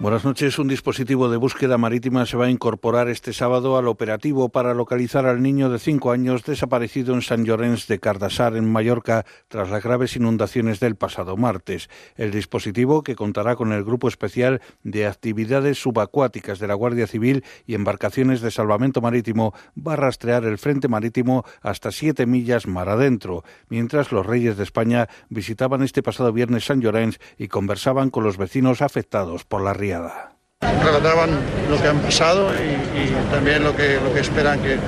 [0.00, 0.58] Buenas noches.
[0.58, 5.26] Un dispositivo de búsqueda marítima se va a incorporar este sábado al operativo para localizar
[5.26, 9.84] al niño de cinco años desaparecido en San Llorenç de Cardassar, en Mallorca, tras las
[9.84, 11.90] graves inundaciones del pasado martes.
[12.16, 17.44] El dispositivo, que contará con el Grupo Especial de Actividades Subacuáticas de la Guardia Civil
[17.66, 22.88] y embarcaciones de salvamento marítimo, va a rastrear el frente marítimo hasta siete millas mar
[22.88, 28.24] adentro, mientras los reyes de España visitaban este pasado viernes San Llorenç y conversaban con
[28.24, 31.30] los vecinos afectados por la Relataban
[31.68, 34.78] lo que han pasado y, también lo que, lo que esperan que,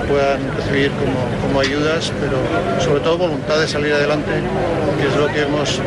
[0.00, 0.90] puedan recibir
[1.42, 2.38] como, ayudas, pero
[2.80, 4.30] sobre todo voluntad de salir adelante,
[5.00, 5.80] que es lo que hemos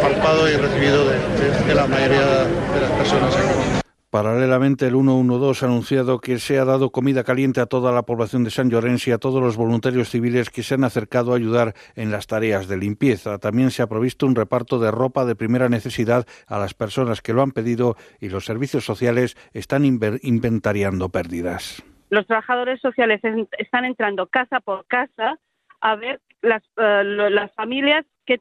[0.00, 3.77] palpado y recibido de, la mayoría de las personas aquí.
[4.10, 8.42] Paralelamente, el 112 ha anunciado que se ha dado comida caliente a toda la población
[8.42, 11.74] de San Llorenç y a todos los voluntarios civiles que se han acercado a ayudar
[11.94, 13.36] en las tareas de limpieza.
[13.38, 17.34] También se ha provisto un reparto de ropa de primera necesidad a las personas que
[17.34, 21.84] lo han pedido y los servicios sociales están inventariando pérdidas.
[22.08, 23.20] Los trabajadores sociales
[23.58, 25.38] están entrando casa por casa
[25.82, 28.40] a ver las, eh, las familias qué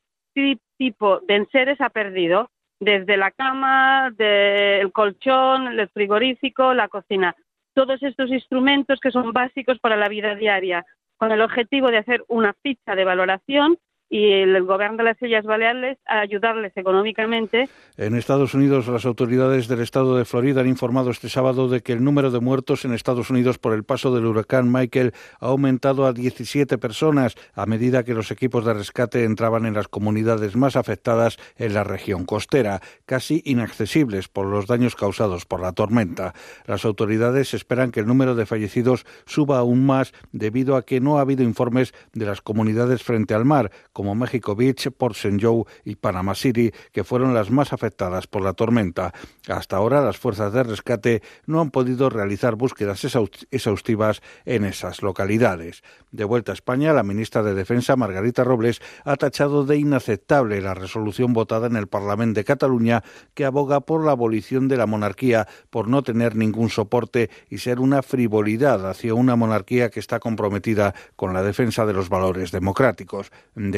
[0.77, 7.35] tipo de enseres ha perdido desde la cama, del colchón, el frigorífico, la cocina.
[7.73, 10.85] Todos estos instrumentos que son básicos para la vida diaria,
[11.17, 13.77] con el objetivo de hacer una ficha de valoración
[14.09, 17.69] y el gobierno de las Islas Baleares a ayudarles económicamente.
[17.97, 21.93] En Estados Unidos, las autoridades del estado de Florida han informado este sábado de que
[21.93, 26.05] el número de muertos en Estados Unidos por el paso del huracán Michael ha aumentado
[26.05, 30.75] a 17 personas a medida que los equipos de rescate entraban en las comunidades más
[30.75, 36.33] afectadas en la región costera, casi inaccesibles por los daños causados por la tormenta.
[36.65, 41.17] Las autoridades esperan que el número de fallecidos suba aún más debido a que no
[41.17, 45.39] ha habido informes de las comunidades frente al mar, como México Beach, Port St.
[45.41, 49.11] Joe y Panama City, que fueron las más afectadas por la tormenta.
[49.47, 53.03] Hasta ahora, las fuerzas de rescate no han podido realizar búsquedas
[53.49, 55.81] exhaustivas en esas localidades.
[56.11, 60.75] De vuelta a España, la ministra de Defensa, Margarita Robles, ha tachado de inaceptable la
[60.75, 63.03] resolución votada en el Parlamento de Cataluña
[63.33, 67.79] que aboga por la abolición de la monarquía por no tener ningún soporte y ser
[67.79, 73.31] una frivolidad hacia una monarquía que está comprometida con la defensa de los valores democráticos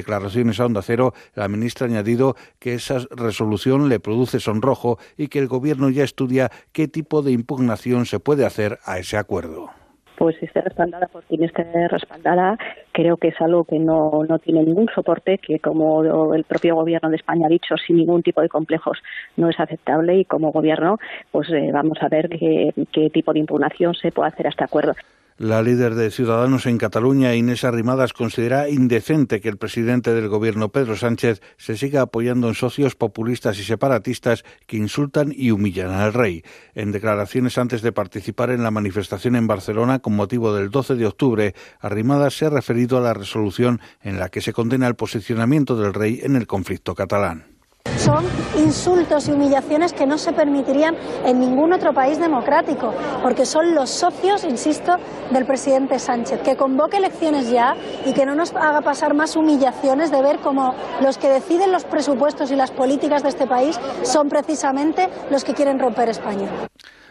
[0.09, 5.27] declaraciones a Onda Cero, la ministra ha añadido que esa resolución le produce sonrojo y
[5.27, 9.69] que el Gobierno ya estudia qué tipo de impugnación se puede hacer a ese acuerdo
[10.17, 12.57] pues esté respaldada por quien esté respaldada,
[12.91, 17.09] creo que es algo que no, no tiene ningún soporte, que como el propio gobierno
[17.09, 18.97] de España ha dicho, sin ningún tipo de complejos
[19.37, 20.97] no es aceptable y como gobierno
[21.31, 24.65] pues eh, vamos a ver qué, qué tipo de impugnación se puede hacer a este
[24.65, 24.93] acuerdo.
[25.39, 30.67] La líder de Ciudadanos en Cataluña, Inés Arrimadas, considera indecente que el presidente del gobierno,
[30.67, 36.11] Pedro Sánchez, se siga apoyando en socios populistas y separatistas que insultan y humillan al
[36.11, 36.43] rey.
[36.75, 41.05] En declaraciones antes de participar en la manifestación en Barcelona con motivo del 12 de
[41.05, 45.77] octubre, Arrimadas se ha referido a la resolución en la que se condena el posicionamiento
[45.77, 47.58] del rey en el conflicto catalán.
[47.99, 48.25] Son
[48.57, 50.95] insultos y humillaciones que no se permitirían
[51.25, 54.95] en ningún otro país democrático, porque son los socios, insisto,
[55.31, 56.41] del presidente Sánchez.
[56.41, 57.75] Que convoque elecciones ya
[58.05, 61.83] y que no nos haga pasar más humillaciones de ver cómo los que deciden los
[61.83, 66.49] presupuestos y las políticas de este país son precisamente los que quieren romper España.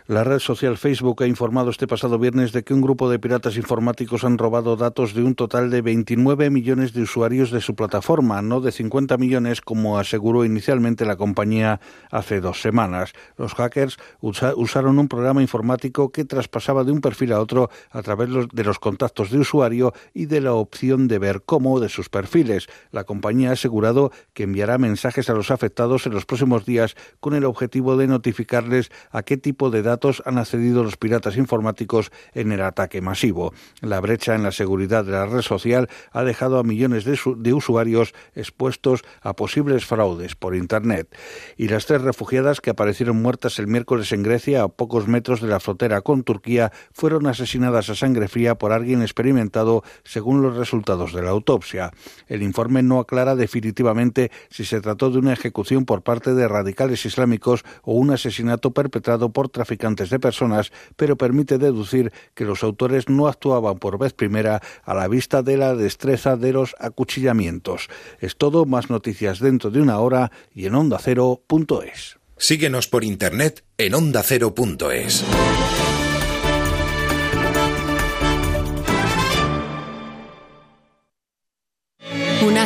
[0.08, 3.58] La red social Facebook ha informado este pasado viernes de que un grupo de piratas
[3.58, 8.40] informáticos han robado datos de un total de 29 millones de usuarios de su plataforma,
[8.40, 13.12] no de 50 millones como aseguró inicialmente la compañía hace dos semanas.
[13.36, 18.30] Los hackers usaron un programa informático que traspasaba de un perfil a otro a través
[18.50, 22.66] de los contactos de usuario y de la opción de ver cómo de sus perfiles.
[22.92, 27.34] La compañía ha asegurado que enviará mensajes a los afectados en los próximos días con
[27.34, 32.52] el objetivo de notificarles a qué tipo de datos han accedido los piratas informáticos en
[32.52, 33.52] el ataque masivo.
[33.80, 37.54] La brecha en la seguridad de la red social ha dejado a millones de, de
[37.54, 41.14] usuarios expuestos a posibles fraudes por Internet.
[41.56, 45.48] Y las tres refugiadas que aparecieron muertas el miércoles en Grecia, a pocos metros de
[45.48, 51.12] la frontera con Turquía, fueron asesinadas a sangre fría por alguien experimentado, según los resultados
[51.12, 51.92] de la autopsia.
[52.26, 57.04] El informe no aclara definitivamente si se trató de una ejecución por parte de radicales
[57.04, 62.62] islámicos o un asesinato perpetrado por traficantes traficantes de personas, pero permite deducir que los
[62.62, 67.88] autores no actuaban por vez primera a la vista de la destreza de los acuchillamientos.
[68.20, 72.18] Es todo, más noticias dentro de una hora y en ondacero.es.
[72.36, 75.24] Síguenos por internet en ondacero.es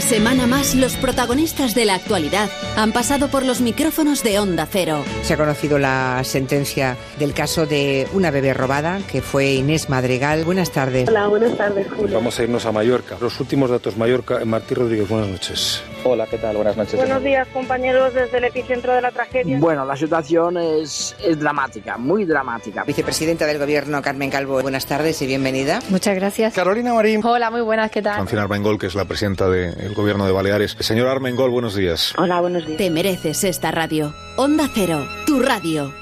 [0.02, 5.04] semana más, los protagonistas de la actualidad han pasado por los micrófonos de Onda Cero.
[5.22, 10.44] Se ha conocido la sentencia del caso de una bebé robada, que fue Inés Madrigal.
[10.44, 11.08] Buenas tardes.
[11.08, 12.14] Hola, buenas tardes, Julio.
[12.14, 13.16] Vamos a irnos a Mallorca.
[13.20, 14.44] Los últimos datos Mallorca.
[14.44, 15.82] Martí Rodríguez, buenas noches.
[16.04, 16.56] Hola, ¿qué tal?
[16.56, 16.96] Buenas noches.
[16.96, 19.58] Buenos días, compañeros, desde el epicentro de la tragedia.
[19.60, 22.82] Bueno, la situación es, es dramática, muy dramática.
[22.84, 25.80] Vicepresidenta del Gobierno, Carmen Calvo, buenas tardes y bienvenida.
[25.90, 26.54] Muchas gracias.
[26.54, 27.24] Carolina Marín.
[27.24, 28.16] Hola, muy buenas, ¿qué tal?
[28.16, 29.48] Francina Armengol, que es la presidenta
[29.92, 30.76] del Gobierno de Baleares.
[30.80, 32.14] Señor Armengol, buenos días.
[32.16, 32.78] Hola, buenos días.
[32.78, 34.14] Te mereces esta radio.
[34.36, 35.92] Onda Cero, tu radio.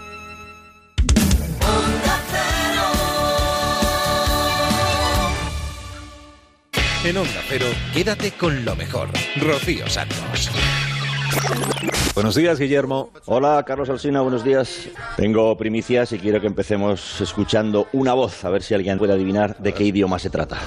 [7.02, 9.08] En Onda Cero, quédate con lo mejor.
[9.36, 10.50] Rocío Santos.
[12.14, 13.10] Buenos días, Guillermo.
[13.26, 14.88] Hola, Carlos Alsina, buenos días.
[15.16, 19.56] Tengo primicias y quiero que empecemos escuchando una voz, a ver si alguien puede adivinar
[19.58, 20.58] de qué idioma se trata.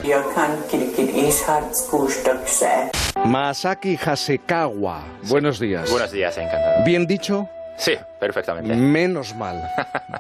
[3.26, 5.04] Masaki Hasekawa.
[5.24, 5.92] Buenos días.
[5.92, 6.84] Buenos días, encantado.
[6.86, 7.48] ¿Bien dicho?
[7.78, 8.74] Sí, perfectamente.
[8.74, 9.62] Menos mal,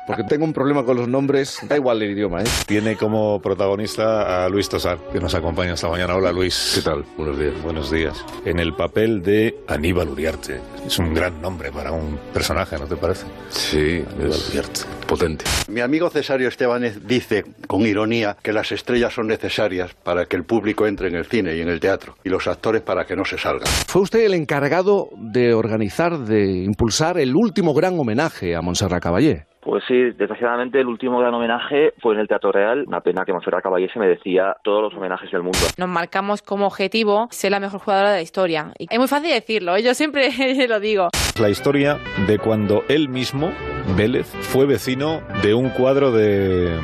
[0.06, 2.42] porque tengo un problema con los nombres, da igual el idioma.
[2.42, 2.46] ¿eh?
[2.66, 6.14] Tiene como protagonista a Luis Tosar, que nos acompaña esta mañana.
[6.16, 6.74] Hola Luis.
[6.76, 7.06] ¿Qué tal?
[7.16, 7.62] Buenos días.
[7.64, 8.26] Buenos días.
[8.44, 10.60] En el papel de Aníbal Uriarte.
[10.86, 13.26] Es un gran nombre para un personaje, ¿no te parece?
[13.50, 14.82] Sí, Aníbal es Uriarte.
[15.08, 15.46] potente.
[15.70, 20.44] Mi amigo Cesario Estebanez dice, con ironía, que las estrellas son necesarias para que el
[20.44, 23.24] público entre en el cine y en el teatro, y los actores para que no
[23.24, 23.68] se salgan.
[23.88, 29.46] Fue usted el encargado de organizar, de impulsar el último gran homenaje a Montserrat Caballé.
[29.64, 32.84] Pues sí, desgraciadamente el último gran homenaje fue en el Teatro Real.
[32.86, 35.58] Una pena que Monserrat Caballé se merecía todos los homenajes del mundo.
[35.78, 38.74] Nos marcamos como objetivo ser la mejor jugadora de la historia.
[38.78, 39.84] Y es muy fácil decirlo, ¿eh?
[39.84, 40.30] yo siempre
[40.68, 41.10] lo digo.
[41.40, 41.98] La historia
[42.28, 43.52] de cuando él mismo,
[43.96, 46.78] Vélez, fue vecino de un cuadro de...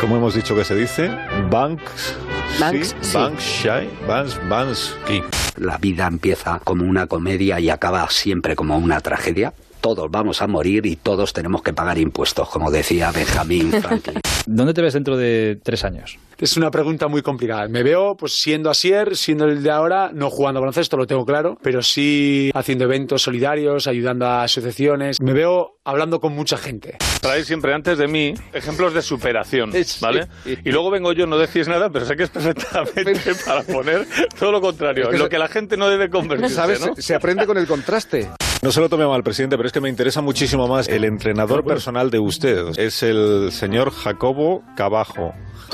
[0.00, 1.10] ¿Cómo hemos dicho que se dice?
[1.50, 2.16] Banks...
[2.60, 3.16] Banks, sí.
[3.16, 5.22] Banksy, Bans, Bansky.
[5.56, 9.52] La vida empieza como una comedia y acaba siempre como una tragedia.
[9.80, 14.20] Todos vamos a morir y todos tenemos que pagar impuestos, como decía Benjamin Franklin.
[14.46, 16.18] ¿Dónde te ves dentro de tres años?
[16.38, 17.68] Es una pregunta muy complicada.
[17.68, 21.58] Me veo pues siendo Asier, siendo el de ahora, no jugando baloncesto, lo tengo claro,
[21.62, 25.20] pero sí haciendo eventos solidarios, ayudando a asociaciones.
[25.20, 26.96] Me veo hablando con mucha gente.
[27.20, 30.28] Traéis siempre antes de mí ejemplos de superación, ¿vale?
[30.46, 34.06] Y luego vengo yo, no decís nada, pero sé que es perfectamente para poner
[34.38, 36.80] todo lo contrario, Es que lo que la gente no debe convertirse, ¿Sabes?
[36.80, 36.94] ¿no?
[36.96, 38.30] Se aprende con el contraste.
[38.62, 41.64] No se lo tome mal, presidente, pero es que me interesa muchísimo más el entrenador
[41.64, 42.78] personal de usted.
[42.78, 45.32] Es el señor Jacobo Cabajo.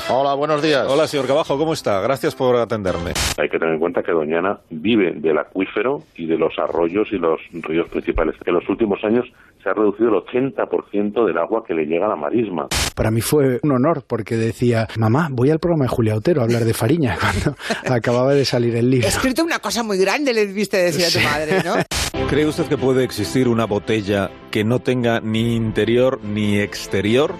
[0.09, 0.87] Hola, buenos días.
[0.87, 1.99] Hola, señor Cabajo, ¿cómo está?
[1.99, 3.11] Gracias por atenderme.
[3.37, 7.17] Hay que tener en cuenta que Doñana vive del acuífero y de los arroyos y
[7.17, 8.35] los ríos principales.
[8.45, 9.25] En los últimos años
[9.61, 12.67] se ha reducido el 80% del agua que le llega a la marisma.
[12.95, 16.45] Para mí fue un honor porque decía, mamá, voy al programa de Julia Otero a
[16.45, 17.57] hablar de Fariña cuando
[17.93, 19.07] acababa de salir el libro.
[19.07, 21.75] He escrito una cosa muy grande, le viste decir a tu madre, ¿no?
[22.29, 27.33] ¿Cree usted que puede existir una botella que no tenga ni interior ni exterior?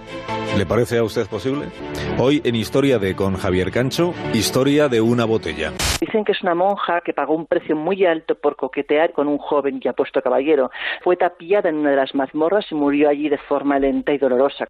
[0.57, 1.67] ¿Le parece a usted posible?
[2.17, 5.71] Hoy en Historia de con Javier Cancho, historia de una botella.
[6.01, 9.37] Dicen que es una monja que pagó un precio muy alto por coquetear con un
[9.37, 10.71] joven y apuesto caballero.
[11.03, 14.65] Fue tapiada en una de las mazmorras y murió allí de forma lenta y dolorosa.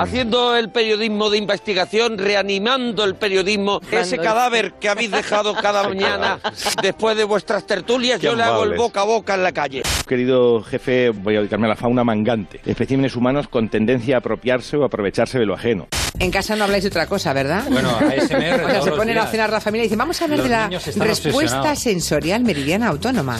[0.00, 6.40] Haciendo el periodismo de investigación, reanimando el periodismo, ese cadáver que habéis dejado cada mañana
[6.82, 8.78] después de vuestras tertulias, yo le hago el amables.
[8.78, 9.82] boca a boca en la calle.
[10.06, 12.60] Querido jefe, voy a dedicarme a la fauna mangante.
[12.66, 15.88] Especímenes humanos con tendencia a apropiarse o aprovecharse de lo ajeno.
[16.18, 17.64] En casa no habláis de otra cosa, ¿verdad?
[17.70, 20.24] Bueno, ASMR O sea, se los ponen a cenar la familia y dicen, vamos a
[20.24, 20.68] hablar de la
[21.04, 23.38] respuesta sensorial meridiana autónoma.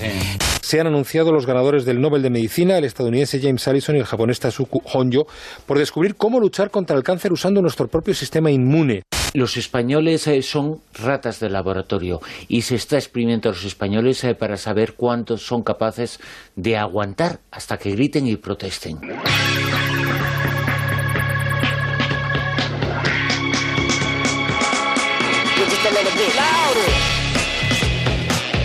[0.63, 4.05] Se han anunciado los ganadores del Nobel de Medicina, el estadounidense James Allison y el
[4.05, 5.27] japonés Tasuku Honjo,
[5.67, 9.03] por descubrir cómo luchar contra el cáncer usando nuestro propio sistema inmune.
[9.35, 14.35] Los españoles eh, son ratas de laboratorio y se está exprimiendo a los españoles eh,
[14.35, 16.19] para saber cuántos son capaces
[16.57, 18.99] de aguantar hasta que griten y protesten.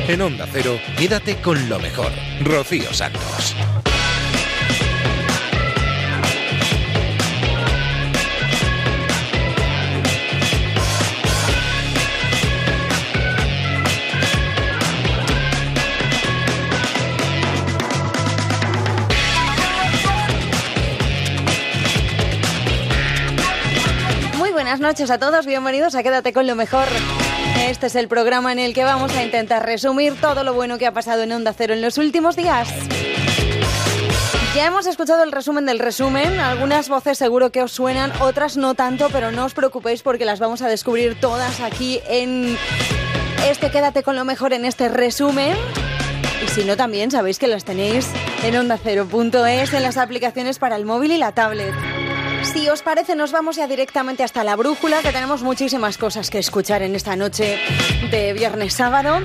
[0.07, 2.11] En Onda Cero, quédate con lo mejor.
[2.41, 3.55] Rocío Santos.
[24.73, 26.87] Buenas noches a todos, bienvenidos a Quédate con lo mejor.
[27.67, 30.87] Este es el programa en el que vamos a intentar resumir todo lo bueno que
[30.87, 32.69] ha pasado en Onda Cero en los últimos días.
[34.55, 38.73] Ya hemos escuchado el resumen del resumen, algunas voces seguro que os suenan, otras no
[38.73, 42.57] tanto, pero no os preocupéis porque las vamos a descubrir todas aquí en
[43.47, 45.55] este Quédate con lo mejor en este resumen.
[46.43, 48.09] Y si no, también sabéis que las tenéis
[48.43, 51.75] en onda0.es, en las aplicaciones para el móvil y la tablet.
[52.43, 56.39] Si os parece, nos vamos ya directamente hasta la brújula, que tenemos muchísimas cosas que
[56.39, 57.57] escuchar en esta noche
[58.11, 59.19] de viernes sábado.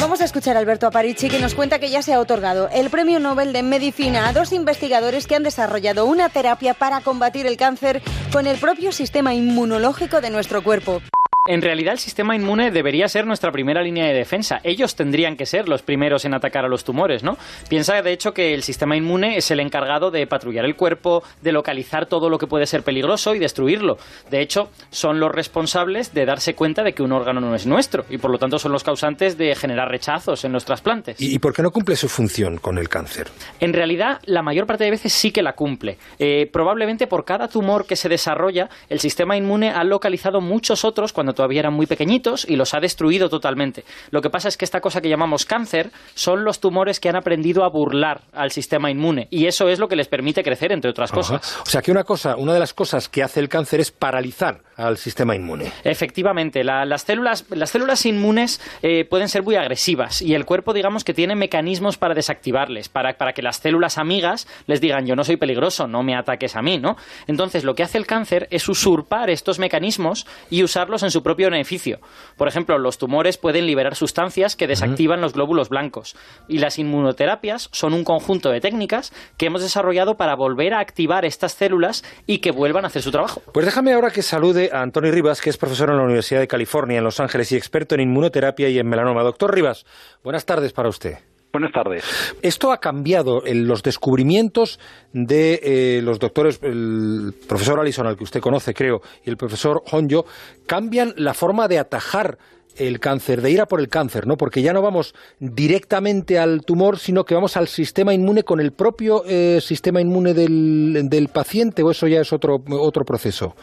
[0.00, 2.88] Vamos a escuchar a Alberto Aparici que nos cuenta que ya se ha otorgado el
[2.88, 7.56] Premio Nobel de Medicina a dos investigadores que han desarrollado una terapia para combatir el
[7.56, 8.00] cáncer
[8.32, 11.02] con el propio sistema inmunológico de nuestro cuerpo.
[11.48, 14.60] En realidad el sistema inmune debería ser nuestra primera línea de defensa.
[14.64, 17.38] Ellos tendrían que ser los primeros en atacar a los tumores, ¿no?
[17.70, 21.52] Piensa de hecho que el sistema inmune es el encargado de patrullar el cuerpo, de
[21.52, 23.96] localizar todo lo que puede ser peligroso y destruirlo.
[24.30, 28.04] De hecho, son los responsables de darse cuenta de que un órgano no es nuestro
[28.10, 31.16] y por lo tanto son los causantes de generar rechazos en los trasplantes.
[31.18, 33.28] ¿Y, por qué no cumple su función con el cáncer?
[33.58, 35.96] En realidad, la mayor parte de veces sí que la cumple.
[36.18, 41.14] Eh, probablemente por cada tumor que se desarrolla, el sistema inmune ha localizado muchos otros
[41.14, 43.84] cuando todavía eran muy pequeñitos y los ha destruido totalmente.
[44.10, 47.14] Lo que pasa es que esta cosa que llamamos cáncer son los tumores que han
[47.14, 50.90] aprendido a burlar al sistema inmune y eso es lo que les permite crecer, entre
[50.90, 51.60] otras cosas.
[51.62, 54.62] O sea que una cosa, una de las cosas que hace el cáncer es paralizar
[54.76, 55.70] al sistema inmune.
[55.84, 61.04] Efectivamente, las, células, las células inmunes eh, pueden ser muy agresivas y el cuerpo, digamos,
[61.04, 65.22] que tiene mecanismos para desactivarles, para, para que las células amigas les digan yo no
[65.22, 66.96] soy peligroso, no me ataques a mí, ¿no?
[67.28, 71.50] Entonces lo que hace el cáncer es usurpar estos mecanismos y usarlos en su propio
[71.50, 72.00] beneficio.
[72.38, 76.16] Por ejemplo, los tumores pueden liberar sustancias que desactivan los glóbulos blancos
[76.48, 81.26] y las inmunoterapias son un conjunto de técnicas que hemos desarrollado para volver a activar
[81.26, 83.42] estas células y que vuelvan a hacer su trabajo.
[83.52, 86.48] Pues déjame ahora que salude a Antonio Rivas, que es profesor en la Universidad de
[86.48, 89.22] California en Los Ángeles y experto en inmunoterapia y en melanoma.
[89.22, 89.84] Doctor Rivas,
[90.24, 91.18] buenas tardes para usted.
[91.52, 92.04] Buenas tardes.
[92.42, 94.78] Esto ha cambiado los descubrimientos
[95.12, 99.82] de eh, los doctores, el profesor Allison, al que usted conoce, creo, y el profesor
[99.90, 100.26] Honjo,
[100.66, 102.36] cambian la forma de atajar
[102.76, 104.36] el cáncer, de ir a por el cáncer, ¿no?
[104.36, 108.72] Porque ya no vamos directamente al tumor, sino que vamos al sistema inmune con el
[108.72, 113.56] propio eh, sistema inmune del, del paciente, o eso ya es otro, otro proceso.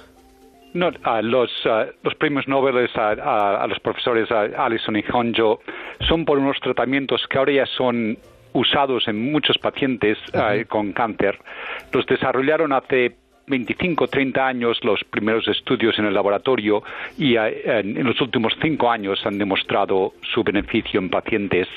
[0.76, 0.92] No,
[1.22, 1.52] los,
[2.04, 5.62] los, premios Nobel a, los profesores Allison y Honjo
[6.06, 8.18] son por unos tratamientos que ahora ya son
[8.52, 10.18] usados en muchos pacientes
[10.68, 11.40] con cáncer.
[11.94, 13.16] Los desarrollaron hace
[13.48, 16.84] 25, 30 años los primeros estudios en el laboratorio
[17.18, 21.70] y en los últimos cinco años han demostrado su beneficio en pacientes.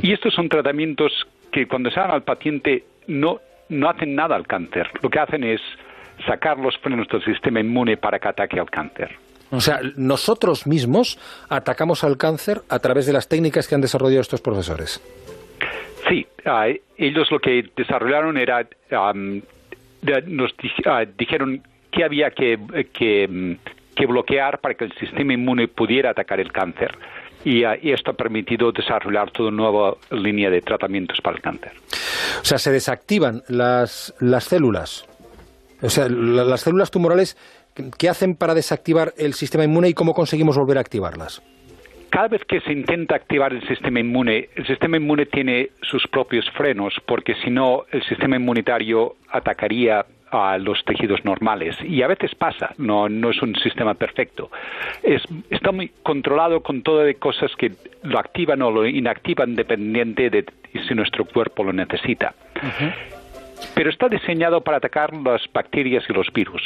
[0.00, 4.46] Y estos son tratamientos que cuando se dan al paciente no, no hacen nada al
[4.46, 4.88] cáncer.
[5.02, 5.60] Lo que hacen es
[6.26, 9.16] sacar los frenos del sistema inmune para que ataque al cáncer.
[9.50, 14.20] O sea, nosotros mismos atacamos al cáncer a través de las técnicas que han desarrollado
[14.20, 15.00] estos profesores.
[16.08, 18.66] Sí, ah, ellos lo que desarrollaron era,
[20.26, 20.54] nos
[20.86, 22.58] ah, dijeron que había que,
[22.92, 26.96] que, bloquear para que el sistema inmune pudiera atacar el cáncer.
[27.44, 31.42] Y, ah, y, esto ha permitido desarrollar toda una nueva línea de tratamientos para el
[31.42, 31.72] cáncer.
[32.42, 35.07] O sea, se desactivan las, las células
[35.80, 37.36] o sea, las células tumorales,
[37.98, 41.42] ¿qué hacen para desactivar el sistema inmune y cómo conseguimos volver a activarlas?
[42.10, 46.48] Cada vez que se intenta activar el sistema inmune, el sistema inmune tiene sus propios
[46.52, 51.76] frenos, porque si no, el sistema inmunitario atacaría a los tejidos normales.
[51.82, 54.50] Y a veces pasa, no, no es un sistema perfecto.
[55.02, 60.30] Es, está muy controlado con todo de cosas que lo activan o lo inactivan dependiente
[60.30, 60.44] de
[60.86, 62.34] si nuestro cuerpo lo necesita
[63.74, 66.62] pero está diseñado para atacar las bacterias y los virus.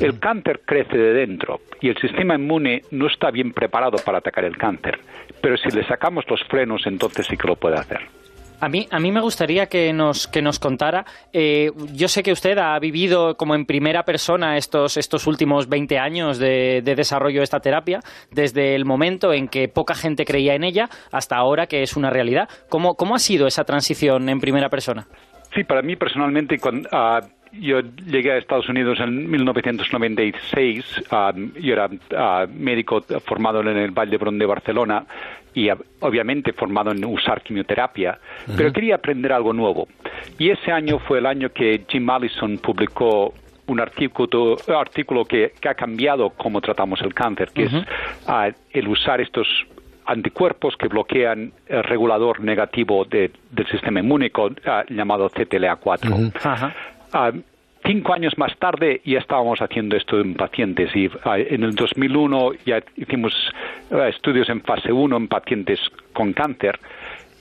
[0.00, 4.44] El cáncer crece de dentro y el sistema inmune no está bien preparado para atacar
[4.44, 4.98] el cáncer,
[5.40, 8.00] pero si le sacamos los frenos entonces sí que lo puede hacer.
[8.60, 12.32] A mí, a mí me gustaría que nos, que nos contara, eh, yo sé que
[12.32, 17.38] usted ha vivido como en primera persona estos, estos últimos 20 años de, de, desarrollo
[17.38, 18.00] de esta terapia,
[18.32, 22.10] desde el momento en que poca gente creía en ella hasta ahora que es una
[22.10, 22.48] realidad.
[22.68, 25.06] ¿Cómo, cómo ha sido esa transición en primera persona?
[25.54, 27.20] Sí, para mí personalmente, cuando, ah,
[27.52, 31.04] yo llegué a Estados Unidos en 1996.
[31.10, 35.04] Ah, yo era ah, médico formado en el Valle de Barcelona
[35.54, 35.68] y
[36.00, 38.18] obviamente formado en usar quimioterapia,
[38.56, 39.88] pero quería aprender algo nuevo.
[40.38, 43.34] Y ese año fue el año que Jim Allison publicó
[43.66, 47.72] un artículo, artículo que, ha cambiado cómo tratamos el cáncer, que es
[48.70, 49.48] el usar estos
[50.08, 53.30] anticuerpos que bloquean el regulador negativo del
[53.70, 54.32] sistema inmune
[54.66, 56.32] ah, llamado CTLA4.
[57.12, 57.32] Ah,
[57.84, 62.52] cinco años más tarde ya estábamos haciendo esto en pacientes y ah, en el 2001
[62.64, 63.34] ya hicimos
[64.08, 65.78] estudios en fase 1 en pacientes
[66.14, 66.80] con cáncer.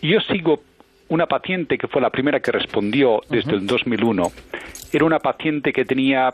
[0.01, 0.61] Yo sigo
[1.07, 4.23] una paciente que fue la primera que respondió desde el 2001.
[4.91, 6.33] Era una paciente que tenía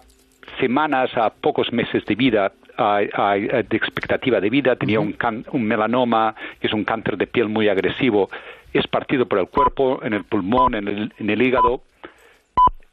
[0.60, 5.16] semanas a pocos meses de vida de expectativa de vida, tenía un,
[5.52, 8.30] un melanoma, que es un cáncer de piel muy agresivo,
[8.74, 11.84] es partido por el cuerpo, en el pulmón, en el, en el hígado,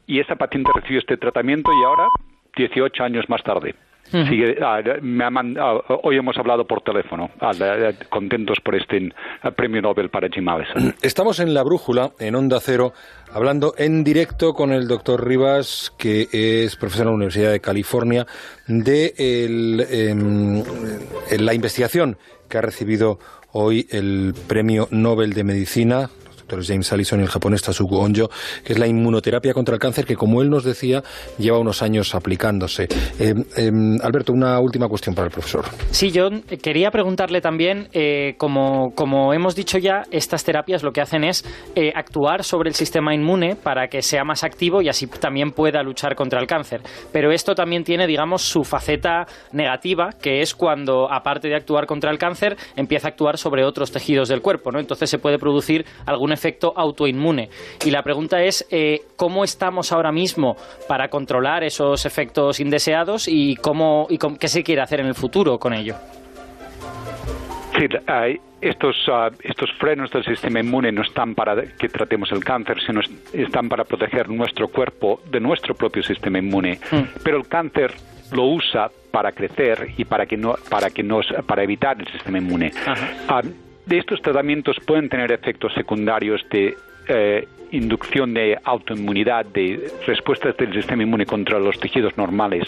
[0.05, 2.07] y esa paciente recibió este tratamiento y ahora,
[2.55, 3.75] 18 años más tarde,
[4.11, 7.51] Sigue, ah, me ah, hoy hemos hablado por teléfono, ah,
[8.09, 9.09] contentos por este
[9.55, 10.93] premio Nobel para Jim Allison.
[11.01, 12.91] Estamos en La Brújula, en Onda Cero,
[13.33, 18.25] hablando en directo con el doctor Rivas, que es profesor en la Universidad de California,
[18.67, 20.61] de em,
[21.39, 22.17] la investigación
[22.49, 23.17] que ha recibido
[23.53, 26.09] hoy el premio Nobel de Medicina,
[26.61, 28.29] James Allison y el japonés Tasuku Onjo,
[28.63, 31.03] que es la inmunoterapia contra el cáncer que, como él nos decía,
[31.37, 32.87] lleva unos años aplicándose.
[33.19, 35.65] Eh, em, Alberto, una última cuestión para el profesor.
[35.91, 36.29] Sí, yo
[36.61, 41.45] quería preguntarle también, eh, como, como hemos dicho ya, estas terapias lo que hacen es
[41.75, 45.81] eh, actuar sobre el sistema inmune para que sea más activo y así también pueda
[45.83, 46.81] luchar contra el cáncer.
[47.11, 52.11] Pero esto también tiene, digamos, su faceta negativa, que es cuando, aparte de actuar contra
[52.11, 54.79] el cáncer, empieza a actuar sobre otros tejidos del cuerpo, ¿no?
[54.79, 57.49] Entonces se puede producir algún efecto efecto autoinmune.
[57.85, 60.57] Y la pregunta es, eh, ¿cómo estamos ahora mismo
[60.87, 65.59] para controlar esos efectos indeseados y, cómo, y qué se quiere hacer en el futuro
[65.59, 65.95] con ello?
[67.77, 67.85] Sí,
[68.59, 73.01] estos, ah, estos frenos del sistema inmune no están para que tratemos el cáncer, sino
[73.33, 76.79] están para proteger nuestro cuerpo de nuestro propio sistema inmune.
[76.91, 77.19] Mm.
[77.23, 77.93] Pero el cáncer
[78.31, 82.37] lo usa para crecer y para que no para que nos para evitar el sistema
[82.37, 82.71] inmune.
[83.89, 91.03] Estos tratamientos pueden tener efectos secundarios de eh, inducción de autoinmunidad, de respuestas del sistema
[91.03, 92.63] inmune contra los tejidos normales.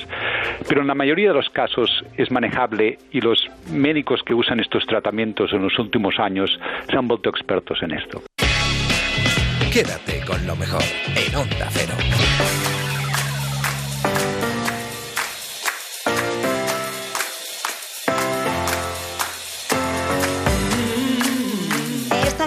[0.67, 4.85] Pero en la mayoría de los casos es manejable y los médicos que usan estos
[4.85, 6.57] tratamientos en los últimos años
[6.89, 8.21] se han vuelto expertos en esto.
[9.71, 10.83] Quédate con lo mejor
[11.15, 12.52] en Onda Cero.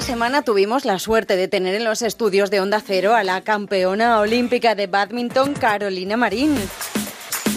[0.06, 4.20] Semana tuvimos la suerte de tener en los estudios de Onda Cero a la campeona
[4.20, 6.54] olímpica de badminton Carolina Marín.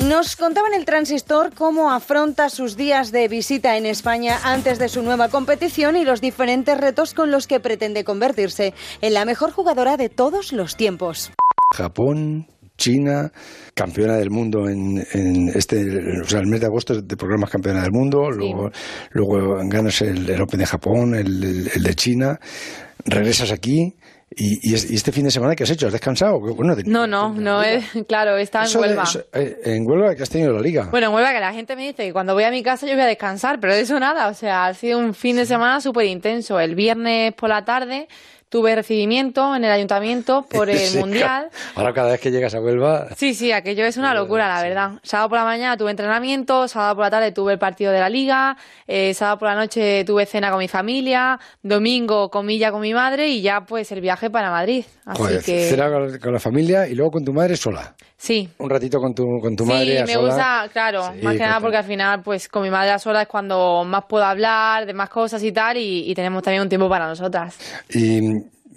[0.05, 4.89] Nos contaba en el transistor cómo afronta sus días de visita en España antes de
[4.89, 9.51] su nueva competición y los diferentes retos con los que pretende convertirse en la mejor
[9.51, 11.31] jugadora de todos los tiempos.
[11.75, 12.47] Japón,
[12.79, 13.31] China,
[13.75, 14.97] campeona del mundo en,
[15.53, 18.71] este, o sea, el mes de agosto de programas campeona del mundo, luego,
[19.11, 22.39] luego ganas el, Open de Japón, el, de China,
[23.05, 23.93] regresas aquí.
[24.31, 25.87] Y, este fin de semana qué has hecho?
[25.87, 26.39] ¿Has descansado?
[26.85, 27.61] no, no, no,
[28.07, 29.03] claro, está en Huelva.
[29.33, 30.87] Eh, en Huelva que has tenido la liga.
[30.91, 32.93] Bueno, en Huelva que la gente me dice que cuando voy a mi casa yo
[32.93, 35.81] voy a descansar, pero de eso nada, o sea, ha sido un fin de semana
[35.81, 36.59] súper intenso.
[36.59, 38.07] El viernes por la tarde
[38.49, 41.49] tuve recibimiento en el ayuntamiento por el Mundial.
[41.75, 43.07] Ahora cada vez que llegas a Huelva...
[43.15, 44.91] Sí, sí, aquello es una locura, la verdad.
[45.03, 48.09] Sábado por la mañana tuve entrenamiento, sábado por la tarde tuve el partido de la
[48.09, 48.57] Liga,
[48.87, 53.27] eh, sábado por la noche tuve cena con mi familia, domingo comilla con mi madre
[53.27, 54.85] y ya pues el viaje para Madrid.
[55.05, 55.69] Así que...
[55.69, 55.89] Cena
[56.21, 57.95] con la familia y luego con tu madre sola.
[58.17, 58.49] Sí.
[58.57, 60.05] Un ratito con tu, con tu madre.
[60.05, 62.99] Sí, me gusta, claro, más que nada porque al final, pues con mi madre a
[62.99, 66.63] sola es cuando más puedo hablar de más cosas y tal, y, y tenemos también
[66.63, 67.57] un tiempo para nosotras.
[67.89, 68.19] Y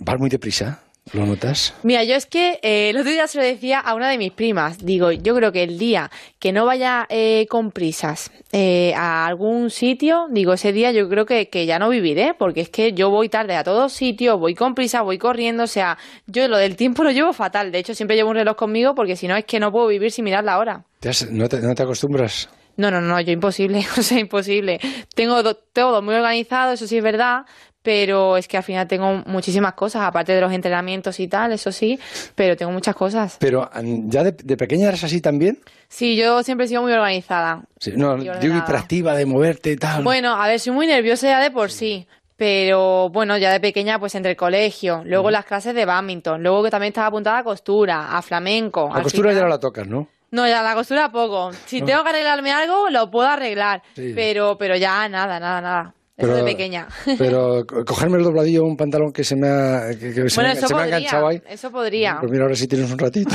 [0.04, 0.82] vas muy deprisa.
[1.12, 1.74] ¿Lo notas?
[1.82, 4.32] Mira, yo es que eh, el otro día se lo decía a una de mis
[4.32, 4.78] primas.
[4.78, 9.70] Digo, yo creo que el día que no vaya eh, con prisas eh, a algún
[9.70, 13.10] sitio, digo, ese día yo creo que, que, ya no viviré, porque es que yo
[13.10, 16.76] voy tarde a todos sitios, voy con prisa, voy corriendo, o sea, yo lo del
[16.76, 17.72] tiempo lo llevo fatal.
[17.72, 20.12] De hecho, siempre llevo un reloj conmigo porque si no es que no puedo vivir
[20.12, 20.84] sin mirar la hora.
[21.30, 22.48] no, te, ¿No te acostumbras?
[22.76, 24.80] No, no, no, yo imposible, o sea, imposible.
[25.14, 27.44] Tengo todo muy organizado, eso sí es verdad,
[27.82, 31.72] pero es que al final tengo muchísimas cosas, aparte de los entrenamientos y tal, eso
[31.72, 31.98] sí,
[32.34, 33.36] pero tengo muchas cosas.
[33.40, 33.68] Pero
[34.06, 35.58] ya de, pequeña eras así también?
[35.88, 37.64] Sí, yo siempre he sido muy organizada.
[37.78, 40.02] Sí, no, digo hiperactiva de moverte y tal.
[40.04, 43.98] Bueno, a ver, soy muy nerviosa ya de por sí, pero bueno, ya de pequeña
[43.98, 47.44] pues entre el colegio, luego las clases de badminton, luego que también estaba apuntada a
[47.44, 48.90] costura, a flamenco.
[48.94, 50.08] La costura ya no la tocas, ¿no?
[50.30, 51.52] No, ya la costura poco.
[51.66, 55.94] Si tengo que arreglarme algo, lo puedo arreglar, pero pero ya nada, nada, nada.
[56.16, 56.88] Pero, de pequeña.
[57.18, 61.29] Pero cogerme el dobladillo un pantalón que se me ha, que, se, me, ha enganchado
[61.29, 61.42] ahí.
[61.48, 62.18] Eso podría.
[62.20, 63.35] Pues mira, ahora sí tienes un ratito.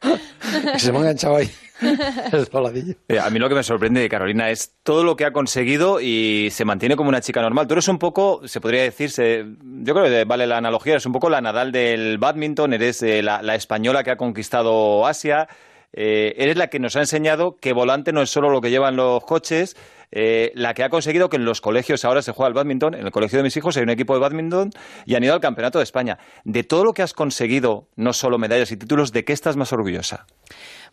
[0.72, 1.50] que se me ha enganchado ahí.
[2.32, 2.94] El dobladillo.
[3.08, 6.00] Eh, a mí lo que me sorprende de Carolina es todo lo que ha conseguido
[6.00, 7.66] y se mantiene como una chica normal.
[7.66, 11.12] Tú eres un poco, se podría decir, yo creo que vale la analogía, eres un
[11.12, 15.48] poco la Nadal del badminton, eres eh, la, la española que ha conquistado Asia,
[15.92, 18.96] eh, eres la que nos ha enseñado que volante no es solo lo que llevan
[18.96, 19.76] los coches,
[20.12, 23.06] eh, la que ha conseguido que en los colegios ahora se juega el badminton, en
[23.06, 24.70] el colegio de mis hijos hay un equipo de badminton
[25.06, 26.18] y han ido al Campeonato de España.
[26.44, 29.72] De todo lo que has conseguido, no solo medallas y títulos, ¿de qué estás más
[29.72, 30.26] orgullosa?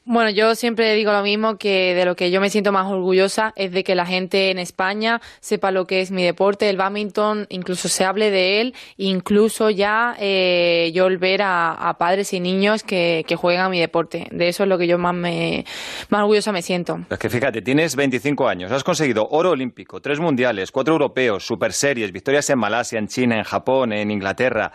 [0.09, 3.51] Bueno, yo siempre digo lo mismo, que de lo que yo me siento más orgullosa
[3.57, 7.45] es de que la gente en España sepa lo que es mi deporte, el badminton,
[7.49, 13.25] incluso se hable de él, incluso ya eh, yo ver a, padres y niños que,
[13.27, 14.27] que juegan a mi deporte.
[14.31, 15.65] De eso es lo que yo más, me,
[16.07, 17.01] más orgullosa me siento.
[17.09, 21.73] Es que fíjate, tienes 25 años, has conseguido oro olímpico, tres mundiales, cuatro europeos, super
[21.73, 24.71] series, victorias en Malasia, en China, en Japón, en Inglaterra.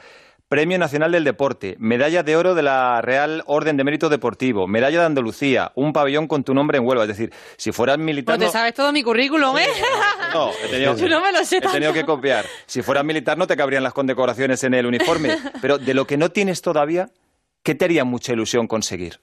[0.53, 5.01] Premio Nacional del Deporte, Medalla de Oro de la Real Orden de Mérito Deportivo, Medalla
[5.01, 7.05] de Andalucía, un pabellón con tu nombre en Huelva.
[7.05, 8.37] Es decir, si fueras militar...
[8.37, 9.67] Pues te sabes todo mi currículum, ¿eh?
[10.35, 12.45] No, he tenido, no me lo sé he tenido que copiar.
[12.67, 15.39] Si fueras militar no te cabrían las condecoraciones en el uniforme.
[15.63, 17.09] Pero de lo que no tienes todavía,
[17.63, 19.21] ¿qué te haría mucha ilusión conseguir?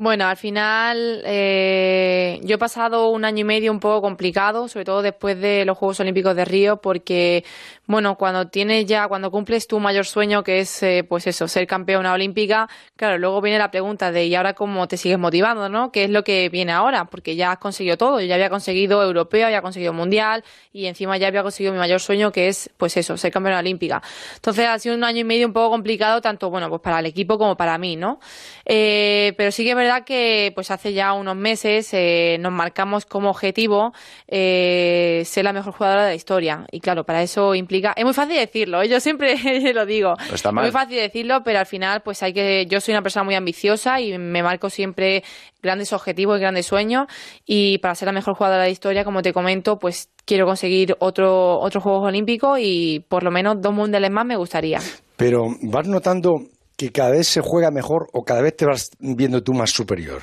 [0.00, 4.84] Bueno, al final eh, yo he pasado un año y medio un poco complicado, sobre
[4.84, 7.44] todo después de los Juegos Olímpicos de Río, porque
[7.88, 11.66] bueno, cuando tienes ya, cuando cumples tu mayor sueño, que es eh, pues eso, ser
[11.66, 15.90] campeona olímpica, claro, luego viene la pregunta de ¿y ahora cómo te sigues motivando, no?
[15.90, 17.06] ¿Qué es lo que viene ahora?
[17.06, 21.28] Porque ya has conseguido todo, ya había conseguido europeo, había conseguido mundial y encima ya
[21.28, 24.02] había conseguido mi mayor sueño, que es pues eso, ser campeona olímpica.
[24.34, 27.06] Entonces ha sido un año y medio un poco complicado, tanto bueno, pues para el
[27.06, 28.20] equipo como para mí, ¿no?
[28.66, 33.06] Eh, pero sí que es verdad que pues hace ya unos meses eh, nos marcamos
[33.06, 33.94] como objetivo
[34.28, 36.66] ser la mejor jugadora de la historia.
[36.70, 37.77] Y claro, para eso implica...
[37.96, 38.88] Es muy fácil decirlo, ¿eh?
[38.88, 39.36] yo siempre
[39.74, 40.14] lo digo.
[40.32, 42.66] Es muy fácil decirlo, pero al final pues hay que...
[42.66, 45.22] Yo soy una persona muy ambiciosa y me marco siempre
[45.62, 47.06] grandes objetivos y grandes sueños.
[47.46, 50.96] Y para ser la mejor jugadora de la historia, como te comento, pues quiero conseguir
[50.98, 54.80] otro, otros Juegos Olímpicos y por lo menos dos mundiales más me gustaría.
[55.16, 56.42] Pero vas notando
[56.78, 60.22] que cada vez se juega mejor o cada vez te vas viendo tú más superior?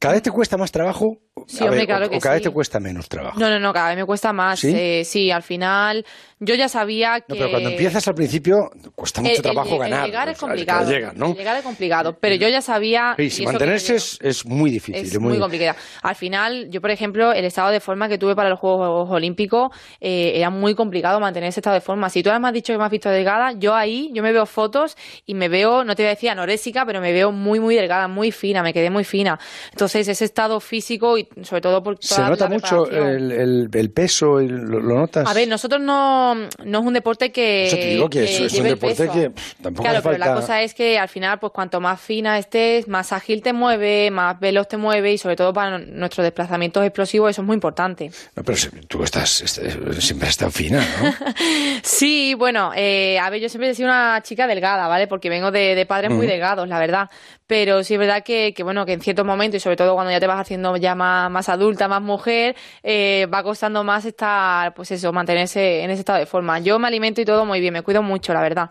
[0.00, 3.08] ¿Cada vez te cuesta más trabajo Sí, hombre, claro que cada vez te cuesta menos
[3.08, 3.38] trabajo.
[3.38, 4.60] No, no, no, cada vez me cuesta más.
[4.60, 4.72] ¿Sí?
[4.74, 6.04] Eh, sí, al final
[6.40, 7.34] yo ya sabía que...
[7.34, 10.06] No, pero cuando empiezas al principio cuesta mucho trabajo ganar.
[10.06, 10.88] llegar es complicado.
[10.88, 13.14] llegar es complicado, pero yo ya sabía...
[13.16, 15.04] Sí, si mantenerse es, muy difícil.
[15.04, 15.78] Es, muy, complicado.
[16.02, 19.70] Al final, yo por ejemplo, el estado de forma que tuve para los Juegos Olímpicos
[20.00, 22.08] eh, era muy complicado mantener ese estado de forma.
[22.08, 24.46] Si tú además has dicho que me has visto delgada, yo ahí, yo me veo
[24.46, 24.96] fotos
[25.26, 28.06] y me veo, no te voy a decir anorésica, pero me veo muy, muy delgada,
[28.06, 29.38] muy fina, me quedé muy fina.
[29.72, 34.80] Entonces, ese estado físico y sobre todo porque se nota mucho el, el, peso lo,
[34.80, 35.28] notas.
[35.28, 38.64] A ver nosotros no no es un deporte que eso te digo que, es, un
[38.64, 42.38] deporte que tampoco claro pero la cosa es que al final pues cuanto más fina
[42.38, 46.84] estés más ágil te mueve más veloz te mueve y sobre todo para nuestros desplazamientos
[46.84, 48.10] explosivos eso es muy importante.
[48.36, 51.12] No, pero tú estás, siempre has estado fina ¿no?
[51.82, 55.50] sí bueno eh, a ver yo siempre he sido una chica delgada vale porque vengo
[55.50, 57.10] de, de padres muy delgados la verdad.
[57.46, 60.12] Pero sí es verdad que, que, bueno que en ciertos momentos y sobre todo cuando
[60.12, 64.74] ya te vas haciendo ya más, más adulta más mujer eh, va costando más estar
[64.74, 66.58] pues eso mantenerse en ese estado de forma.
[66.60, 68.70] Yo me alimento y todo muy bien me cuido mucho la verdad.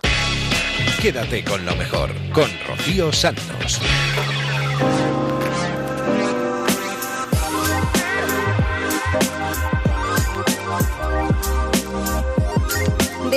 [1.02, 3.82] Quédate con lo mejor con Rocío Santos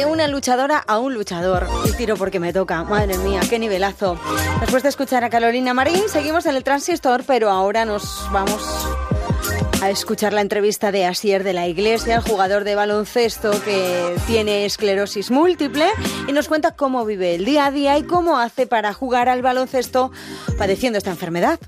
[0.01, 1.67] de una luchadora a un luchador.
[1.85, 2.85] Y tiro porque me toca.
[2.85, 4.19] Madre mía, qué nivelazo.
[4.61, 8.63] Después de escuchar a Carolina Marín, seguimos en el transistor, pero ahora nos vamos
[9.83, 14.65] a escuchar la entrevista de Asier de la Iglesia, el jugador de baloncesto que tiene
[14.65, 15.85] esclerosis múltiple,
[16.27, 19.43] y nos cuenta cómo vive el día a día y cómo hace para jugar al
[19.43, 20.13] baloncesto
[20.57, 21.61] padeciendo esta enfermedad.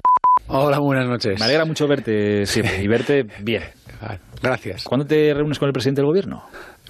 [0.47, 1.39] Hola, buenas noches.
[1.39, 3.63] Me alegra mucho verte siempre y verte bien.
[4.43, 4.85] Gracias.
[4.85, 6.45] ¿Cuándo te reúnes con el presidente del gobierno?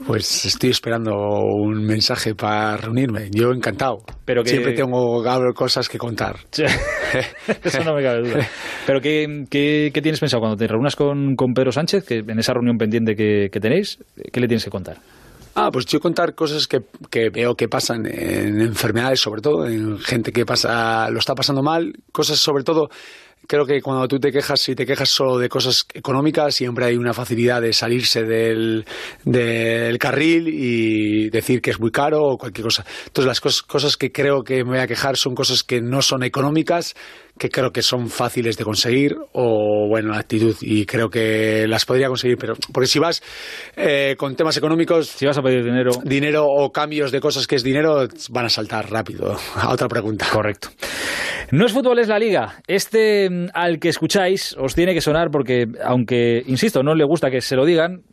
[0.06, 3.28] Pues estoy esperando un mensaje para reunirme.
[3.30, 3.98] Yo encantado.
[4.24, 5.22] Pero Siempre tengo
[5.54, 6.36] cosas que contar.
[7.62, 8.48] Eso no me cabe duda.
[8.86, 12.54] Pero ¿qué, qué, tienes pensado cuando te reúnas con, con, Pedro Sánchez, que en esa
[12.54, 13.98] reunión pendiente que, que tenéis,
[14.32, 14.96] qué le tienes que contar?
[15.54, 19.98] Ah, pues yo contar cosas que, que, veo que pasan en enfermedades, sobre todo, en
[19.98, 22.88] gente que pasa, lo está pasando mal, cosas sobre todo
[23.52, 26.96] creo que cuando tú te quejas, si te quejas solo de cosas económicas, siempre hay
[26.96, 28.86] una facilidad de salirse del,
[29.26, 32.86] del carril y decir que es muy caro o cualquier cosa.
[33.08, 36.00] Entonces, las cosas, cosas que creo que me voy a quejar son cosas que no
[36.00, 36.94] son económicas,
[37.38, 41.84] que creo que son fáciles de conseguir o, bueno, la actitud y creo que las
[41.84, 43.22] podría conseguir, pero porque si vas
[43.76, 45.08] eh, con temas económicos...
[45.08, 45.92] Si vas a pedir dinero...
[46.04, 50.26] Dinero o cambios de cosas que es dinero, van a saltar rápido a otra pregunta.
[50.32, 50.70] Correcto.
[51.52, 52.54] No es fútbol, es la liga.
[52.66, 57.30] Este mm, al que escucháis os tiene que sonar porque, aunque, insisto, no le gusta
[57.30, 58.04] que se lo digan,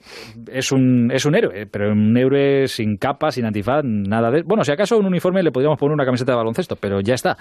[0.52, 4.42] es un, es un héroe, pero un héroe sin capa, sin antifaz, nada de...
[4.44, 7.38] Bueno, si acaso un uniforme le podríamos poner una camiseta de baloncesto, pero ya está.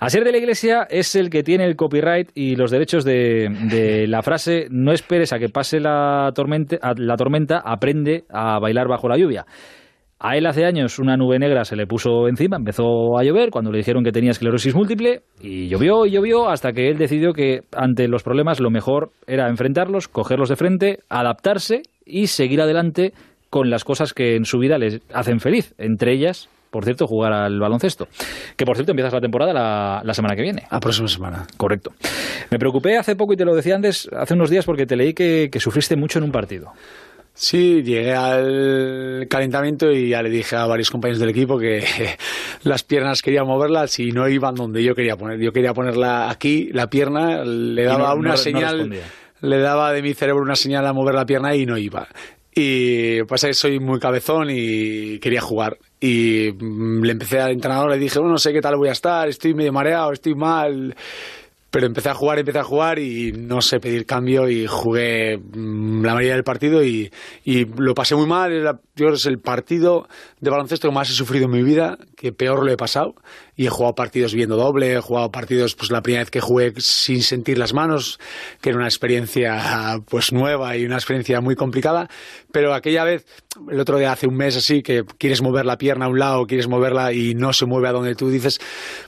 [0.00, 4.06] A ser de la Iglesia es el que tiene el copyright y los derechos de,
[4.08, 9.06] la frase no esperes a que pase la tormenta, la tormenta, aprende a bailar bajo
[9.06, 9.44] la lluvia.
[10.28, 13.70] A él hace años una nube negra se le puso encima, empezó a llover cuando
[13.70, 17.60] le dijeron que tenía esclerosis múltiple y llovió y llovió hasta que él decidió que
[17.72, 23.12] ante los problemas lo mejor era enfrentarlos, cogerlos de frente, adaptarse y seguir adelante
[23.50, 27.32] con las cosas que en su vida les hacen feliz, entre ellas por cierto, jugar
[27.32, 28.06] al baloncesto.
[28.54, 30.64] Que, por cierto, empiezas la temporada la, la semana que viene.
[30.70, 31.46] La próxima semana.
[31.56, 31.92] Correcto.
[32.50, 35.14] Me preocupé hace poco, y te lo decía antes, hace unos días, porque te leí
[35.14, 36.72] que, que sufriste mucho en un partido.
[37.38, 41.84] Sí, llegué al calentamiento y ya le dije a varios compañeros del equipo que
[42.64, 45.38] las piernas quería moverlas y no iban donde yo quería poner.
[45.38, 48.90] Yo quería ponerla aquí, la pierna, le daba no- una no- señal,
[49.42, 52.08] le daba de mi cerebro una señal a mover la pierna y no iba.
[52.54, 55.76] Y pasa que soy muy cabezón y quería jugar.
[56.00, 58.92] Y mm, le empecé al entrenador, le dije, bueno, no sé qué tal voy a
[58.92, 60.96] estar, estoy medio mareado, estoy mal.
[61.70, 66.04] Pero empecé a jugar, empecé a jugar y no sé pedir cambio y jugué mm,
[66.04, 67.10] la mayoría del partido y,
[67.44, 68.80] y lo pasé muy mal.
[68.96, 70.08] Yo creo que es el partido
[70.40, 73.14] de baloncesto que más he sufrido en mi vida, que peor lo he pasado.
[73.54, 76.72] Y he jugado partidos viendo doble, he jugado partidos, pues la primera vez que jugué
[76.78, 78.18] sin sentir las manos,
[78.62, 82.08] que era una experiencia pues nueva y una experiencia muy complicada.
[82.52, 83.26] Pero aquella vez,
[83.70, 86.46] el otro día hace un mes así, que quieres mover la pierna a un lado,
[86.46, 88.58] quieres moverla y no se mueve a donde tú dices,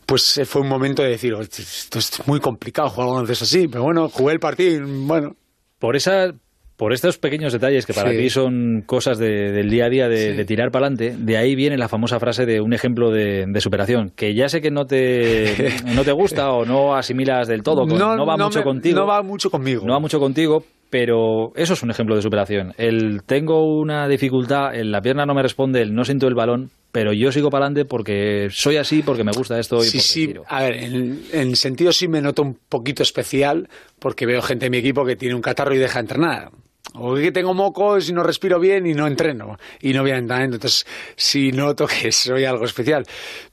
[0.05, 3.69] pues eh, fue un momento de decir, "Hostia, esto es muy complicado jugar baloncesto así.
[3.69, 5.35] Pero bueno, jugué el partido y bueno.
[5.79, 6.35] Por esa
[6.79, 8.17] por estos pequeños detalles que para Sí.
[8.17, 10.37] ti son cosas de- del día a día de, Sí.
[10.39, 13.61] de tirar para adelante, de ahí viene la famosa frase de un ejemplo de, de
[13.61, 17.87] superación, que ya sé que no te, no te gusta o no asimilas del todo,
[17.87, 18.97] con- no, va mucho me- contigo.
[19.01, 19.85] No va mucho conmigo.
[19.85, 22.73] No va mucho contigo, pero eso es un ejemplo de superación.
[22.79, 26.71] El tengo una dificultad, el la pierna no me responde, el no siento el balón,
[26.93, 30.27] pero yo sigo para adelante porque soy así, porque me gusta esto y Sí, sí.
[30.29, 30.45] tiro.
[30.49, 34.71] A ver, en, en sentido sí me noto un poquito especial porque veo gente en
[34.73, 36.51] mi equipo que tiene un catarro y deja de entrenar.
[36.95, 39.57] O que tengo mocos y no respiro bien y no entreno.
[39.83, 40.57] Y no voy a entrenamiento.
[40.57, 40.87] Entonces
[41.17, 43.05] sí noto que soy algo especial.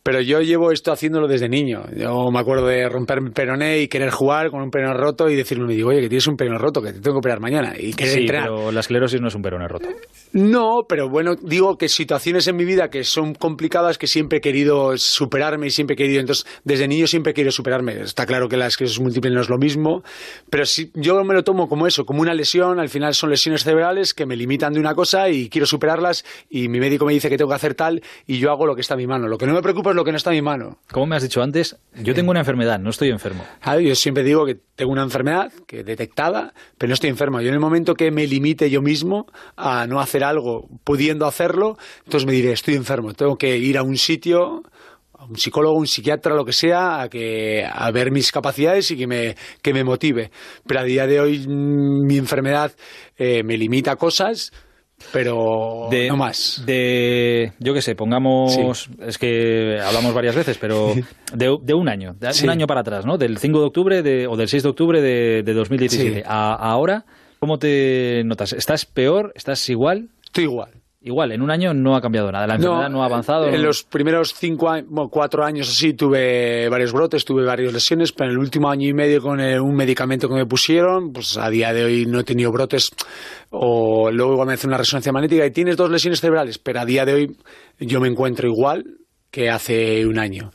[0.02, 1.84] Pero yo llevo esto haciéndolo desde niño.
[1.98, 5.36] Yo me acuerdo de romper mi peroné y querer jugar con un peroné roto y
[5.36, 7.74] decirme, me digo, oye, que tienes un peroné roto, que te tengo que operar mañana.
[7.78, 8.50] Y querer Sí, entrenar.
[8.50, 9.90] pero la esclerosis no es un peroné roto.
[10.32, 14.42] No, pero bueno, digo que situaciones en mi vida que son complicadas que siempre he
[14.42, 18.00] querido superarme y siempre he querido, entonces desde niño siempre he querido superarme.
[18.02, 20.04] Está claro que la esclerosis múltiple no es lo mismo,
[20.50, 23.64] pero sí, yo me lo tomo como eso, como una lesión, al final son lesiones
[23.64, 27.30] cerebrales que me limitan de una cosa y quiero superarlas y mi médico me dice
[27.30, 29.28] que tengo que hacer tal y yo hago lo que está en mi mano.
[29.28, 30.80] Lo que no me preocupa es lo que no está en mi mano.
[30.92, 33.46] Como me has dicho antes, yo tengo una enfermedad, no estoy enfermo.
[33.62, 37.42] Ah, Yo siempre digo que tengo una enfermedad que detectada, pero no estoy enfermo.
[37.42, 41.78] Yo en el momento que me limite yo mismo a no hacer algo pudiendo hacerlo,
[42.06, 44.64] entonces me diré, estoy enfermo, tengo que ir a un sitio,
[45.30, 49.08] un psicólogo, un psiquiatra, lo que sea, a, que, a ver mis capacidades y que
[49.08, 50.32] me, que me motive.
[50.68, 52.72] Pero a día de hoy mm, mi enfermedad
[53.18, 54.52] eh, me limita a cosas,
[55.12, 56.64] pero de, no más.
[56.66, 60.94] De, yo qué sé, pongamos, es que hablamos varias veces, pero
[61.34, 62.46] de, de un año, de Sí.
[62.46, 63.18] un año para atrás, ¿no?
[63.18, 66.16] Del 5 de octubre de, o del 6 de octubre de, de 2017.
[66.16, 66.24] Sí.
[66.26, 67.06] A, ahora,
[67.40, 68.54] ¿cómo te notas?
[68.54, 69.34] ¿Estás peor?
[69.36, 70.10] ¿Estás igual?
[70.26, 70.72] Estoy igual.
[71.06, 73.46] Igual, en un año no ha cambiado nada, la enfermedad no, ha avanzado.
[73.46, 78.32] En los primeros cinco bueno, cuatro años así tuve varios brotes, tuve varias lesiones, pero
[78.32, 81.48] en el último año y medio con eh, un medicamento que me pusieron, pues a
[81.52, 82.90] día de hoy no he tenido brotes.
[83.52, 87.06] O luego me hace una resonancia magnética y tienes dos lesiones cerebrales, pero a día
[87.06, 87.38] de hoy
[87.80, 88.84] yo me encuentro igual
[89.36, 90.54] que hace un año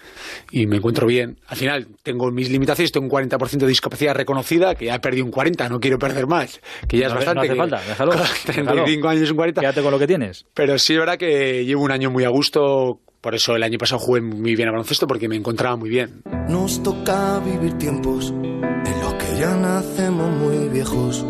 [0.51, 1.37] y me encuentro bien.
[1.49, 5.27] Al final tengo mis limitaciones, tengo un 40% de discapacidad reconocida, que ya he perdido
[5.27, 7.55] un 40, no quiero perder más, que ya es No hace- bastante.
[7.55, 8.73] no hace que falta, déjalo, con déjalo.
[8.85, 9.61] 35 años un 40.
[9.61, 10.47] Quédate con lo que tienes.
[10.55, 13.77] Pero sí es verdad que llevo un año muy a gusto, por eso el año
[13.77, 16.23] pasado jugué muy bien a baloncesto porque me encontraba muy bien.
[16.49, 21.23] Nos toca vivir tiempos en los que ya nacemos muy viejos.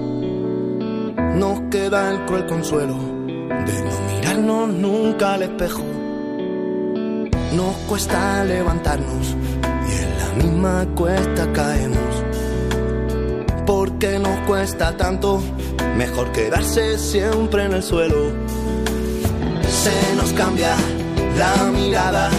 [1.35, 5.83] Nos queda el cruel consuelo de no mirarnos nunca al espejo.
[7.53, 9.35] Nos cuesta levantarnos
[9.89, 12.25] y en la misma cuesta caemos.
[13.67, 15.43] Porque nos cuesta tanto,
[15.97, 18.33] mejor quedarse siempre en el suelo.
[19.69, 20.77] Se nos cambia
[21.37, 22.31] la mirada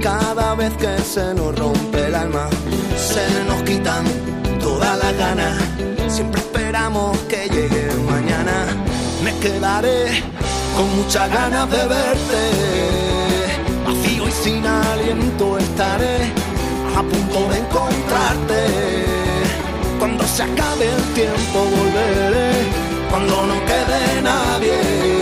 [0.00, 2.48] cada vez que se nos rompe el alma.
[2.96, 4.04] Se nos quitan
[4.60, 5.60] todas las ganas.
[6.08, 8.66] Siempre esperamos que llegue mañana.
[9.24, 10.22] Me quedaré
[10.76, 13.01] con muchas ganas de verte.
[14.42, 16.32] Sin aliento estaré
[16.96, 19.04] a punto de encontrarte.
[20.00, 22.50] Cuando se acabe el tiempo volveré.
[23.08, 25.21] Cuando no quede nadie.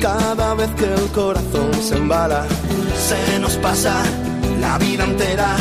[0.00, 2.46] cada vez que el corazón se embala.
[3.08, 4.02] Se nos pasa
[4.60, 5.56] la vida entera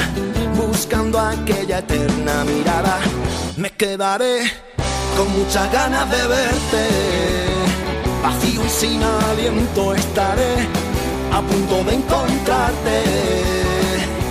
[0.55, 2.99] buscando aquella eterna mirada.
[3.57, 4.51] Me quedaré
[5.17, 6.83] con muchas ganas de verte.
[8.21, 10.67] Vacío y sin aliento estaré
[11.31, 13.03] a punto de encontrarte.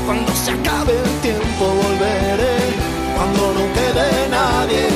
[0.07, 2.57] Cuando se acabe el tiempo volveré,
[3.17, 4.87] cuando no quede nadie.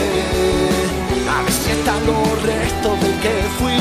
[1.35, 3.81] A ver si están los restos del que fui,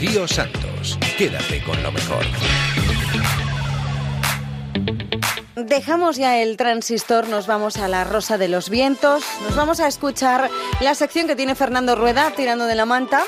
[0.00, 2.24] Rocío Santos, quédate con lo mejor.
[5.56, 9.88] Dejamos ya el transistor, nos vamos a la Rosa de los Vientos, nos vamos a
[9.88, 10.48] escuchar
[10.80, 13.24] la sección que tiene Fernando Rueda tirando de la manta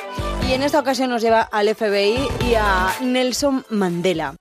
[0.49, 4.37] y en esta ocasión nos lleva al FBI y a Nelson Mandela.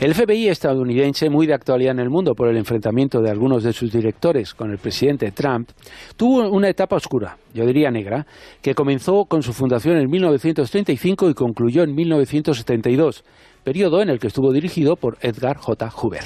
[0.00, 3.72] El FBI estadounidense, muy de actualidad en el mundo por el enfrentamiento de algunos de
[3.72, 5.70] sus directores con el presidente Trump,
[6.16, 8.26] tuvo una etapa oscura, yo diría negra,
[8.60, 13.24] que comenzó con su fundación en 1935 y concluyó en 1972
[13.64, 15.90] periodo en el que estuvo dirigido por Edgar J.
[15.90, 16.22] Hoover.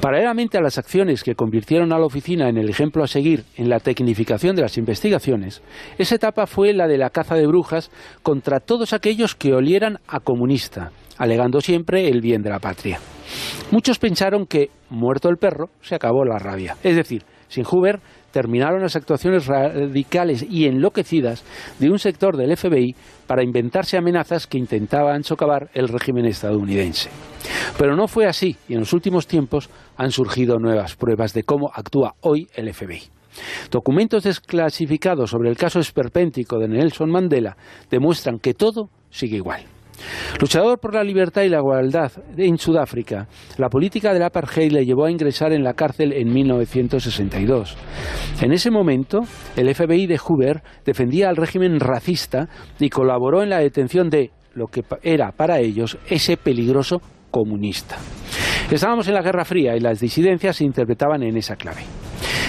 [0.00, 3.70] Paralelamente a las acciones que convirtieron a la oficina en el ejemplo a seguir en
[3.70, 5.62] la tecnificación de las investigaciones,
[5.98, 7.90] esa etapa fue la de la caza de brujas
[8.22, 12.98] contra todos aquellos que olieran a comunista, alegando siempre el bien de la patria.
[13.70, 16.76] Muchos pensaron que, muerto el perro, se acabó la rabia.
[16.82, 18.00] Es decir, sin Hoover
[18.30, 21.44] terminaron las actuaciones radicales y enloquecidas
[21.78, 22.94] de un sector del FBI
[23.26, 27.10] para inventarse amenazas que intentaban socavar el régimen estadounidense.
[27.78, 31.70] Pero no fue así y en los últimos tiempos han surgido nuevas pruebas de cómo
[31.72, 33.02] actúa hoy el FBI.
[33.70, 37.56] Documentos desclasificados sobre el caso esperpéntico de Nelson Mandela
[37.90, 39.64] demuestran que todo sigue igual.
[40.40, 45.06] Luchador por la libertad y la igualdad en Sudáfrica, la política del apartheid le llevó
[45.06, 47.76] a ingresar en la cárcel en 1962.
[48.40, 49.20] En ese momento,
[49.56, 54.66] el FBI de Hoover defendía al régimen racista y colaboró en la detención de lo
[54.66, 57.96] que era para ellos ese peligroso comunista.
[58.70, 61.82] Estábamos en la Guerra Fría y las disidencias se interpretaban en esa clave.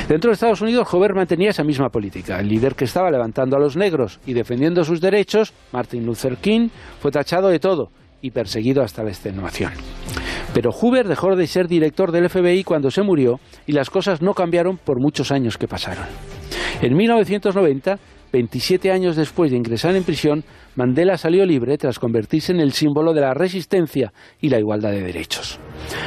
[0.07, 2.39] Dentro de Estados Unidos, Hoover mantenía esa misma política.
[2.39, 6.69] El líder que estaba levantando a los negros y defendiendo sus derechos, Martin Luther King,
[6.99, 9.71] fue tachado de todo y perseguido hasta la extenuación.
[10.53, 14.33] Pero Hoover dejó de ser director del FBI cuando se murió y las cosas no
[14.33, 16.05] cambiaron por muchos años que pasaron.
[16.81, 17.99] En 1990,
[18.31, 20.43] 27 años después de ingresar en prisión,
[20.75, 25.01] Mandela salió libre tras convertirse en el símbolo de la resistencia y la igualdad de
[25.01, 25.59] derechos.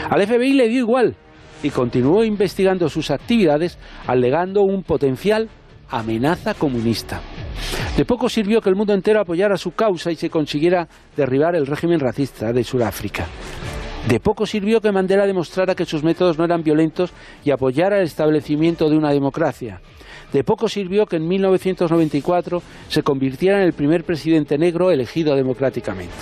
[0.09, 1.17] Al FBI le dio igual
[1.63, 5.49] y continuó investigando sus actividades alegando un potencial
[5.89, 7.21] amenaza comunista.
[7.97, 11.67] De poco sirvió que el mundo entero apoyara su causa y se consiguiera derribar el
[11.67, 13.27] régimen racista de Sudáfrica.
[14.09, 17.13] De poco sirvió que Mandela demostrara que sus métodos no eran violentos
[17.45, 19.81] y apoyara el establecimiento de una democracia.
[20.33, 26.15] De poco sirvió que en 1994 se convirtiera en el primer presidente negro elegido democráticamente.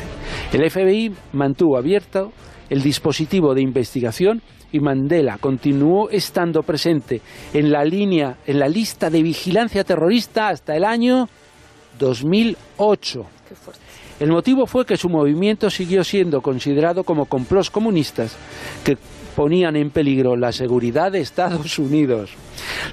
[0.53, 2.33] El FBI mantuvo abierto
[2.69, 4.43] el dispositivo de investigación
[4.73, 7.21] y Mandela continuó estando presente
[7.53, 11.29] en la línea, en la lista de vigilancia terrorista hasta el año
[11.99, 13.27] 2008.
[14.21, 18.37] El motivo fue que su movimiento siguió siendo considerado como complots comunistas
[18.85, 18.99] que
[19.35, 22.33] ponían en peligro la seguridad de Estados Unidos.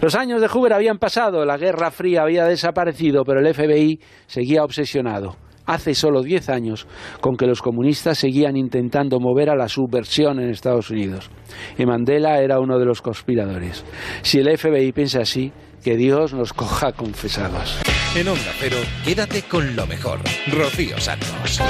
[0.02, 4.64] Los años de Hoover habían pasado, la Guerra Fría había desaparecido, pero el FBI seguía
[4.64, 6.88] obsesionado hace solo 10 años
[7.22, 11.30] con que los comunistas seguían intentando mover a la subversión en Estados Unidos.
[11.78, 13.86] Y Mandela era uno de los conspiradores.
[14.24, 15.52] Si el FBI piensa así,
[15.84, 17.80] que Dios nos coja confesados.
[18.16, 20.20] En Onda Cero, quédate con lo mejor.
[20.52, 21.62] Rocío Santos.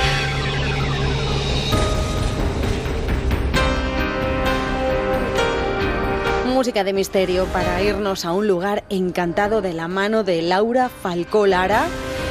[6.47, 11.45] Música de misterio para irnos a un lugar encantado de la mano de Laura Falcó
[11.45, 11.87] Lara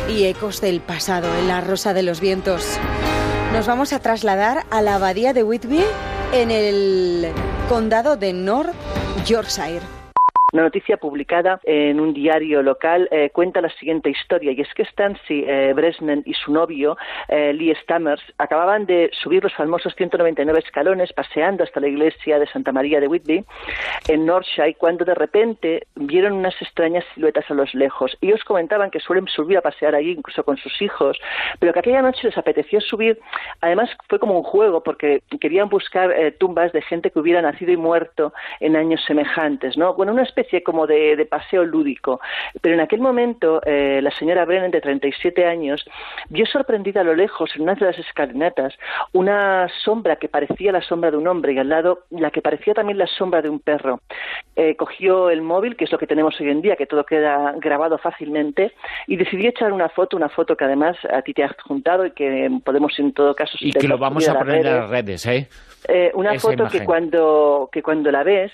[0.09, 2.64] y ecos del pasado en la Rosa de los Vientos.
[3.52, 5.84] Nos vamos a trasladar a la abadía de Whitby
[6.32, 7.32] en el
[7.68, 8.74] condado de North
[9.24, 9.95] Yorkshire.
[10.57, 14.86] Una noticia publicada en un diario local eh, cuenta la siguiente historia, y es que
[14.86, 16.96] Stancy eh, Bresnan y su novio,
[17.28, 22.46] eh, Lee Stammers, acababan de subir los famosos 199 escalones paseando hasta la iglesia de
[22.46, 23.44] Santa María de Whitby,
[24.09, 28.16] en Northshire, cuando de repente vieron unas extrañas siluetas a los lejos.
[28.22, 31.18] Ellos comentaban que suelen subir a pasear allí, incluso con sus hijos,
[31.59, 33.20] pero que aquella noche les apeteció subir.
[33.61, 37.76] Además, fue como un juego, porque querían buscar tumbas de gente que hubiera nacido y
[37.76, 39.92] muerto en años semejantes, ¿no?
[39.92, 42.20] Bueno, una especie como de, de paseo lúdico.
[42.61, 45.84] Pero en aquel momento, eh, la señora Brennan, de 37 años,
[46.28, 48.74] vio sorprendida a lo lejos, en una de las escalinatas,
[49.12, 52.74] una sombra que parecía la sombra de un hombre y al lado la que parecía
[52.74, 54.01] también la sombra de un perro.
[54.55, 57.55] Eh, cogió el móvil, que es lo que tenemos hoy en día, que todo queda
[57.59, 58.72] grabado fácilmente,
[59.07, 62.12] y decidió echar una foto, una foto que además a ti te has juntado y
[62.12, 63.57] que podemos en todo caso...
[63.61, 65.49] Y que lo vamos a poner en las redes, ¿eh?
[65.88, 68.53] Eh, una Esa foto que cuando, que cuando la ves,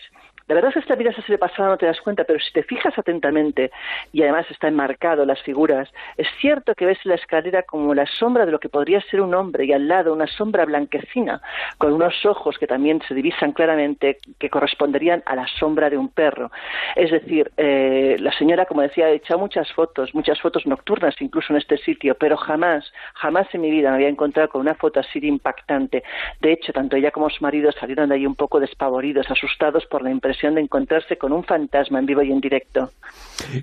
[0.53, 2.53] la verdad es que esta vida se de pasada no te das cuenta, pero si
[2.53, 3.71] te fijas atentamente
[4.13, 5.89] y además está enmarcado las figuras,
[6.19, 9.35] es cierto que ves la escalera como la sombra de lo que podría ser un
[9.35, 11.41] hombre y al lado una sombra blanquecina
[11.79, 16.11] con unos ojos que también se divisan claramente que corresponderían a la sombra de un
[16.11, 16.51] perro.
[16.97, 21.55] Es decir, eh, la señora, como decía, ha echado muchas fotos, muchas fotos nocturnas incluso
[21.55, 25.01] en este sitio, pero jamás, jamás en mi vida me había encontrado con una foto
[25.01, 26.03] así de impactante.
[26.43, 30.03] De hecho, tanto ella como su marido salieron de ahí un poco despavoridos, asustados por
[30.03, 32.91] la impresión de encontrarse con un fantasma en vivo y en directo.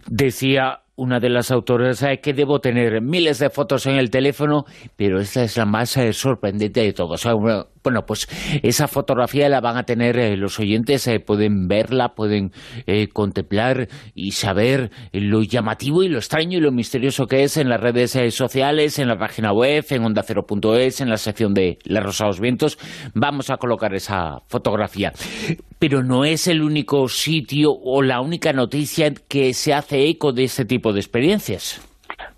[0.07, 4.65] Decía una de las autoras eh, que debo tener miles de fotos en el teléfono,
[4.97, 7.25] pero esta es la más eh, sorprendente de todas.
[7.25, 7.33] Ah,
[7.81, 8.27] bueno, pues
[8.61, 12.51] esa fotografía la van a tener eh, los oyentes, pueden verla, pueden
[13.13, 17.79] contemplar y saber lo llamativo y lo extraño y lo misterioso que es en las
[17.79, 22.77] redes sociales, en la página web, en ondacero.es, en la sección de La Rosa Vientos.
[23.13, 25.13] Vamos a colocar esa fotografía.
[25.79, 30.43] Pero no es el único sitio o la única noticia que se hace eco de
[30.43, 31.85] este tipo de experiencias.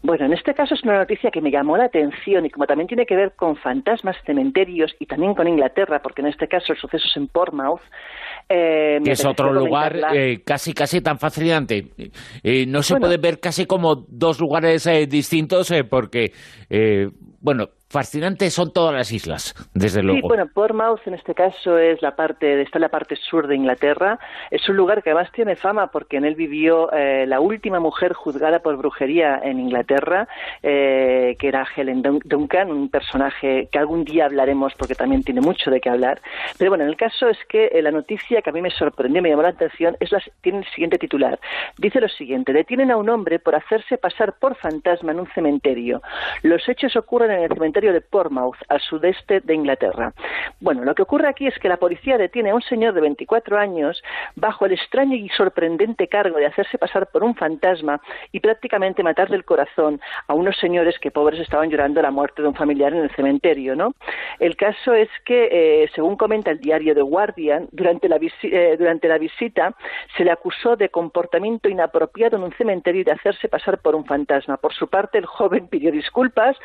[0.03, 2.87] Bueno, en este caso es una noticia que me llamó la atención y como también
[2.87, 6.79] tiene que ver con fantasmas, cementerios y también con Inglaterra, porque en este caso el
[6.79, 7.81] suceso es en Portsmouth.
[8.49, 11.85] eh, que es otro lugar eh, casi casi tan fascinante.
[12.43, 13.05] Eh, no se Bueno.
[13.07, 16.33] puede ver casi como dos lugares eh, distintos porque,
[16.69, 17.07] eh,
[17.39, 20.21] bueno, fascinantes son todas las islas, desde luego.
[20.21, 23.55] Sí, bueno, Portsmouth en este caso es la parte, está en la parte sur de
[23.55, 24.19] Inglaterra.
[24.49, 28.13] Es un lugar que además tiene fama porque en él vivió eh, la última mujer
[28.13, 30.27] juzgada por brujería en Inglaterra,
[30.63, 35.41] eh, que era Helen Dun- Duncan, un personaje que algún día hablaremos porque también tiene
[35.41, 36.21] mucho de qué hablar.
[36.57, 39.29] Pero bueno, el caso es que eh, la noticia que a mí me sorprendió, me
[39.29, 41.39] llamó la atención, es la, tiene el siguiente titular.
[41.77, 46.01] Dice lo siguiente, detienen a un hombre por hacerse pasar por fantasma en un cementerio.
[46.43, 50.13] Los hechos ocurren en el cementerio de Portsmouth, al sudeste de Inglaterra.
[50.59, 53.57] Bueno, lo que ocurre aquí es que la policía detiene a un señor de 24
[53.57, 54.03] años
[54.35, 57.99] bajo el extraño y sorprendente cargo de hacerse pasar por un fantasma
[58.31, 62.47] y prácticamente matar del corazón a unos señores que pobres estaban llorando la muerte de
[62.47, 63.93] un familiar en el cementerio, ¿no?
[64.39, 69.07] El caso es que, eh, según comenta el diario The Guardian, durante la, eh, durante
[69.07, 69.73] la visita
[70.15, 74.05] se le acusó de comportamiento inapropiado en un cementerio y de hacerse pasar por un
[74.05, 74.57] fantasma.
[74.57, 76.57] Por su parte, el joven pidió disculpas,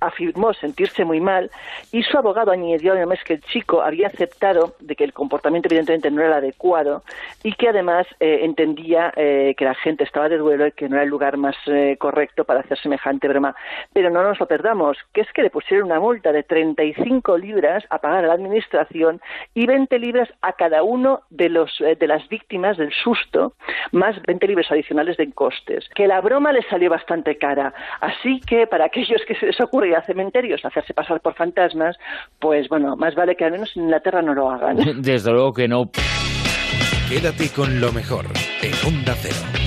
[0.00, 1.50] afirmó sentirse muy mal
[1.92, 6.10] y su abogado añadió además que el chico había aceptado de que el comportamiento evidentemente
[6.10, 7.02] no era adecuado
[7.42, 10.96] y que además eh, entendía eh, que la gente estaba de duelo y que no
[10.96, 13.54] era el lugar más eh, correcto para hacer semejante broma.
[13.92, 17.84] Pero no nos lo perdamos, que es que le pusieron una multa de 35 libras
[17.90, 19.20] a pagar a la administración
[19.54, 23.54] y 20 libras a cada uno de, los, eh, de las víctimas del susto,
[23.92, 25.88] más 20 libras adicionales de costes.
[25.94, 27.72] Que la broma le salió bastante cara.
[28.00, 31.96] Así que para aquellos que se les ocurre ir a cementerios hacerse pasar por fantasmas,
[32.38, 34.76] pues bueno, más vale que al menos en Inglaterra no lo hagan.
[35.02, 35.90] Desde luego que no.
[37.08, 38.26] Quédate con lo mejor
[38.62, 39.59] en Onda Cero.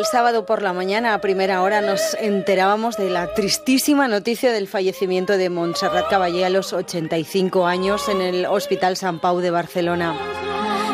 [0.00, 4.66] El sábado por la mañana, a primera hora, nos enterábamos de la tristísima noticia del
[4.66, 10.16] fallecimiento de Montserrat Caballé a los 85 años en el Hospital Sant Pau de Barcelona.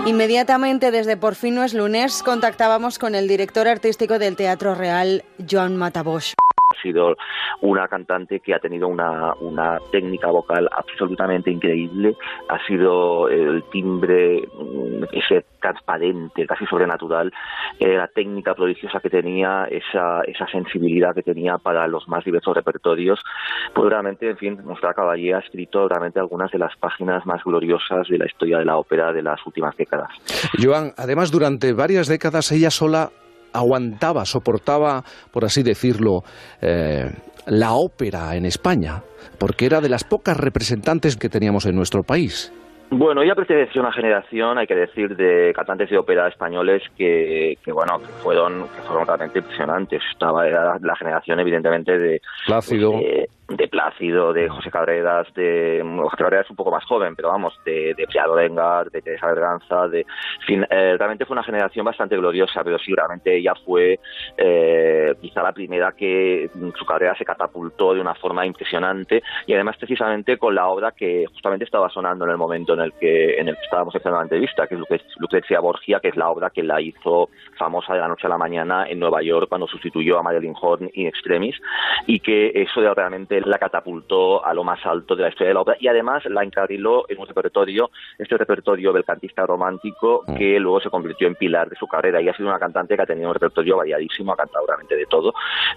[0.07, 5.25] Inmediatamente desde Por fin no es lunes contactábamos con el director artístico del Teatro Real,
[5.49, 6.35] Joan Matabosch
[6.83, 7.17] sido
[7.61, 12.17] una cantante que ha tenido una, una técnica vocal absolutamente increíble,
[12.49, 17.33] ha sido el timbre, mm, ese transparente, casi sobrenatural,
[17.81, 22.55] eh, la técnica prodigiosa que tenía, esa, esa sensibilidad que tenía para los más diversos
[22.55, 23.21] repertorios,
[23.75, 28.09] pues realmente, en fin, nuestra caballé ha escrito realmente algunas de las páginas más gloriosas
[28.09, 30.11] de la historia de la ópera de las últimas décadas.
[30.63, 33.11] Joan, además durante varias décadas ella sola
[33.57, 35.03] aguantaba, soportaba,
[35.33, 36.23] por así decirlo,
[36.61, 37.11] eh,
[37.47, 39.03] la ópera en España,
[39.39, 42.53] porque era de las pocas representantes que teníamos en nuestro país.
[42.91, 47.59] Bueno, ella pertenece a una generación, hay que decir, de cantantes de ópera españoles que,
[47.65, 50.01] que bueno, que fueron, que fueron realmente impresionantes.
[50.13, 52.93] Estaba era la generación, evidentemente, de Plácido.
[53.49, 57.95] De Plácido, de José Cabreras, de José Cabreras un poco más joven, pero vamos, de,
[57.95, 62.65] de Priado de Teresa Berganza, de, en fin, eh, realmente fue una generación bastante gloriosa,
[62.65, 64.01] pero sí, realmente ella fue
[64.37, 69.77] eh, quizá la primera que su carrera se catapultó de una forma impresionante y además
[69.77, 73.49] precisamente con la obra que justamente estaba sonando en el momento en el que en
[73.49, 76.51] el que estábamos haciendo la entrevista, que es Lucre- Lucrecia Borgia, que es la obra
[76.51, 77.29] que la hizo
[77.59, 80.91] famosa de la noche a la mañana en Nueva York cuando sustituyó a Marilyn Horn
[80.95, 81.57] in extremis
[82.07, 82.89] y que eso de
[83.45, 86.43] la catapultó a lo más alto de la historia de la ópera y además la
[86.43, 91.69] encarriló en un repertorio, este repertorio del cantista romántico que luego se convirtió en pilar
[91.69, 94.37] de su carrera y ha sido una cantante que ha tenido un repertorio variadísimo, ha
[94.37, 95.33] cantado realmente de todo,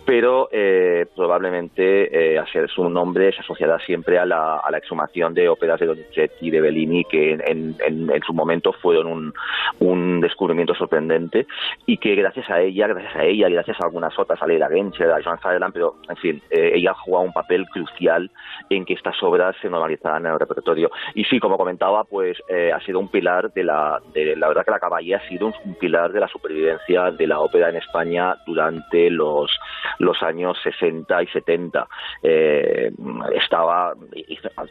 [0.06, 4.78] pero eh, probablemente eh, a ser su nombre se asociará siempre a la, a la
[4.78, 8.74] exhumación de óperas de Donizetti y de Bellini que en, en- en- en su momento
[8.74, 9.34] fueron un,
[9.80, 11.46] un descubrimiento sorprendente
[11.86, 14.68] y que gracias a ella, gracias a ella y gracias a algunas otras, a Leila
[14.70, 18.32] Genscher, a Joan Sutherland, pero en fin, eh, ella ha jugado un papel crucial
[18.70, 20.92] en que estas obras se normalizaran en el repertorio.
[21.16, 24.66] Y sí, como comentaba, pues eh, ha sido un pilar de la, de la verdad
[24.66, 27.78] que la Caballé ha sido un, un pilar de la supervivencia de la ópera en
[27.78, 29.52] España durante los,
[30.00, 31.88] los años 60 y 70.
[32.24, 32.92] Eh,
[33.34, 33.94] estaba,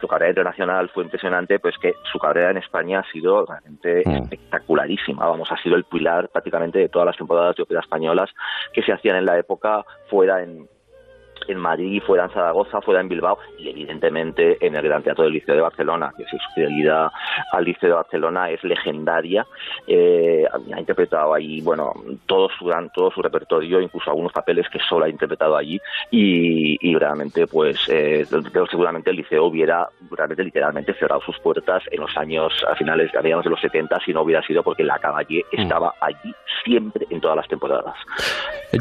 [0.01, 5.27] su carrera internacional fue impresionante, pues que su carrera en España ha sido realmente espectacularísima.
[5.27, 8.31] Vamos, ha sido el pilar prácticamente de todas las temporadas de ópera españolas
[8.73, 10.69] que se hacían en la época fuera en
[11.49, 15.33] en Madrid, fuera en Zaragoza, fuera en Bilbao y evidentemente en el Gran Teatro del
[15.33, 17.11] Liceo de Barcelona, que su fidelidad
[17.53, 19.47] al Liceo de Barcelona es legendaria.
[19.87, 21.93] Eh, ha interpretado ahí, bueno,
[22.27, 25.81] todo su gran, todo su repertorio, incluso algunos papeles que solo ha interpretado allí
[26.11, 28.25] y, y realmente, pues, eh,
[28.71, 33.23] seguramente el Liceo hubiera realmente literalmente cerrado sus puertas en los años, a finales, a
[33.23, 36.35] mediados de los 70 si no hubiera sido porque la Caballé estaba allí
[36.65, 37.95] siempre en todas las temporadas.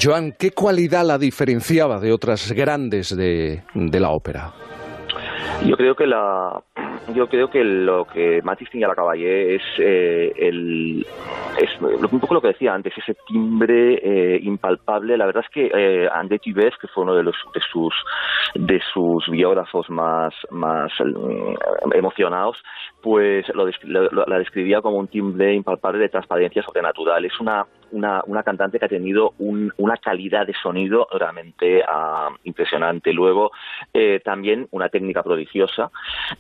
[0.02, 4.52] Joan, ¿qué cualidad la diferenciaba de otras grandes de, de la ópera?
[5.66, 6.62] Yo creo que la,
[7.16, 11.06] yo creo que lo que más distingue a la Caballé es eh, el,
[11.60, 15.18] es un poco lo que decía antes, ese timbre eh, impalpable.
[15.18, 17.94] La verdad es que eh, André Tibes, que fue uno de los de sus
[18.54, 22.58] de sus biógrafos más más mm, emocionados,
[23.02, 23.66] pues lo-
[24.12, 27.26] lo- la describía como un timbre impalpable de transparencia sobrenatural.
[27.26, 32.30] Es una una, una cantante que ha tenido un- una calidad de sonido realmente ah,
[32.44, 33.14] impresionante.
[33.14, 33.52] Luego,
[33.94, 35.92] eh, también una técnica prodigiosa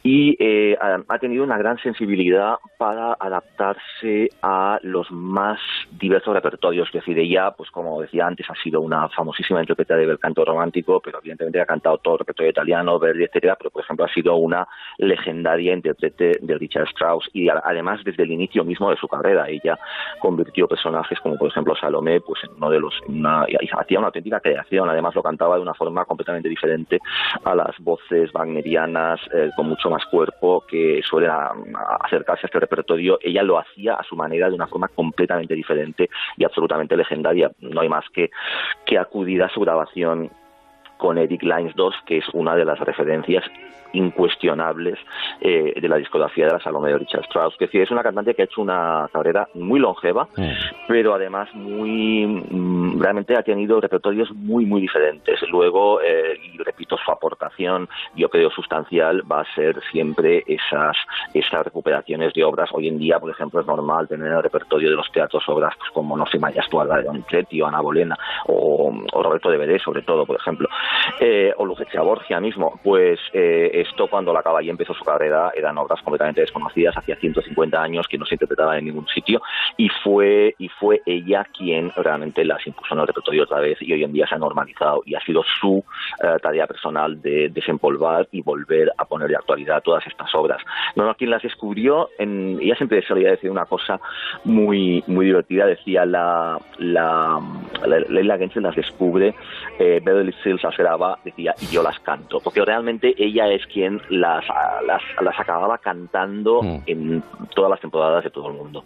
[0.03, 5.59] y eh, ha, tenido una gran sensibilidad para adaptarse a los más
[5.91, 6.87] diversos repertorios.
[6.89, 10.99] Es decir, ella, pues como decía antes, ha sido una famosísima intérprete del canto romántico,
[10.99, 14.35] pero evidentemente ha cantado todo el repertorio italiano, Verdi, etcétera, pero por ejemplo ha sido
[14.35, 14.67] una
[14.97, 19.77] legendaria intérprete de Richard Strauss y además desde el inicio mismo de su carrera ella
[20.19, 23.45] convirtió personajes como por ejemplo Salomé pues en uno de los una,
[23.79, 24.89] hacía una auténtica creación.
[24.89, 26.99] Además lo cantaba de una forma completamente diferente
[27.43, 32.47] a las voces wagnerianas eh, con mucho más cuerpo que suelen a- a acercarse a
[32.47, 33.19] este repertorio.
[33.21, 37.51] Ella lo hacía a su manera de una forma completamente diferente y absolutamente legendaria.
[37.59, 38.29] No hay más que
[38.85, 40.29] que acudir a su grabación
[40.97, 43.43] con Eric Lines 2, que es una de las referencias
[43.93, 44.97] incuestionables
[45.41, 47.55] eh, de la discografía de la Salomé de Richard Strauss.
[47.57, 50.27] Que sí, es una cantante que ha hecho una carrera muy longeva,
[50.87, 55.39] pero además muy mm, realmente ha tenido repertorios muy muy diferentes.
[55.49, 60.95] Luego, eh, y repito, su aportación, yo creo sustancial, va a ser siempre esas
[61.33, 62.69] esas recuperaciones de obras.
[62.73, 65.73] Hoy en día, por ejemplo, es normal tener en el repertorio de los teatros obras
[65.77, 68.17] pues, como No sé Maya Estuarda de Donizetti o Ana Bolena
[68.47, 70.67] o, o Roberto de Veré, sobre todo, por ejemplo,
[71.19, 72.79] eh, o Lucrecia Borgia mismo.
[72.83, 77.81] Pues eh, esto cuando la Caballé empezó su carrera eran obras completamente desconocidas, hacía 150
[77.81, 79.41] años que no se interpretaban en ningún sitio
[79.77, 83.93] y fue y fue ella quien realmente las impuso en el repertorio otra vez y
[83.93, 85.83] hoy en día se ha normalizado y ha sido su
[86.23, 90.61] eh, tarea personal de desempolvar y volver a poner de actualidad todas estas obras.
[90.95, 93.99] No, no, quien las descubrió, en, ella siempre solía decir una cosa
[94.43, 97.39] muy muy divertida, decía la la,
[97.85, 99.35] la Leila las descubre,
[99.79, 104.01] eh, Beverly Sills las graba, decía y yo las canto, porque realmente ella es quien
[104.09, 104.43] las,
[104.85, 107.23] las, las acababa cantando en
[107.55, 108.83] todas las temporadas de todo el mundo.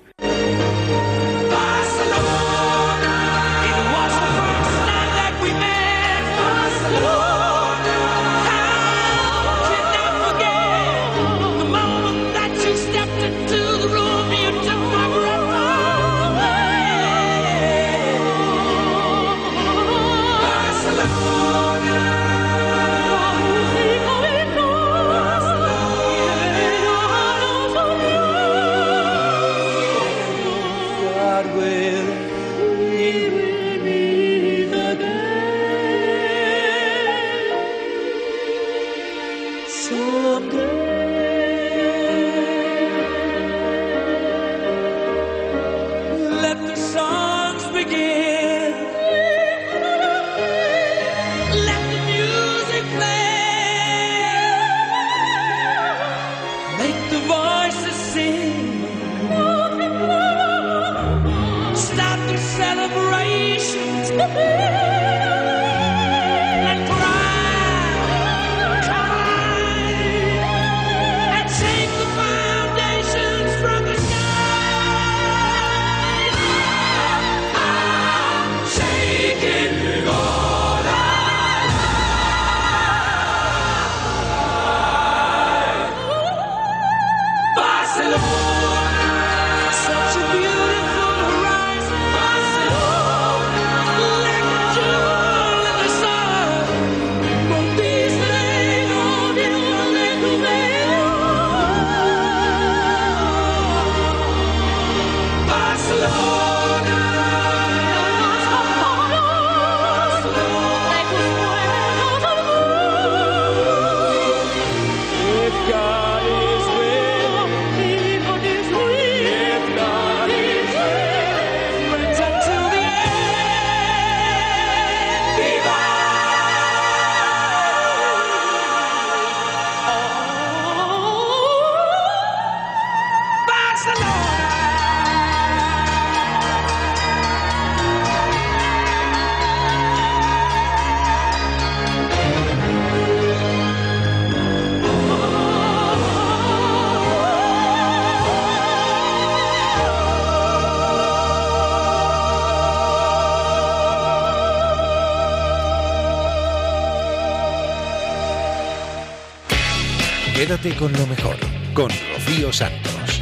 [160.52, 161.38] Quédate con lo mejor,
[161.74, 163.22] con Rocío Santos.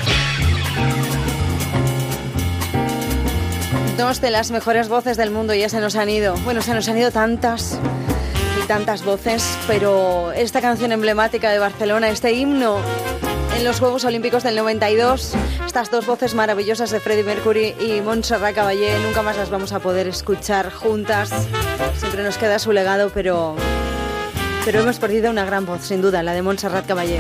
[3.95, 6.34] Dos de las mejores voces del mundo ya se nos han ido.
[6.38, 7.80] Bueno, se nos han ido tantas
[8.59, 12.80] y tantas voces, pero esta canción emblemática de Barcelona, este himno
[13.55, 15.36] en los Juegos Olímpicos del 92,
[15.67, 19.80] estas dos voces maravillosas de Freddie Mercury y Montserrat Caballé, nunca más las vamos a
[19.80, 21.30] poder escuchar juntas.
[21.95, 23.55] Siempre nos queda su legado, pero,
[24.66, 27.20] pero hemos perdido una gran voz, sin duda, la de Montserrat Caballé.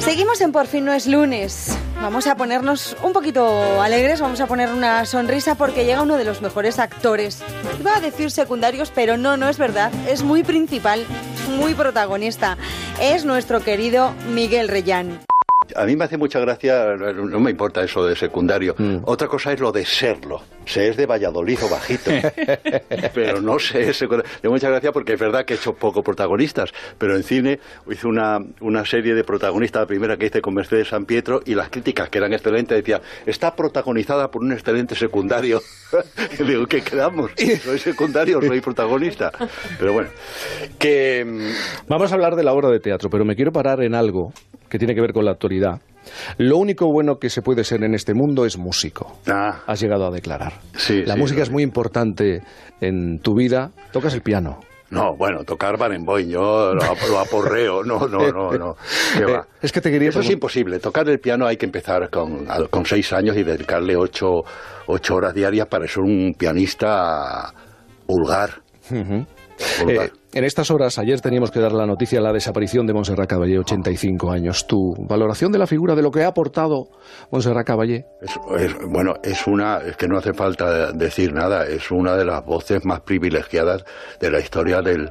[0.00, 1.76] Seguimos en Por fin no es lunes.
[2.00, 6.24] Vamos a ponernos un poquito alegres, vamos a poner una sonrisa porque llega uno de
[6.24, 7.42] los mejores actores.
[7.80, 9.90] Iba a decir secundarios, pero no, no es verdad.
[10.06, 11.06] Es muy principal,
[11.56, 12.58] muy protagonista.
[13.00, 15.20] Es nuestro querido Miguel Reyán.
[15.74, 18.74] A mí me hace mucha gracia, no me importa eso de secundario.
[19.04, 20.42] Otra cosa es lo de serlo.
[20.66, 22.10] Se es de Valladolid o bajito.
[23.14, 24.30] pero no sé, es secundario.
[24.42, 26.72] Me mucha gracia porque es verdad que he hecho poco protagonistas.
[26.98, 27.60] Pero en cine
[27.90, 31.54] hice una, una serie de protagonistas, la primera que hice con Mercedes San Pietro, y
[31.54, 35.60] las críticas, que eran excelentes, decían, está protagonizada por un excelente secundario.
[36.38, 37.32] y digo, ¿qué quedamos?
[37.62, 39.32] ¿Soy secundario o soy protagonista?
[39.78, 40.08] Pero bueno,
[40.78, 41.24] que...
[41.24, 44.32] mm, Vamos a hablar de la obra de teatro, pero me quiero parar en algo
[44.74, 45.80] que tiene que ver con la actualidad.
[46.36, 49.20] Lo único bueno que se puede ser en este mundo es músico.
[49.24, 50.54] Has llegado a declarar.
[50.56, 50.78] Ah.
[50.78, 52.42] Sí, la sí, música es muy importante
[52.80, 53.70] en tu vida.
[53.92, 54.58] Tocas el piano.
[54.90, 58.74] No, bueno, tocar Barenboim, yo lo, lo aporreo, no, no, no, no.
[59.16, 59.46] ¿Qué va?
[59.62, 60.80] Es que te quería Eso es imposible.
[60.80, 64.42] Tocar el piano hay que empezar con, con seis años y dedicarle ocho,
[64.88, 67.54] ocho horas diarias para ser un pianista
[68.08, 68.50] vulgar.
[69.88, 73.28] Eh, en estas horas, ayer teníamos que dar la noticia de la desaparición de Montserrat
[73.28, 74.66] Caballé, 85 años.
[74.66, 76.88] ¿Tu valoración de la figura, de lo que ha aportado
[77.30, 78.06] Montserrat Caballé?
[78.88, 82.84] bueno, es una, es que no hace falta decir nada, es una de las voces
[82.84, 83.84] más privilegiadas
[84.20, 85.10] de la historia del,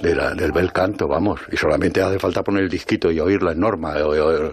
[0.00, 1.40] del bel canto, vamos.
[1.50, 3.94] Y solamente hace falta poner el disquito y oírla en norma.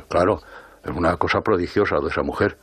[0.08, 0.42] claro,
[0.84, 2.58] es una cosa prodigiosa de esa mujer.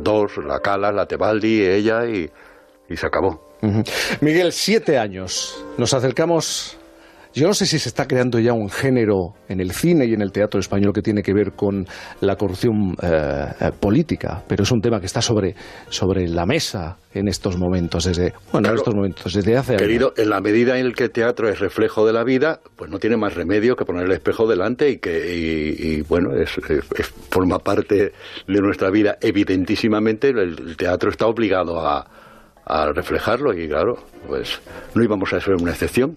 [0.00, 2.30] Dos, la Cala, la Tebaldi, ella y,
[2.88, 3.51] y se acabó.
[4.20, 5.64] Miguel, siete años.
[5.78, 6.76] Nos acercamos.
[7.34, 10.20] Yo no sé si se está creando ya un género en el cine y en
[10.20, 11.86] el teatro español que tiene que ver con
[12.20, 15.54] la corrupción eh, eh, política, pero es un tema que está sobre,
[15.88, 20.28] sobre la mesa en estos momentos, desde, bueno, en estos momentos, desde hace Querido, en
[20.28, 23.34] la medida en que el teatro es reflejo de la vida, pues no tiene más
[23.34, 26.50] remedio que poner el espejo delante y que, y, bueno, es,
[27.30, 28.12] forma parte
[28.46, 29.16] de nuestra vida.
[29.22, 32.06] Evidentísimamente, el teatro está obligado a,
[32.64, 34.60] a reflejarlo y claro, pues
[34.94, 36.16] no íbamos a ser una excepción.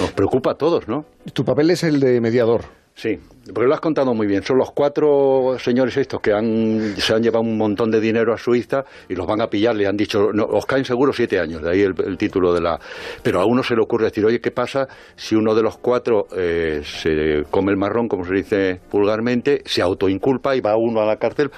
[0.00, 1.04] Nos preocupa a todos, ¿no?
[1.32, 2.62] Tu papel es el de mediador.
[2.94, 4.42] Sí, porque lo has contado muy bien.
[4.42, 8.38] Son los cuatro señores estos que han, se han llevado un montón de dinero a
[8.38, 9.74] Suiza y los van a pillar.
[9.74, 12.78] Le han dicho, no, os caen seguro siete años, de ahí el, título de la.
[13.22, 14.86] Pero a uno se le ocurre decir, oye, ¿qué pasa
[15.16, 19.80] si uno de los cuatro eh, se come el marrón, como se dice vulgarmente, se
[19.80, 21.50] autoinculpa y va uno a la cárcel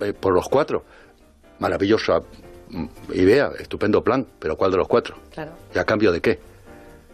[0.00, 0.84] eh, por los cuatro?
[1.58, 2.22] Maravillosa
[3.12, 5.16] idea, estupendo plan, pero ¿cuál de los cuatro?
[5.32, 5.52] Claro.
[5.74, 6.38] ¿Y a cambio de qué?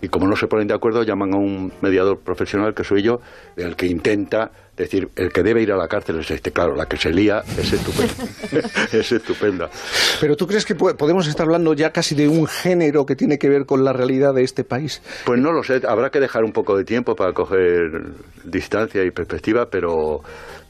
[0.05, 3.21] Y como no se ponen de acuerdo, llaman a un mediador profesional, que soy yo,
[3.57, 6.51] el que intenta decir, el que debe ir a la cárcel es este.
[6.51, 8.15] Claro, la que se lía es estupenda.
[8.93, 9.71] es estupenda.
[10.21, 13.49] Pero ¿tú crees que podemos estar hablando ya casi de un género que tiene que
[13.49, 15.01] ver con la realidad de este país?
[15.25, 18.03] Pues no lo sé, habrá que dejar un poco de tiempo para coger
[18.45, 20.23] distancia y perspectiva, pero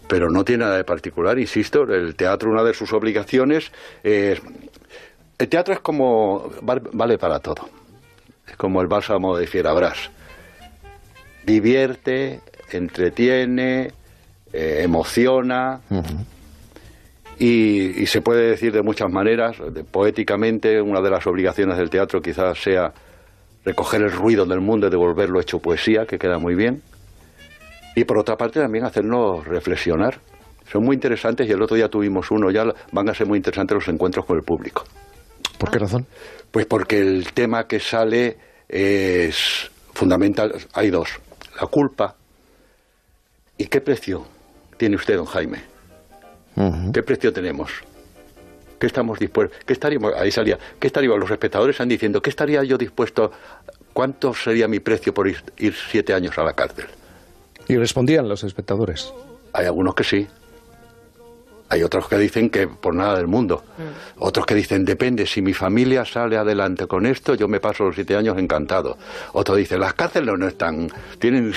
[0.06, 3.72] pero no tiene nada de particular, insisto, el teatro una de sus obligaciones
[4.02, 4.40] es...
[5.38, 6.50] El teatro es como...
[6.62, 7.68] vale para todo.
[8.46, 10.10] Es como el bálsamo de Fierabras.
[11.44, 12.40] Divierte,
[12.72, 13.92] entretiene,
[14.52, 15.80] eh, emociona...
[17.38, 19.56] y, y, se puede decir de muchas maneras,
[19.90, 22.92] poéticamente, una de las obligaciones del teatro quizás sea
[23.64, 26.82] recoger el ruido del mundo y devolverlo hecho poesía, que queda muy bien
[27.94, 30.18] y por otra parte también hacernos reflexionar.
[30.70, 33.74] Son muy interesantes y el otro día tuvimos uno, ya van a ser muy interesantes
[33.74, 34.84] los encuentros con el público.
[35.58, 36.06] ¿Por qué razón?
[36.50, 38.38] Pues porque el tema que sale
[38.68, 40.54] es fundamental.
[40.72, 41.08] Hay dos.
[41.60, 42.16] La culpa.
[43.56, 44.26] ¿Y qué precio
[44.76, 45.62] tiene usted, don Jaime?
[46.92, 47.70] ¿Qué precio tenemos?
[48.78, 49.58] ¿Qué estamos dispuestos?
[49.64, 50.12] ¿Qué estaríamos?
[50.14, 50.58] Ahí salía.
[50.78, 51.18] ¿Qué estaríamos?
[51.18, 53.32] Los espectadores están diciendo, ¿qué estaría yo dispuesto?
[53.92, 56.86] ¿Cuánto sería mi precio por ir siete años a la cárcel?
[57.68, 59.12] ¿Y respondían los espectadores?
[59.52, 60.28] Hay algunos que sí.
[61.70, 63.64] Hay otros que dicen que por nada del mundo.
[63.78, 64.22] Mm.
[64.22, 67.94] Otros que dicen, depende, si mi familia sale adelante con esto, yo me paso los
[67.94, 68.96] siete años encantado.
[69.32, 70.88] Otros dicen, las cárceles no están,
[71.18, 71.52] tienen,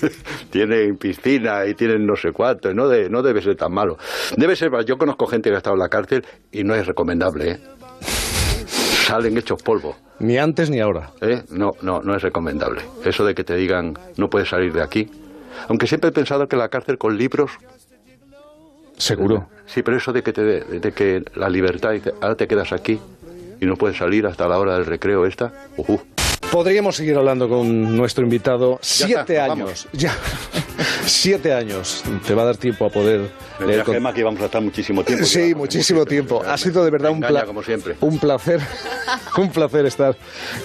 [0.50, 3.98] tienen piscina y tienen no sé cuánto, no, de, no debe ser tan malo.
[4.36, 7.52] Debe ser, yo conozco gente que ha estado en la cárcel y no es recomendable,
[7.52, 7.60] ¿eh?
[9.06, 9.96] Salen hechos polvo.
[10.20, 11.10] Ni antes ni ahora.
[11.20, 11.42] ¿Eh?
[11.50, 12.82] No, no, no es recomendable.
[13.04, 15.10] Eso de que te digan, no puedes salir de aquí,
[15.68, 17.52] aunque siempre he pensado que la cárcel con libros...
[19.02, 19.48] Seguro.
[19.66, 23.00] Sí, pero eso de que, te, de que la libertad, ahora te quedas aquí
[23.60, 25.52] y no puedes salir hasta la hora del recreo esta...
[25.76, 25.98] Uh
[26.52, 28.78] Podríamos seguir hablando con nuestro invitado.
[28.82, 29.88] Siete años.
[29.94, 30.14] Ya.
[31.06, 32.04] Siete años.
[32.26, 33.30] Te va a dar tiempo a poder
[33.66, 33.82] leer.
[33.84, 34.12] Con...
[34.12, 35.24] que vamos a estar muchísimo tiempo.
[35.24, 36.42] Sí, muchísimo tiempo.
[36.46, 37.96] Ha sido de verdad un, como siempre.
[38.02, 38.60] un placer.
[39.38, 40.14] un placer estar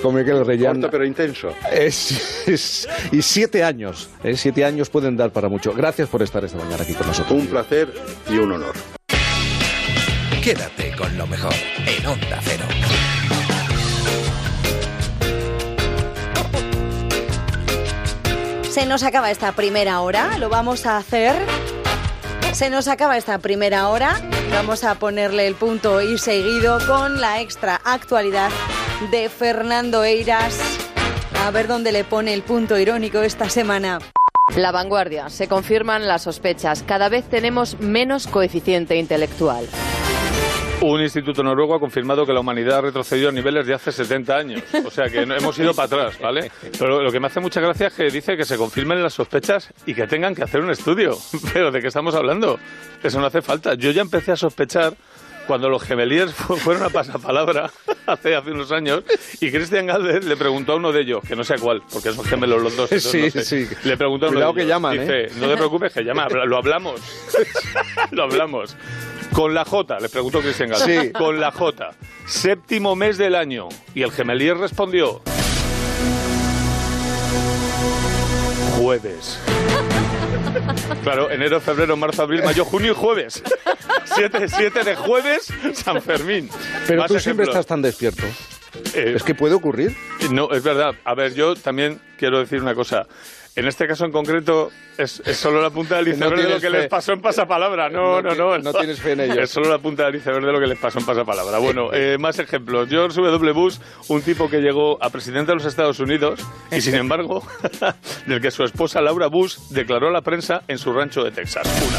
[0.02, 0.74] con Miguel Reyán.
[0.74, 1.54] Corto pero intenso.
[1.72, 4.10] Es, y siete años.
[4.26, 4.36] ¿eh?
[4.36, 5.72] Siete años pueden dar para mucho.
[5.72, 7.32] Gracias por estar esta mañana aquí con nosotros.
[7.32, 7.94] Un placer
[8.30, 8.76] y un honor.
[10.44, 11.54] Quédate con lo mejor
[11.86, 12.66] en Onda Cero.
[18.78, 21.36] Se nos acaba esta primera hora, lo vamos a hacer.
[22.54, 24.22] Se nos acaba esta primera hora,
[24.52, 28.52] vamos a ponerle el punto y seguido con la extra actualidad
[29.10, 30.60] de Fernando Eiras.
[31.44, 33.98] A ver dónde le pone el punto irónico esta semana.
[34.56, 35.32] La vanguardia.
[35.32, 36.84] Se confirman las sospechas.
[36.84, 39.68] Cada vez tenemos menos coeficiente intelectual.
[40.80, 44.36] Un instituto noruego ha confirmado que la humanidad ha retrocedido a niveles de hace 70
[44.36, 44.64] años.
[44.86, 46.52] O sea que hemos ido para atrás, ¿vale?
[46.78, 49.74] Pero lo que me hace mucha gracia es que dice que se confirmen las sospechas
[49.88, 51.18] y que tengan que hacer un estudio.
[51.54, 52.60] Pero ¿de qué estamos hablando?
[53.02, 53.74] Eso no hace falta.
[53.74, 54.94] Yo ya empecé a sospechar
[55.48, 57.72] cuando los gemeliers fueron a pasapalabra
[58.06, 59.04] hace, hace unos años
[59.40, 62.26] y Christian Galvez le preguntó a uno de ellos, que no sé cuál, porque son
[62.26, 62.90] gemelos los dos.
[62.90, 63.68] Sí, sí.
[63.84, 65.32] Le preguntó a uno Cuidado de que llaman, dice, ¿eh?
[65.40, 67.02] no te preocupes que llama, lo hablamos.
[68.12, 68.76] lo hablamos.
[69.32, 71.02] Con la J, le preguntó Cristian Galvez.
[71.02, 71.12] Sí.
[71.12, 71.92] Con la J.
[72.26, 73.70] Séptimo mes del año.
[73.94, 75.22] Y el gemelier respondió...
[78.78, 79.40] jueves.
[81.04, 83.44] Claro, enero, febrero, marzo, abril, mayo, junio y jueves.
[84.06, 86.50] 7, de jueves, San Fermín.
[86.88, 88.24] Pero Más tú siempre estás tan despierto.
[88.94, 89.96] Eh, es que puede ocurrir.
[90.32, 90.92] No, es verdad.
[91.04, 93.06] A ver, yo también quiero decir una cosa.
[93.58, 96.56] En este caso en concreto es, es solo la punta del No iceberg de lo
[96.62, 96.78] que fe.
[96.78, 97.90] les pasó en pasapalabra.
[97.90, 98.58] No, no, No no.
[98.60, 99.38] no tienes fe en ellos.
[99.40, 101.58] Es solo la punta del iceberg de lo que les pasó en pasapalabra.
[101.58, 102.88] Bueno, eh, más ejemplos.
[102.88, 103.52] George W.
[103.54, 103.78] Bush,
[104.10, 106.40] un tipo que llegó a presidente de los Estados Unidos
[106.72, 107.42] y sin embargo,
[108.28, 111.66] del que su esposa Laura Bush declaró a la prensa en su rancho de Texas.
[111.66, 111.98] Una.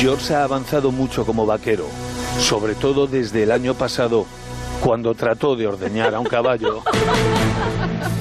[0.00, 1.86] George ha avanzado mucho como vaquero,
[2.38, 4.26] sobre todo desde el año pasado,
[4.80, 6.82] cuando trató de ordeñar a un caballo.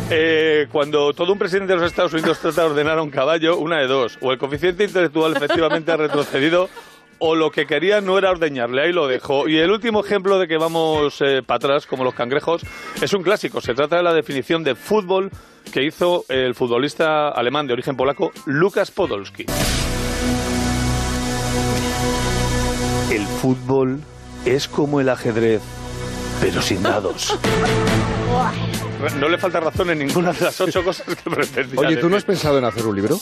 [0.09, 3.57] Eh, cuando todo un presidente de los Estados Unidos trata de ordenar a un caballo,
[3.57, 6.69] una de dos, o el coeficiente intelectual efectivamente ha retrocedido,
[7.19, 9.47] o lo que quería no era ordeñarle, ahí lo dejó.
[9.47, 12.61] Y el último ejemplo de que vamos para atrás, como los cangrejos,
[13.01, 13.61] es un clásico.
[13.61, 15.31] Se trata de la definición de fútbol
[15.71, 19.45] que hizo el futbolista alemán de origen polaco, Lukas Podolski.
[23.11, 24.01] El fútbol
[24.45, 25.61] es como el ajedrez,
[26.45, 27.35] pero sin dados.
[29.19, 32.15] No le falta razón en ninguna de las ocho cosas que pretendía Oye, ¿tú no
[32.17, 33.19] has pensado en hacer un libro?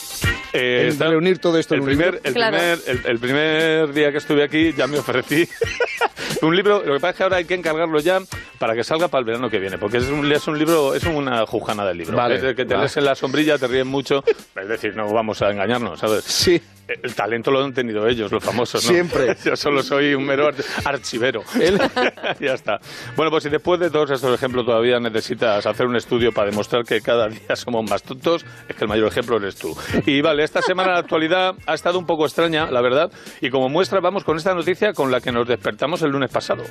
[0.53, 2.21] Eh, en está- reunir todo esto el en un primer, libro.
[2.29, 2.57] El, Claro.
[2.57, 5.47] primer, el, el primer día que estuve aquí ya me ofrecí
[6.41, 6.83] un libro.
[6.85, 8.19] Lo que pasa es que ahora hay que encargarlo ya
[8.59, 11.03] para que salga para el verano que viene, porque es un, es un libro, es
[11.03, 12.15] una jujana del libro.
[12.17, 12.83] Vale, Es de que te vale.
[12.85, 14.23] lees en la sombrilla, te ríen mucho.
[14.55, 16.23] Es decir, no vamos a engañarnos, ¿sabes?
[16.23, 16.61] Sí.
[16.85, 18.89] El talento lo han tenido ellos, los famosos, ¿no?
[18.91, 19.37] Siempre.
[19.45, 21.41] Yo solo soy un mero ar- archivero.
[22.41, 22.77] ya está.
[23.15, 26.83] Bueno, pues si después de todos estos ejemplos todavía necesitas hacer un estudio para demostrar
[26.83, 29.75] que cada día somos más tontos, es que el mayor ejemplo eres tú.
[30.05, 33.11] Y vale, esta semana la actualidad ha estado un poco extraña, la verdad,
[33.41, 36.63] y como muestra vamos con esta noticia con la que nos despertamos el lunes pasado.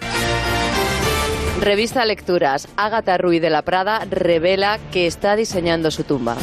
[1.60, 2.68] Revista Lecturas.
[2.76, 6.36] Ágata Ruiz de la Prada revela que está diseñando su tumba.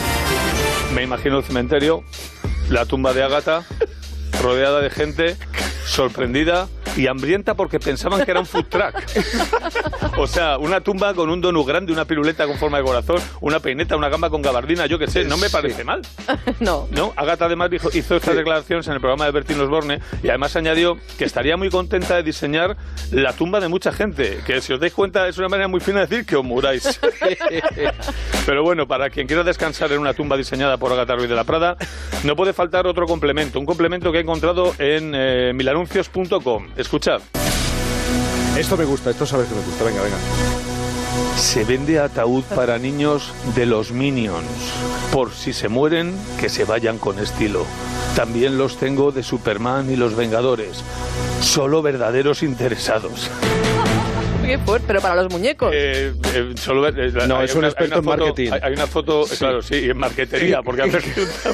[0.93, 2.03] Me imagino el cementerio,
[2.69, 3.65] la tumba de Ágata,
[4.41, 5.35] rodeada de gente,
[5.85, 8.95] sorprendida y hambrienta porque pensaban que era un food truck.
[10.17, 13.59] O sea, una tumba con un donut grande, una piruleta con forma de corazón, una
[13.59, 16.01] peineta, una gamba con gabardina, yo qué sé, no me parece mal.
[16.59, 16.87] no.
[16.91, 20.55] No, Agatha además dijo- hizo estas declaraciones en el programa de Bertín Osborne y además
[20.55, 22.75] añadió que estaría muy contenta de diseñar
[23.11, 25.99] la tumba de mucha gente, que si os dais cuenta es una manera muy fina
[26.01, 26.99] de decir que os muráis.
[28.45, 31.43] Pero bueno, para quien quiera descansar en una tumba diseñada por Agatha Ruiz de la
[31.43, 31.77] Prada,
[32.23, 36.67] no puede faltar otro complemento, un complemento que he encontrado en eh, milanuncios.com.
[36.89, 37.21] Escuchad.
[38.57, 39.83] Esto me gusta, esto sabes que me gusta.
[39.83, 40.17] Venga, venga.
[41.37, 44.47] Se vende ataúd para niños de los Minions.
[45.13, 47.67] Por si se mueren, que se vayan con estilo.
[48.15, 50.83] También los tengo de Superman y los Vengadores.
[51.41, 53.29] Solo verdaderos interesados.
[54.49, 55.71] Qué fuerte, pero para los muñecos.
[55.75, 58.51] Eh, eh, solo eh, No, es un una- experto en foto- marketing.
[58.51, 60.97] Hay, hay una foto, eh, claro, sí, en marquetería, porque hace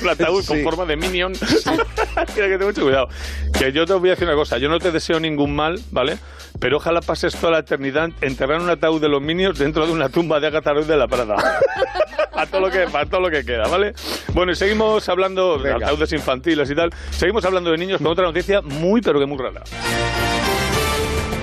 [0.02, 0.64] un ataúd con Sí.
[0.64, 1.34] forma de Minion.
[1.34, 1.64] Tienes
[2.36, 3.10] que tener mucho cuidado.
[3.60, 6.18] Que yo te voy a decir una cosa, yo no te deseo ningún mal, ¿vale?
[6.62, 10.08] Pero ojalá pases toda la eternidad enterrar un ataúd de los Minions dentro de una
[10.08, 11.36] tumba de Agatha Ruiz de la Prada.
[12.34, 13.92] a todo lo que para todo lo que queda, ¿vale?
[14.34, 16.92] Bueno, y seguimos hablando de ataúdes infantiles y tal.
[17.12, 19.64] Seguimos hablando de niños con otra noticia muy pero que muy rara.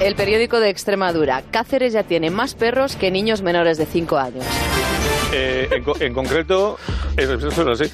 [0.01, 1.43] El periódico de Extremadura.
[1.51, 4.45] Cáceres ya tiene más perros que niños menores de 5 años.
[5.33, 6.79] Eh, en, en concreto,
[7.17, 7.93] es- esto es así.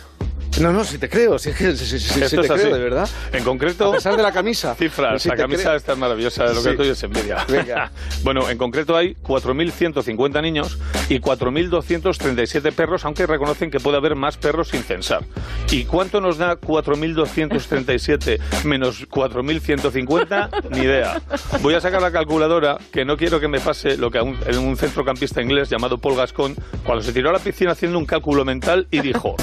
[0.61, 2.63] No, no, si te creo, si, si, si, si, si Esto te es así.
[2.63, 3.09] creo, de verdad.
[3.33, 3.91] En concreto.
[3.91, 4.75] A pesar de la camisa.
[4.75, 5.77] Cifras, la camisa creo.
[5.77, 7.45] está maravillosa, lo que tuyo es envidia.
[7.49, 7.93] Venga.
[8.23, 10.79] bueno, en concreto hay 4.150 niños
[11.09, 15.25] y 4.237 perros, aunque reconocen que puede haber más perros sin censar.
[15.71, 20.71] ¿Y cuánto nos da 4.237 menos 4.150?
[20.71, 21.21] Ni idea.
[21.61, 24.37] Voy a sacar la calculadora, que no quiero que me pase lo que a un,
[24.47, 28.07] en un centrocampista inglés llamado Paul Gascon, cuando se tiró a la piscina haciendo un
[28.07, 29.37] cálculo mental y dijo...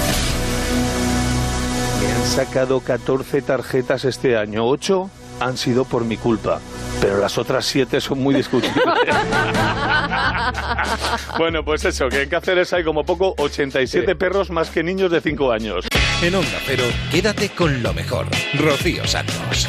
[2.00, 6.60] Me han sacado 14 tarjetas este año, 8 han sido por mi culpa,
[7.00, 8.84] pero las otras 7 son muy discutibles.
[11.38, 15.20] bueno, pues eso, que en Cáceres hay como poco 87 perros más que niños de
[15.20, 15.86] 5 años.
[16.22, 18.26] En Onda Cero, quédate con lo mejor.
[18.54, 19.68] Rocío Santos.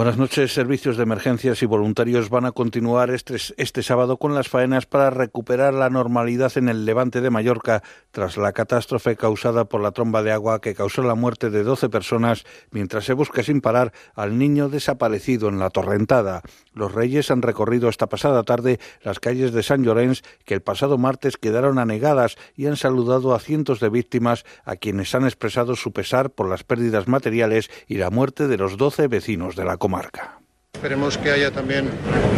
[0.00, 0.54] Buenas noches.
[0.54, 5.10] Servicios de emergencias y voluntarios van a continuar este, este, sábado con las faenas para
[5.10, 10.22] recuperar la normalidad en el levante de Mallorca tras la catástrofe causada por la tromba
[10.22, 14.38] de agua que causó la muerte de 12 personas mientras se busca sin parar al
[14.38, 16.40] niño desaparecido en la torrentada.
[16.72, 20.96] Los reyes han recorrido esta pasada tarde las calles de San Llorenç que el pasado
[20.96, 25.92] martes quedaron anegadas y han saludado a cientos de víctimas a quienes han expresado su
[25.92, 30.38] pesar por las pérdidas materiales y la muerte de los 12 vecinos de la comarca.
[30.72, 31.86] Esperemos que haya también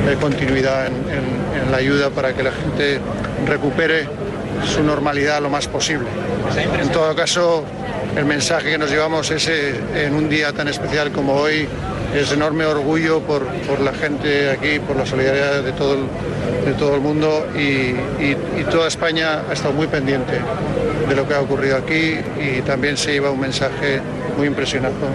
[0.08, 2.98] eh, continuidad en, la ayuda para que la gente
[3.46, 4.06] recupere
[4.66, 6.06] su normalidad lo más posible.
[6.80, 7.64] En todo caso,
[8.16, 11.68] el mensaje que nos llevamos es eh, en un día tan especial como hoy,
[12.14, 13.42] es enorme orgullo por,
[13.80, 18.64] la gente aquí, por la solidaridad de todo el, de todo el mundo y, y
[18.70, 20.40] toda España ha estado muy pendiente
[21.08, 24.00] de lo que ha ocurrido aquí y también se lleva un mensaje
[24.36, 25.06] muy impresionante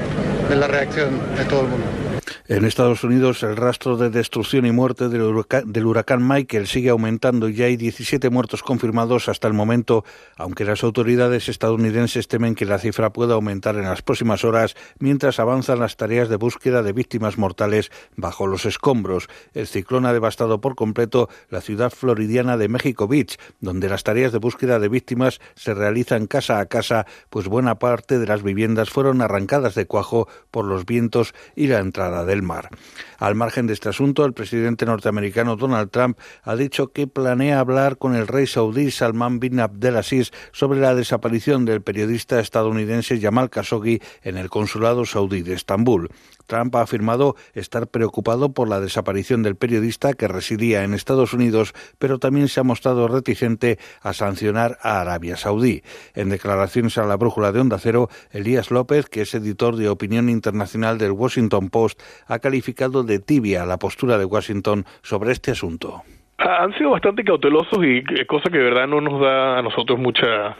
[0.50, 2.07] de la reacción de todo el mundo.
[2.48, 7.66] En Estados Unidos, el rastro de destrucción y muerte del huracán, Michael sigue aumentando ya
[7.66, 10.04] hay 17 muertos confirmados hasta el momento,
[10.36, 15.40] aunque las autoridades estadounidenses temen que la cifra pueda aumentar en las próximas horas mientras
[15.40, 19.28] avanzan las tareas de búsqueda de víctimas mortales bajo los escombros.
[19.54, 24.32] El ciclón ha devastado por completo la ciudad floridiana de México Beach, donde las tareas
[24.32, 28.90] de búsqueda de víctimas se realizan casa a casa, pues buena parte de las viviendas
[28.90, 32.70] fueron arrancadas de cuajo por los vientos y la entrada del mar.
[33.18, 37.98] Al margen de este asunto, el presidente norteamericano Donald Trump ha dicho que planea hablar
[37.98, 44.02] con el rey saudí Salman bin Abdelaziz sobre la desaparición del periodista estadounidense Jamal Khashoggi
[44.22, 46.10] en el consulado saudí de Estambul.
[46.48, 51.74] Trump ha afirmado estar preocupado por la desaparición del periodista que residía en Estados Unidos,
[52.00, 55.84] pero también se ha mostrado reticente a sancionar a Arabia Saudí.
[56.16, 60.30] En declaraciones a la brújula de Onda Cero, Elías López, que es editor de opinión
[60.30, 66.04] internacional del Washington Post, ha calificado de tibia la postura de Washington sobre este asunto
[66.38, 70.56] han sido bastante cautelosos y cosa que de verdad no nos da a nosotros mucha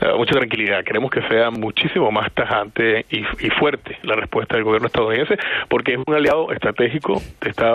[0.00, 0.82] eh, mucha tranquilidad.
[0.84, 3.22] Queremos que sea muchísimo más tajante y,
[3.58, 5.38] fuerte la respuesta del gobierno estadounidense
[5.68, 7.22] porque es un aliado estratégico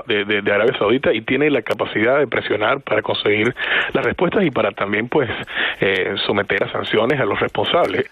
[0.08, 3.56] de, de, Arabia Saudita y tiene la capacidad de presionar para conseguir
[3.94, 5.30] las respuestas y para también pues
[5.80, 8.10] eh, someter a sanciones a los responsables.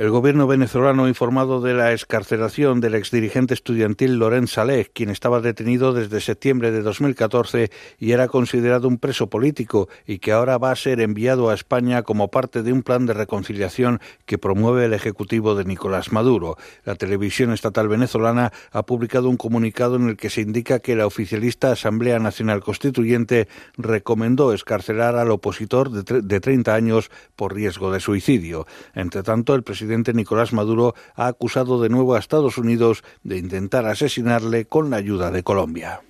[0.00, 5.42] El gobierno venezolano ha informado de la escarcelación del exdirigente estudiantil Lorenz Saleh, quien estaba
[5.42, 10.70] detenido desde septiembre de 2014 y era considerado un preso político y que ahora va
[10.70, 14.94] a ser enviado a España como parte de un plan de reconciliación que promueve el
[14.94, 16.56] Ejecutivo de Nicolás Maduro.
[16.86, 21.06] La televisión estatal venezolana ha publicado un comunicado en el que se indica que la
[21.06, 28.00] oficialista Asamblea Nacional Constituyente recomendó escarcelar al opositor de, de 30 años por riesgo de
[28.00, 28.66] suicidio.
[28.94, 33.38] Entre tanto, el presidente presidente Nicolás Maduro ha acusado de nuevo a Estados Unidos de
[33.38, 36.00] intentar asesinarle con la ayuda de Colombia.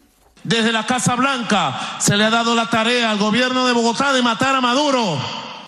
[0.44, 4.20] Desde la Casa Blanca se le ha dado la tarea al gobierno de Bogotá de
[4.20, 5.16] matar a Maduro.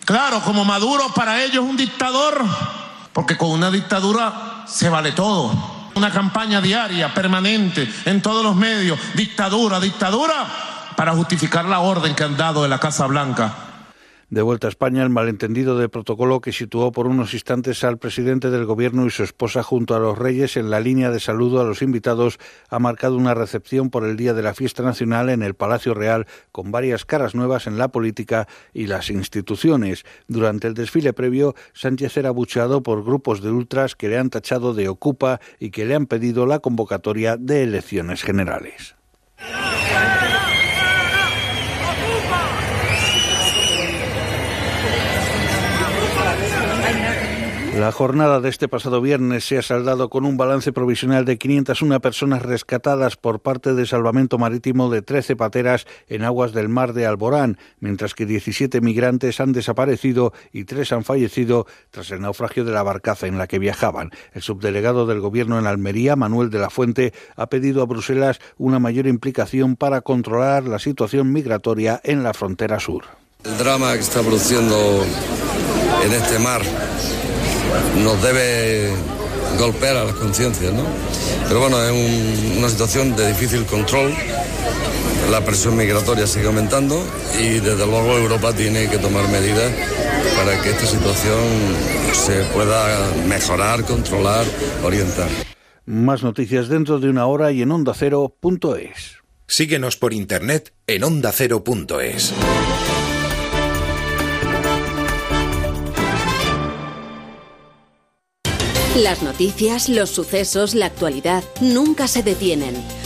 [0.04, 2.44] Claro, como Maduro para ellos es un dictador,
[3.14, 5.54] porque con una dictadura se vale todo.
[5.94, 10.46] Una campaña diaria, permanente, en todos los medios, dictadura, dictadura,
[10.96, 13.71] para justificar la orden que han dado de la Casa Blanca.
[14.32, 18.48] De vuelta a España, el malentendido de protocolo que situó por unos instantes al presidente
[18.48, 21.64] del gobierno y su esposa junto a los reyes en la línea de saludo a
[21.64, 22.38] los invitados
[22.70, 26.26] ha marcado una recepción por el día de la fiesta nacional en el Palacio Real
[26.50, 30.04] con varias caras nuevas en la política y las instituciones.
[30.28, 34.72] Durante el desfile previo, Sánchez era bucheado por grupos de ultras que le han tachado
[34.72, 38.94] de ocupa y que le han pedido la convocatoria de elecciones generales.
[47.74, 52.00] La jornada de este pasado viernes se ha saldado con un balance provisional de 501
[52.00, 57.06] personas rescatadas por parte de Salvamento Marítimo de 13 pateras en aguas del mar de
[57.06, 62.72] Alborán, mientras que 17 migrantes han desaparecido y tres han fallecido tras el naufragio de
[62.72, 64.10] la barcaza en la que viajaban.
[64.34, 68.80] El subdelegado del Gobierno en Almería, Manuel de la Fuente, ha pedido a Bruselas una
[68.80, 73.04] mayor implicación para controlar la situación migratoria en la frontera sur.
[73.44, 75.02] El drama que está produciendo
[76.04, 76.60] en este mar
[77.97, 78.90] nos debe
[79.59, 80.84] golpear a las conciencias, ¿no?
[81.49, 84.12] Pero bueno, es una situación de difícil control.
[85.30, 87.03] La presión migratoria sigue aumentando
[87.38, 89.72] y desde luego Europa tiene que tomar medidas
[90.36, 91.38] para que esta situación
[92.12, 94.45] se pueda mejorar, controlar,
[94.84, 95.28] orientar.
[95.84, 99.18] Más noticias dentro de una hora y en onda ondacero.es.
[99.47, 102.32] Síguenos por internet en ondacero.es.
[108.97, 112.74] Las noticias, los sucesos, la actualidad nunca se detienen.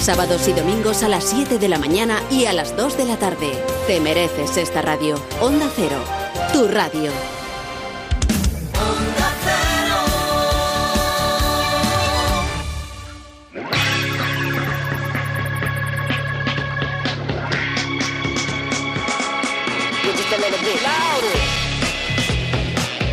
[0.00, 3.18] Sábados y domingos a las 7 de la mañana y a las 2 de la
[3.18, 3.52] tarde.
[3.86, 5.16] Te mereces esta radio.
[5.40, 5.98] Onda Cero,
[6.52, 7.10] tu radio.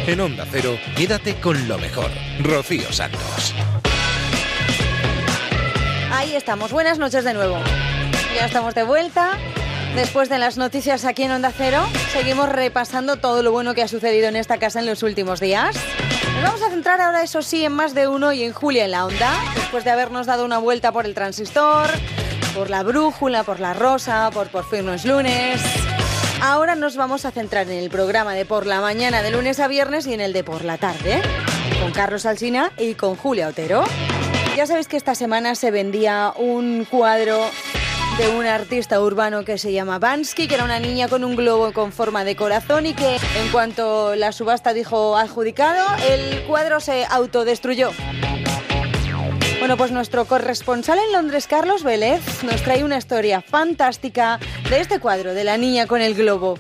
[0.08, 2.12] En Onda Cero, quédate con lo mejor.
[2.40, 3.56] Rocío Santos.
[6.16, 6.72] Ahí estamos.
[6.72, 7.58] Buenas noches de nuevo.
[8.36, 9.38] Ya estamos de vuelta.
[9.96, 13.88] Después de las noticias aquí en Onda Cero, seguimos repasando todo lo bueno que ha
[13.90, 15.76] sucedido en esta casa en los últimos días.
[16.36, 18.92] Nos vamos a centrar ahora, eso sí, en más de uno y en Julia en
[18.92, 21.90] la Onda, después de habernos dado una vuelta por el transistor,
[22.56, 25.62] por la brújula, por la rosa, por Por fin no es lunes.
[26.42, 29.68] Ahora nos vamos a centrar en el programa de por la mañana de lunes a
[29.68, 31.22] viernes y en el de por la tarde,
[31.82, 33.84] con Carlos Alsina y con Julia Otero.
[34.56, 37.42] Ya sabéis que esta semana se vendía un cuadro
[38.18, 41.74] de un artista urbano que se llama Bansky, que era una niña con un globo
[41.74, 47.04] con forma de corazón y que en cuanto la subasta dijo adjudicado, el cuadro se
[47.04, 47.92] autodestruyó.
[49.60, 54.40] Bueno, pues nuestro corresponsal en Londres, Carlos Vélez, nos trae una historia fantástica
[54.70, 56.58] de este cuadro de la niña con el globo.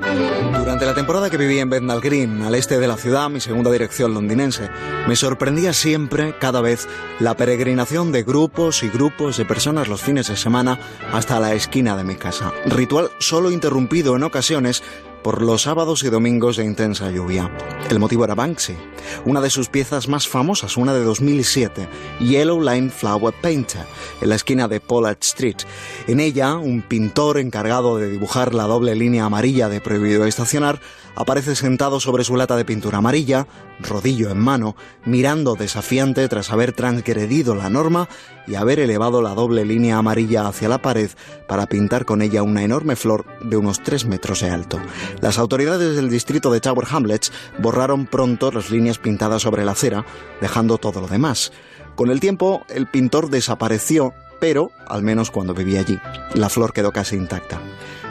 [0.00, 3.72] Durante la temporada que viví en Bethnal Green, al este de la ciudad, mi segunda
[3.72, 4.70] dirección londinense,
[5.08, 10.28] me sorprendía siempre, cada vez, la peregrinación de grupos y grupos de personas los fines
[10.28, 10.78] de semana
[11.12, 12.52] hasta la esquina de mi casa.
[12.66, 14.84] Ritual solo interrumpido en ocasiones
[15.22, 17.50] por los sábados y domingos de intensa lluvia.
[17.88, 18.76] El motivo era Banksy,
[19.24, 21.88] una de sus piezas más famosas, una de 2007,
[22.20, 23.82] Yellow Line Flower Painter,
[24.20, 25.58] en la esquina de Pollard Street.
[26.06, 30.80] En ella, un pintor encargado de dibujar la doble línea amarilla de prohibido estacionar
[31.16, 33.46] aparece sentado sobre su lata de pintura amarilla,
[33.80, 38.08] rodillo en mano, mirando desafiante tras haber transgredido la norma
[38.46, 41.10] y haber elevado la doble línea amarilla hacia la pared
[41.46, 44.80] para pintar con ella una enorme flor de unos 3 metros de alto.
[45.20, 50.04] Las autoridades del distrito de Tower Hamlets borraron pronto las líneas pintadas sobre la acera,
[50.40, 51.52] dejando todo lo demás.
[51.94, 55.98] Con el tiempo, el pintor desapareció, pero, al menos cuando vivía allí,
[56.34, 57.60] la flor quedó casi intacta.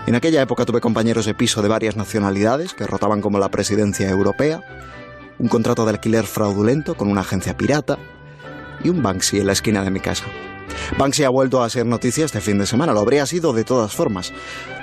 [0.05, 4.09] En aquella época tuve compañeros de piso de varias nacionalidades que rotaban como la presidencia
[4.09, 4.61] europea,
[5.39, 7.97] un contrato de alquiler fraudulento con una agencia pirata
[8.83, 10.25] y un Banksy en la esquina de mi casa.
[10.97, 13.93] Banksy ha vuelto a ser noticia este fin de semana, lo habría sido de todas
[13.93, 14.33] formas.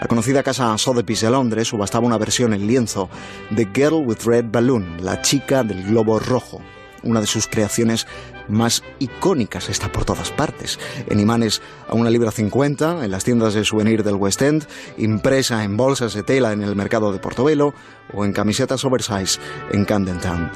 [0.01, 3.09] La conocida casa Sotheby's de Londres subastaba una versión en lienzo
[3.51, 6.61] de Girl with Red Balloon, la chica del globo rojo,
[7.03, 8.07] una de sus creaciones
[8.49, 10.79] más icónicas, está por todas partes.
[11.09, 14.67] En imanes a una libra cincuenta, en las tiendas de souvenir del West End,
[14.99, 17.75] impresa en bolsas de tela en el mercado de Portobelo
[18.13, 19.41] o en camisetas oversize
[19.73, 20.51] en Camden Town.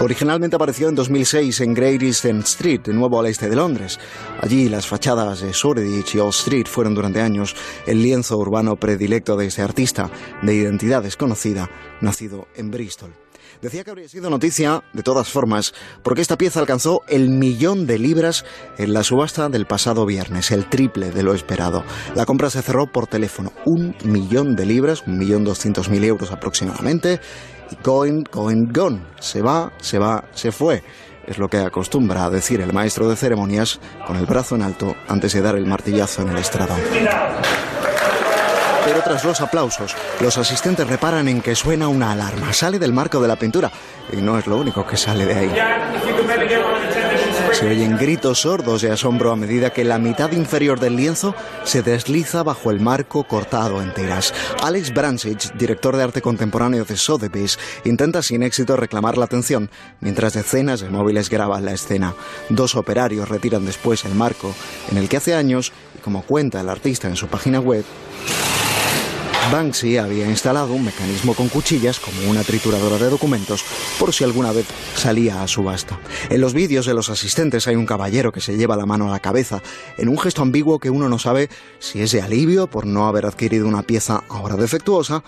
[0.00, 4.00] Originalmente apareció en 2006 en Great Eastern Street, de nuevo al este de Londres.
[4.40, 7.54] Allí las fachadas de Shoreditch y Old Street fueron durante años
[7.86, 10.10] el lienzo urbano predilecto de este artista,
[10.42, 11.70] de identidad desconocida,
[12.00, 13.12] nacido en Bristol.
[13.60, 15.72] Decía que habría sido noticia, de todas formas,
[16.02, 18.44] porque esta pieza alcanzó el millón de libras
[18.76, 21.84] en la subasta del pasado viernes, el triple de lo esperado.
[22.16, 26.32] La compra se cerró por teléfono, un millón de libras, un millón doscientos mil euros
[26.32, 27.20] aproximadamente,
[27.82, 29.00] going, going, gone.
[29.20, 30.82] Se va, se va, se fue.
[31.26, 34.96] Es lo que acostumbra a decir el maestro de ceremonias con el brazo en alto
[35.08, 36.74] antes de dar el martillazo en el estrado.
[38.84, 42.52] Pero tras los aplausos, los asistentes reparan en que suena una alarma.
[42.52, 43.70] Sale del marco de la pintura.
[44.12, 46.11] Y no es lo único que sale de ahí.
[47.62, 51.32] Se oyen gritos sordos de asombro a medida que la mitad inferior del lienzo
[51.62, 54.34] se desliza bajo el marco cortado en tiras.
[54.64, 59.70] Alex Bransich, director de arte contemporáneo de Sotheby's, intenta sin éxito reclamar la atención
[60.00, 62.16] mientras decenas de móviles graban la escena.
[62.48, 64.52] Dos operarios retiran después el marco
[64.90, 67.84] en el que hace años, y como cuenta el artista en su página web,
[69.50, 73.64] Banksy había instalado un mecanismo con cuchillas como una trituradora de documentos
[73.98, 75.98] por si alguna vez salía a subasta.
[76.30, 79.12] En los vídeos de los asistentes hay un caballero que se lleva la mano a
[79.12, 79.60] la cabeza
[79.98, 81.50] en un gesto ambiguo que uno no sabe
[81.80, 85.22] si es de alivio por no haber adquirido una pieza ahora defectuosa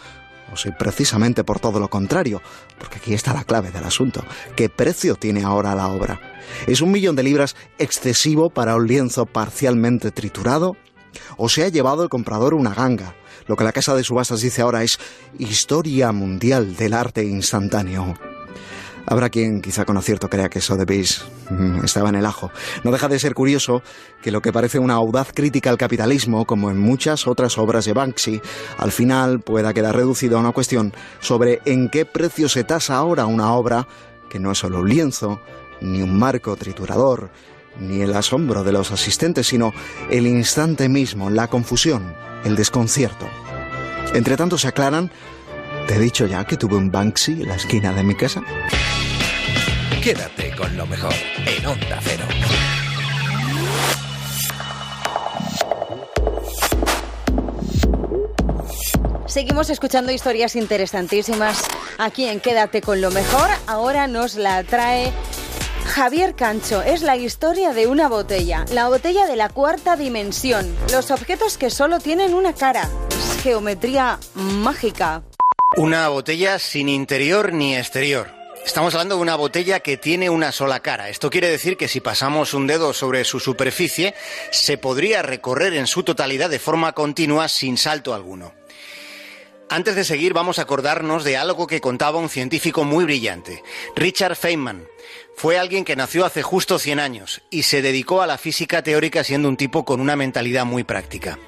[0.53, 2.41] o si precisamente por todo lo contrario,
[2.79, 4.25] porque aquí está la clave del asunto.
[4.57, 6.21] ¿Qué precio tiene ahora la obra?
[6.67, 10.77] ¿Es un millón de libras excesivo para un lienzo parcialmente triturado?
[11.37, 13.15] ¿O se ha llevado el comprador una ganga?
[13.47, 14.99] Lo que la casa de subastas dice ahora es
[15.39, 18.15] historia mundial del arte instantáneo.
[19.07, 22.51] Habrá quien quizá con acierto crea que Sotheby's mm, estaba en el ajo.
[22.85, 23.83] No deja de ser curioso
[24.23, 27.93] que lo que parece una audaz crítica al capitalismo, como en muchas otras obras de
[27.93, 28.41] Banksy,
[28.79, 33.27] al final pueda quedar reducido a una cuestión sobre en qué precio se tasa ahora
[33.27, 33.87] una obra
[34.31, 35.39] que no es solo un lienzo,
[35.83, 37.31] ni un marco triturador,
[37.79, 39.73] ni el asombro de los asistentes, sino
[40.11, 42.15] el instante mismo, la confusión,
[42.45, 43.27] el desconcierto.
[44.15, 45.11] Entre tanto se aclaran,
[45.87, 48.43] ¿te he dicho ya que tuve un Banksy en la esquina de mi casa?
[50.03, 51.15] Quédate con lo mejor
[51.47, 52.25] en Onda Cero.
[59.27, 61.65] Seguimos escuchando historias interesantísimas
[61.99, 63.49] aquí en Quédate con lo mejor.
[63.67, 65.13] Ahora nos la trae
[65.87, 66.83] Javier Cancho.
[66.83, 70.75] Es la historia de una botella, la botella de la cuarta dimensión.
[70.91, 72.89] Los objetos que solo tienen una cara.
[73.43, 75.23] Geometría mágica.
[75.77, 78.31] Una botella sin interior ni exterior.
[78.65, 81.11] Estamos hablando de una botella que tiene una sola cara.
[81.11, 84.15] Esto quiere decir que si pasamos un dedo sobre su superficie,
[84.51, 88.55] se podría recorrer en su totalidad de forma continua sin salto alguno.
[89.75, 93.65] Antes de seguir, vamos a acordarnos de algo que contaba un científico muy brillante,
[93.97, 94.87] Richard Feynman.
[95.35, 99.25] Fue alguien que nació hace justo 100 años y se dedicó a la física teórica
[99.25, 101.41] siendo un tipo con una mentalidad muy práctica.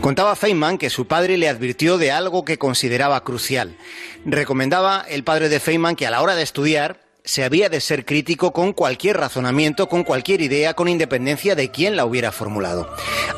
[0.00, 3.76] Contaba Feynman que su padre le advirtió de algo que consideraba crucial.
[4.24, 8.06] Recomendaba el padre de Feynman que a la hora de estudiar se había de ser
[8.06, 12.90] crítico con cualquier razonamiento, con cualquier idea, con independencia de quién la hubiera formulado,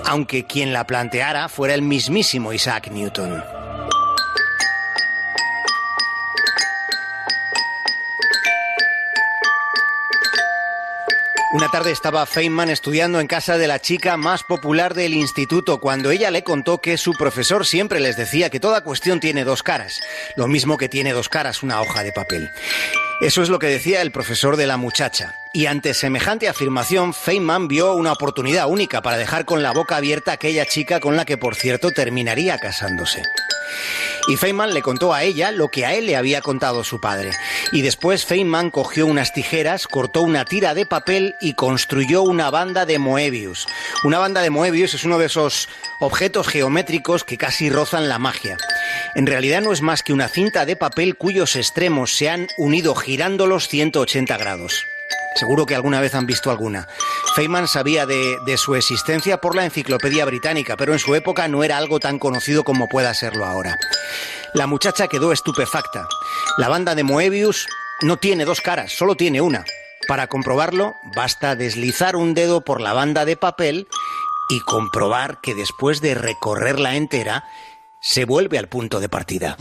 [0.04, 3.42] aunque quien la planteara fuera el mismísimo Isaac Newton.
[11.52, 16.10] Una tarde estaba Feynman estudiando en casa de la chica más popular del instituto cuando
[16.10, 20.00] ella le contó que su profesor siempre les decía que toda cuestión tiene dos caras,
[20.34, 22.50] lo mismo que tiene dos caras una hoja de papel.
[23.20, 25.41] Eso es lo que decía el profesor de la muchacha.
[25.54, 30.30] Y ante semejante afirmación, Feynman vio una oportunidad única para dejar con la boca abierta
[30.30, 33.22] a aquella chica con la que, por cierto, terminaría casándose.
[34.28, 37.32] Y Feynman le contó a ella lo que a él le había contado su padre.
[37.70, 42.86] Y después Feynman cogió unas tijeras, cortó una tira de papel y construyó una banda
[42.86, 43.66] de Moebius.
[44.04, 45.68] Una banda de Moebius es uno de esos
[46.00, 48.56] objetos geométricos que casi rozan la magia.
[49.16, 52.94] En realidad no es más que una cinta de papel cuyos extremos se han unido
[52.94, 54.86] girando los 180 grados.
[55.34, 56.88] Seguro que alguna vez han visto alguna.
[57.34, 61.64] Feynman sabía de, de, su existencia por la Enciclopedia Británica, pero en su época no
[61.64, 63.78] era algo tan conocido como pueda serlo ahora.
[64.54, 66.06] La muchacha quedó estupefacta.
[66.58, 67.66] La banda de Moebius
[68.02, 69.64] no tiene dos caras, solo tiene una.
[70.08, 73.88] Para comprobarlo, basta deslizar un dedo por la banda de papel
[74.50, 77.44] y comprobar que después de recorrerla entera,
[78.00, 79.56] se vuelve al punto de partida.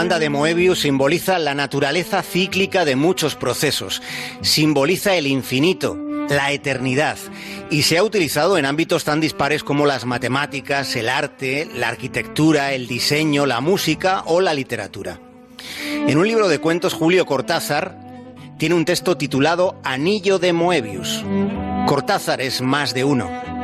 [0.00, 4.00] Banda de Moebius simboliza la naturaleza cíclica de muchos procesos,
[4.40, 5.94] simboliza el infinito,
[6.30, 7.18] la eternidad,
[7.68, 12.72] y se ha utilizado en ámbitos tan dispares como las matemáticas, el arte, la arquitectura,
[12.72, 15.20] el diseño, la música o la literatura.
[16.08, 17.94] En un libro de cuentos, Julio Cortázar
[18.56, 21.22] tiene un texto titulado Anillo de Moebius.
[21.86, 23.59] Cortázar es más de uno.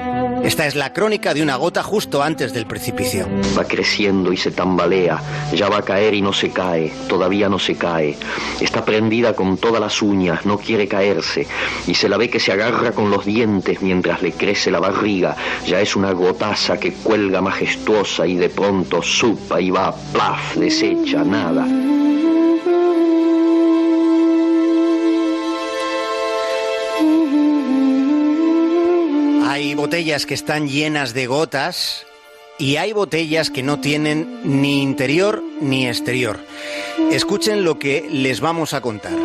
[0.47, 3.27] Esta es la crónica de una gota justo antes del precipicio.
[3.59, 5.21] Va creciendo y se tambalea,
[5.53, 8.17] ya va a caer y no se cae, todavía no se cae.
[8.61, 11.49] Está prendida con todas las uñas, no quiere caerse,
[11.89, 15.35] y se la ve que se agarra con los dientes mientras le crece la barriga.
[15.67, 21.25] Ya es una gotaza que cuelga majestuosa y de pronto supa y va, plaf, desecha,
[21.25, 21.67] nada.
[29.57, 32.05] Hay botellas que están llenas de gotas
[32.59, 36.39] y hay botellas que no tienen ni interior ni exterior.
[37.11, 39.17] Escuchen lo que les vamos a contar.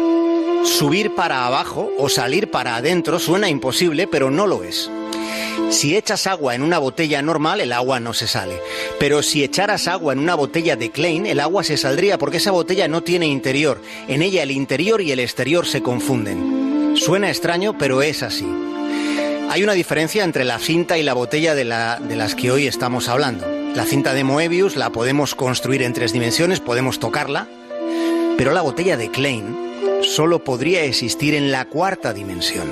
[0.64, 4.90] Subir para abajo o salir para adentro suena imposible, pero no lo es.
[5.70, 8.58] Si echas agua en una botella normal, el agua no se sale.
[9.02, 12.52] Pero si echaras agua en una botella de Klein, el agua se saldría porque esa
[12.52, 13.82] botella no tiene interior.
[14.08, 16.96] En ella el interior y el exterior se confunden.
[16.96, 18.71] Suena extraño, pero es así.
[19.52, 22.68] Hay una diferencia entre la cinta y la botella de, la- de las que hoy
[22.68, 23.46] estamos hablando.
[23.76, 27.48] La cinta de Moebius la podemos construir en tres dimensiones, podemos tocarla,
[28.38, 32.72] pero la botella de Klein solo podría existir en la cuarta dimensión.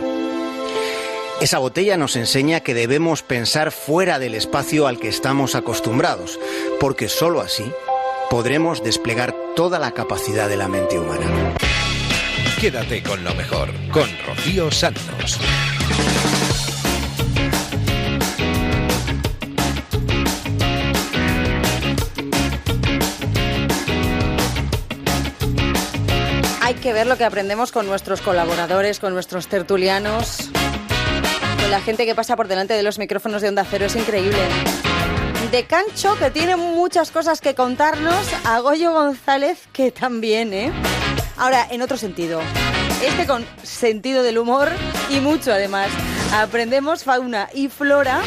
[1.41, 6.39] Esa botella nos enseña que debemos pensar fuera del espacio al que estamos acostumbrados,
[6.79, 7.71] porque sólo así
[8.29, 11.55] podremos desplegar toda la capacidad de la mente humana.
[12.59, 15.39] Quédate con lo mejor, con Rocío Santos.
[26.89, 30.49] Que ver lo que aprendemos con nuestros colaboradores, con nuestros tertulianos,
[31.61, 33.85] con la gente que pasa por delante de los micrófonos de Onda Cero.
[33.85, 34.39] Es increíble.
[35.51, 40.71] De Cancho, que tiene muchas cosas que contarnos, a Goyo González, que también, ¿eh?
[41.37, 42.41] Ahora, en otro sentido.
[43.05, 44.69] Este con sentido del humor
[45.11, 45.91] y mucho además.
[46.33, 48.19] Aprendemos fauna y flora,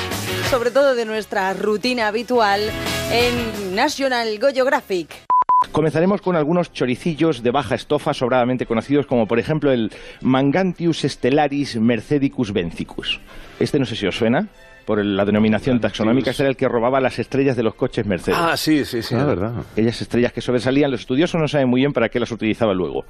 [0.50, 2.70] sobre todo de nuestra rutina habitual
[3.10, 5.31] en National Geographic.
[5.70, 11.76] Comenzaremos con algunos choricillos de baja estofa sobradamente conocidos como por ejemplo el Mangantius stellaris
[11.76, 13.20] mercedicus benzicus.
[13.60, 14.48] Este no sé si os suena
[14.84, 18.38] por la denominación taxonómica, este era el que robaba las estrellas de los coches Mercedes.
[18.40, 19.14] Ah, sí, sí, sí.
[19.14, 19.52] Ah, verdad.
[19.72, 23.04] Aquellas estrellas que sobresalían, los estudiosos no saben muy bien para qué las utilizaba luego.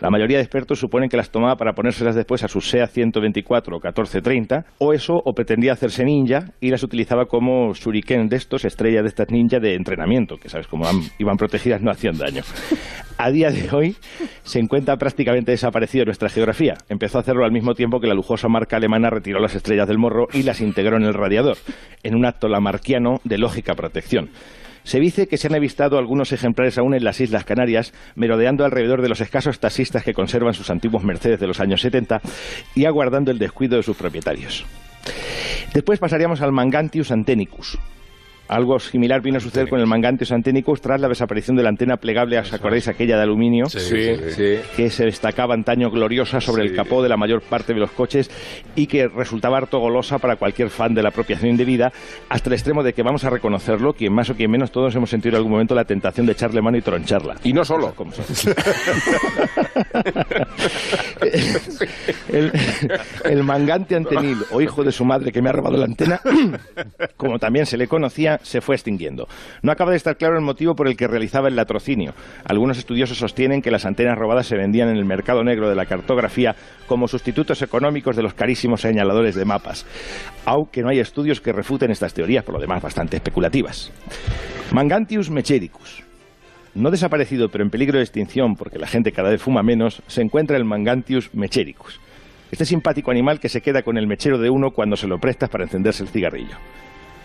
[0.00, 3.76] La mayoría de expertos suponen que las tomaba para ponérselas después a su SEA 124
[3.76, 8.64] o 1430, o eso, o pretendía hacerse ninja y las utilizaba como shuriken de estos,
[8.64, 12.42] estrellas de estas ninja de entrenamiento, que sabes, han- iban protegidas no hacían daño.
[13.18, 13.96] A día de hoy
[14.42, 16.78] se encuentra prácticamente desaparecido nuestra geografía.
[16.88, 19.98] Empezó a hacerlo al mismo tiempo que la lujosa marca alemana retiró las estrellas del
[19.98, 21.58] morro y las integró en el radiador,
[22.02, 24.30] en un acto lamarquiano de lógica protección.
[24.82, 29.02] Se dice que se han avistado algunos ejemplares aún en las Islas Canarias, merodeando alrededor
[29.02, 32.20] de los escasos taxistas que conservan sus antiguos Mercedes de los años 70
[32.74, 34.64] y aguardando el descuido de sus propietarios.
[35.72, 37.78] Después pasaríamos al Mangantius antenicus.
[38.50, 41.98] Algo similar vino a suceder con el Mangantius antenicus tras la desaparición de la antena
[41.98, 43.66] plegable, ¿os acordáis aquella de aluminio?
[43.66, 44.56] Sí, sí, sí.
[44.74, 48.28] Que se destacaba antaño gloriosa sobre el capó de la mayor parte de los coches
[48.74, 51.92] y que resultaba harto golosa para cualquier fan de la apropiación indebida,
[52.28, 55.10] hasta el extremo de que vamos a reconocerlo, quien más o quien menos, todos hemos
[55.10, 57.36] sentido en algún momento la tentación de echarle mano y troncharla.
[57.44, 57.94] Y no solo.
[57.94, 58.10] Como
[62.32, 62.50] el,
[63.24, 66.20] el mangante antenil o hijo de su madre que me ha robado la antena,
[67.16, 69.26] como también se le conocía, se fue extinguiendo.
[69.62, 72.14] No acaba de estar claro el motivo por el que realizaba el latrocinio.
[72.44, 75.86] Algunos estudiosos sostienen que las antenas robadas se vendían en el mercado negro de la
[75.86, 76.54] cartografía
[76.86, 79.86] como sustitutos económicos de los carísimos señaladores de mapas,
[80.44, 83.92] aunque no hay estudios que refuten estas teorías, por lo demás bastante especulativas.
[84.72, 86.02] Mangantius mechericus.
[86.74, 90.22] No desaparecido, pero en peligro de extinción porque la gente cada vez fuma menos, se
[90.22, 92.00] encuentra el Mangantius mechericus.
[92.52, 95.50] Este simpático animal que se queda con el mechero de uno cuando se lo prestas
[95.50, 96.56] para encenderse el cigarrillo.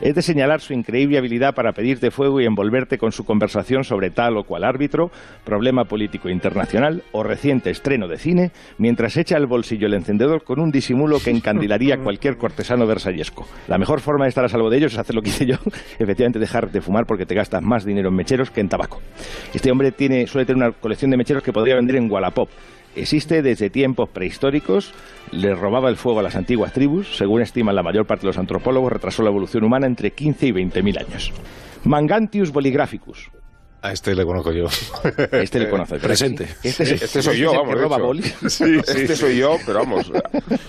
[0.01, 4.09] Es de señalar su increíble habilidad para pedirte fuego y envolverte con su conversación sobre
[4.09, 5.09] tal o cual árbitro,
[5.45, 10.59] problema político internacional o reciente estreno de cine, mientras echa al bolsillo el encendedor con
[10.59, 13.47] un disimulo que encandilaría a cualquier cortesano versallesco.
[13.69, 15.55] La mejor forma de estar a salvo de ellos es hacer lo que hice yo,
[15.97, 18.99] efectivamente dejar de fumar porque te gastas más dinero en mecheros que en tabaco.
[19.53, 22.49] Este hombre tiene, suele tener una colección de mecheros que podría vender en Wallapop.
[22.95, 24.93] Existe desde tiempos prehistóricos,
[25.31, 28.37] le robaba el fuego a las antiguas tribus, según estiman la mayor parte de los
[28.37, 31.33] antropólogos, retrasó la evolución humana entre 15 y 20 mil años.
[31.83, 33.29] Mangantius boligraphicus.
[33.85, 34.65] A este le conozco yo.
[35.31, 35.95] Este le conoce.
[35.99, 36.47] Presente.
[36.63, 37.79] Este, es- Este soy yo, vamos.
[37.79, 37.97] roba.
[38.49, 40.11] Sí, este soy yo, pero vamos,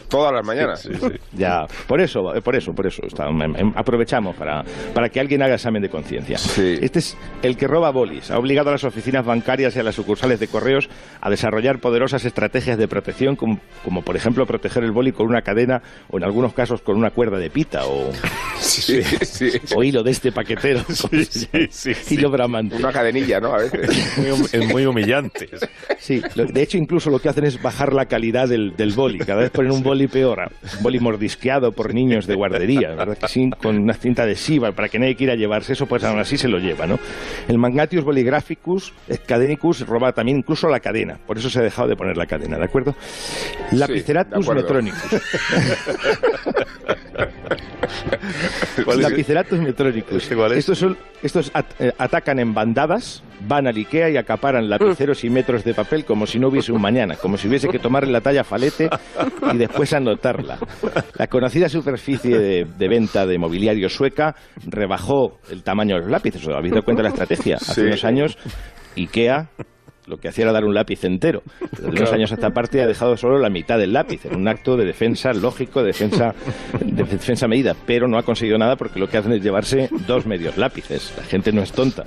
[0.09, 0.89] todas las mañanas.
[1.33, 3.03] Ya, por eso, por eso, por eso.
[3.07, 4.65] está- em, em, aprovechamos para,
[4.95, 6.37] para que alguien haga examen de conciencia.
[6.37, 8.31] Este es el que roba bolis.
[8.31, 10.89] Ha obligado a las oficinas bancarias y a las sucursales de correos
[11.21, 15.43] a desarrollar poderosas estrategias de protección, como, como por ejemplo proteger el boli con una
[15.43, 18.11] cadena o en algunos casos con una cuerda de pita o,
[19.77, 20.81] o hilo de este paquetero.
[22.11, 22.77] Hilo bramante.
[22.77, 23.55] Una cadenilla, ¿no?
[23.55, 24.55] A veces.
[24.55, 25.49] Es muy humillante.
[25.99, 29.19] Sí, de hecho incluso lo que hacen es bajar la calidad del, del boli.
[29.19, 33.29] Cada vez ponen un boli peor, un boli mordisqueado por niños de guardería, ¿verdad que
[33.29, 33.51] sí?
[33.63, 36.59] Con una cinta adhesiva para que nadie quiera llevarse eso, pues aún así se lo
[36.59, 36.99] lleva, ¿no?
[37.49, 41.89] El Magnatius boligraphicus eh, cadenicus roba también incluso la cadena, por eso se ha dejado
[41.89, 42.95] de poner la cadena, ¿de acuerdo?
[43.73, 44.63] Lapiceratus acuerdo.
[44.63, 45.23] metronicus.
[48.97, 50.31] Lapiceratus metronicus.
[50.57, 52.96] Estos, son, estos at- eh, atacan en bandadas
[53.47, 56.81] van al Ikea y acaparan lapiceros y metros de papel como si no hubiese un
[56.81, 58.89] mañana, como si hubiese que tomarle la talla falete
[59.53, 60.59] y después anotarla.
[61.19, 64.35] La conocida superficie de, de venta de mobiliario sueca
[64.67, 66.47] rebajó el tamaño de los lápices.
[66.47, 67.57] ¿Os habéis dado cuenta de la estrategia?
[67.57, 67.81] Hace Sí.
[67.83, 68.39] unos años,
[68.97, 69.49] Ikea
[70.07, 71.43] lo que hacía era dar un lápiz entero.
[71.73, 74.49] Desde unos años a esta parte ha dejado solo la mitad del lápiz, en un
[74.49, 76.35] acto de defensa lógico, de defensa,
[76.81, 80.27] de defensa medida, pero no ha conseguido nada porque lo que hacen es llevarse dos
[80.27, 81.13] medios lápices.
[81.17, 82.05] La gente no es tonta.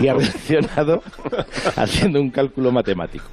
[0.00, 1.02] Y ha reaccionado
[1.76, 3.26] haciendo un cálculo matemático.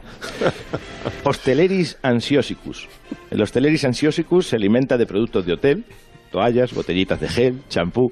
[1.23, 2.87] Hosteleris ansiosicus.
[3.31, 5.85] El Hosteleris ansiosicus se alimenta de productos de hotel,
[6.31, 8.11] toallas, botellitas de gel, champú.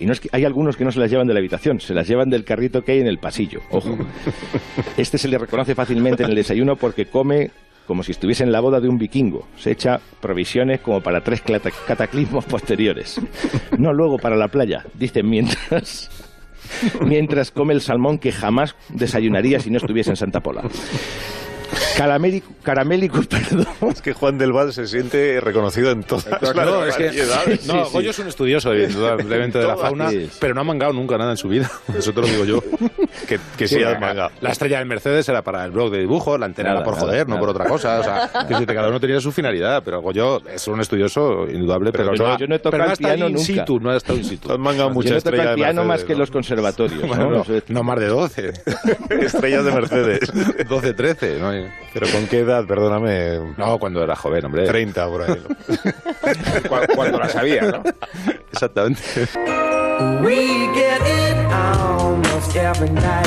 [0.00, 1.94] Y no es que, hay algunos que no se las llevan de la habitación, se
[1.94, 3.60] las llevan del carrito que hay en el pasillo.
[3.70, 3.96] Ojo.
[4.96, 7.50] Este se le reconoce fácilmente en el desayuno porque come
[7.86, 9.48] como si estuviese en la boda de un vikingo.
[9.56, 13.20] Se echa provisiones como para tres cataclismos posteriores.
[13.78, 16.10] No luego para la playa, dicen mientras
[17.00, 20.64] mientras come el salmón que jamás desayunaría si no estuviese en Santa Pola.
[21.96, 23.66] Calamérico, caramélicos, perdón.
[23.90, 27.10] Es que Juan del Val se siente reconocido en todas las No, es que,
[27.66, 31.18] no, Goyo es un estudioso, indudablemente, de la fauna, Sí, pero no ha mangado nunca
[31.18, 31.70] nada en su vida.
[31.96, 32.62] Eso te lo digo yo.
[33.26, 34.30] Que, que sí, has mangado.
[34.40, 36.94] la estrella del Mercedes era para el blog de dibujo, la antena Nada, era por
[36.94, 37.40] nada, joder, no nada.
[37.40, 38.00] por otra cosa.
[38.00, 42.04] O sea, que cada uno tenía su finalidad, pero Goyo es un estudioso indudable, pero,
[42.12, 43.34] Pero no, yo- ha- yo no he tocado pero no ha el estado piano in
[43.34, 43.46] nunca.
[43.46, 44.52] situ, no ha estado in situ.
[44.52, 46.18] Has mangado Yo mucha no toco estrella el piano Mercedes, más que ¿no?
[46.20, 47.08] los conservatorios.
[47.08, 47.38] Bueno, ¿no?
[47.38, 48.52] no, no más de 12.
[49.20, 50.20] Estrellas de Mercedes.
[50.68, 51.38] 12, 13.
[51.40, 51.52] ¿no?
[51.98, 52.64] Pero ¿con qué edad?
[52.66, 53.54] Perdóname.
[53.56, 54.66] No, cuando era joven, hombre.
[54.66, 55.36] 30 por ahí.
[56.68, 57.82] Cu- Cuando la sabía, ¿no?
[58.52, 59.00] Exactamente.
[60.22, 63.26] We get it almost every night.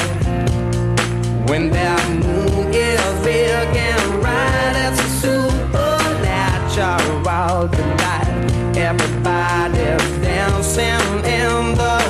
[1.49, 8.30] When that moon is big and bright, it's a supernatural delight.
[8.77, 12.01] Everybody's dancing in the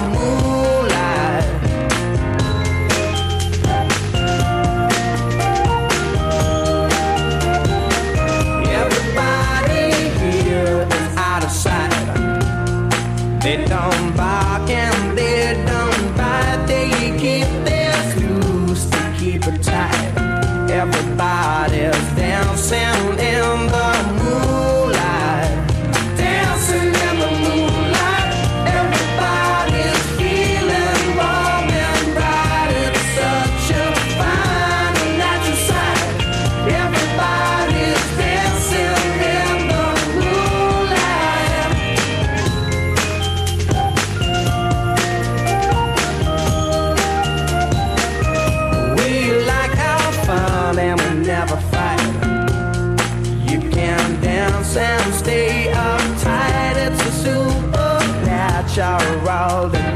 [59.41, 59.90] supernatural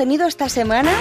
[0.00, 0.92] tenido esta semana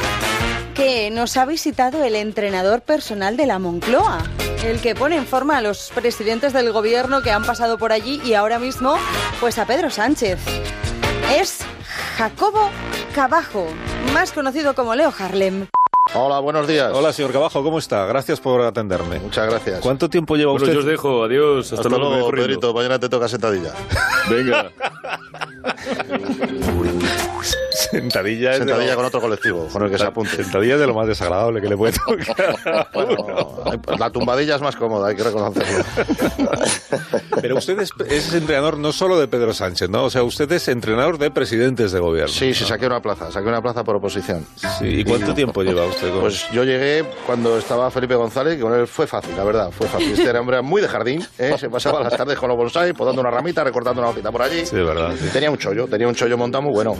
[0.76, 4.18] que nos ha visitado el entrenador personal de la Moncloa,
[4.66, 8.22] el que pone en forma a los presidentes del gobierno que han pasado por allí
[8.26, 8.98] y ahora mismo,
[9.40, 10.38] pues a Pedro Sánchez.
[11.34, 11.60] Es
[12.18, 12.70] Jacobo
[13.16, 13.68] Cabajo,
[14.14, 15.68] más conocido como Leo Harlem.
[16.14, 16.92] Hola, buenos días.
[16.94, 18.06] Hola, señor Cabajo, ¿cómo está?
[18.06, 19.20] Gracias por atenderme.
[19.20, 19.80] Muchas gracias.
[19.80, 20.74] ¿Cuánto tiempo lleva Bueno, usted?
[20.74, 21.24] yo os dejo.
[21.24, 21.72] Adiós.
[21.72, 22.32] Hasta, Hasta luego.
[22.32, 22.74] Pedrito.
[22.74, 23.72] Mañana te toca sentadilla.
[24.30, 24.72] Venga.
[28.12, 30.36] Sentadilla de Sentadilla con otro colectivo, con el que se apunte.
[30.44, 32.88] Sentadilla es de lo más desagradable que le puede tocar.
[34.00, 35.84] La tumbadilla es más cómoda, hay que reconocerlo.
[37.42, 40.06] Pero usted es, es entrenador no solo de Pedro Sánchez, ¿no?
[40.06, 42.32] O sea, usted es entrenador de presidentes de gobierno.
[42.34, 44.46] Sí, sí, saqué una plaza, saqué una plaza por oposición.
[44.56, 46.10] Sí, ¿Y cuánto tiempo lleva usted?
[46.12, 49.72] con- Pues yo llegué cuando estaba Felipe González, que con él fue fácil, la verdad,
[49.72, 50.12] fue fácil.
[50.12, 51.56] Este era hombre muy de jardín, ¿eh?
[51.58, 54.66] se pasaba las tardes con los bonsai, podando una ramita, recortando una hojita por allí.
[54.66, 55.14] Sí, de verdad.
[55.20, 55.30] sí.
[55.32, 56.96] Tenía un chollo, tenía un chollo montado muy bueno.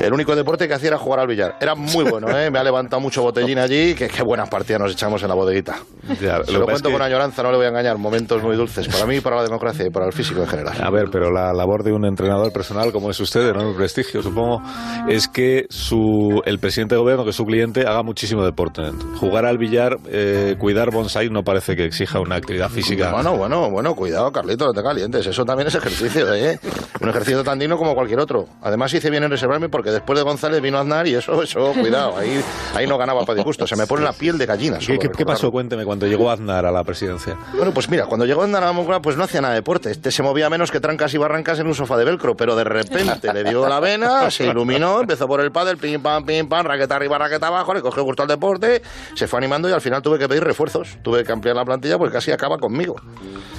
[0.00, 1.56] El único deporte que hacía era jugar al billar.
[1.60, 2.50] Era muy bueno, ¿eh?
[2.50, 5.76] Me ha levantado mucho botellín allí, que qué buenas partidas nos echamos en la bodeguita.
[6.20, 7.98] Ya, Se lo que cuento con añoranza, no le voy a engañar.
[7.98, 10.74] Momentos muy dulces para mí, para la democracia y para el físico en general.
[10.82, 14.22] A ver, pero la labor de un entrenador personal como es usted, de enorme prestigio,
[14.22, 14.62] supongo,
[15.08, 18.82] es que su, el presidente de gobierno, que es su cliente, haga muchísimo deporte.
[19.18, 23.12] Jugar al billar, eh, cuidar bonsai no parece que exija una actividad física.
[23.12, 25.26] Bueno, bueno, bueno, cuidado, Carlito, no te calientes.
[25.26, 26.58] Eso también es ejercicio, ¿eh?
[27.00, 28.46] Un ejercicio tan digno como cualquier otro.
[28.62, 32.16] Además, hice bien en reservarme porque después de González vino Aznar y eso, eso, cuidado.
[32.16, 32.42] Ahí,
[32.74, 33.66] ahí no ganaba para disgusto.
[33.66, 34.78] Se me pone la piel de gallina.
[34.78, 35.34] ¿Qué, solo qué- qué recordarlo.
[35.34, 35.50] pasó?
[35.52, 37.36] Cuénteme, cuando llegó Aznar a la presidencia.
[37.54, 39.90] Bueno, pues mira, cuando llegó Aznar a la Moncloa, pues no hacía nada de deporte.
[39.90, 42.64] Este se movía menos que trancas y barrancas en un sofá de velcro, pero de
[42.64, 46.64] repente le dio la vena, se iluminó, empezó por el pádel, pim, pam, pim, pam,
[46.66, 48.82] raqueta arriba, raqueta abajo, le cogió gusto al deporte,
[49.14, 50.96] se fue animando y al final tuve que pedir refuerzos.
[51.02, 52.96] Tuve que ampliar la plantilla porque casi acaba conmigo.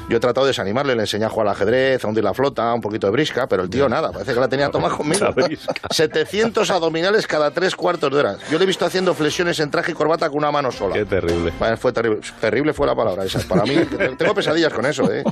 [0.10, 2.74] Yo he tratado de desanimarle, le enseñé a jugar al ajedrez, a hundir la flota,
[2.74, 5.14] un poquito de brisca, pero el tío nada, parece que la tenía tomada conmigo.
[5.24, 5.74] La brisca.
[5.90, 8.38] 700 abdominales cada tres cuartos de hora.
[8.52, 10.94] Yo le he visto haciendo flexiones en traje y corbata con una mano sola.
[10.94, 11.54] Qué terrible.
[11.78, 12.20] Fue terrible.
[12.42, 13.40] Terrible fue la palabra esa.
[13.48, 13.76] Para mí,
[14.18, 15.24] tengo pesadillas con eso, ¿eh?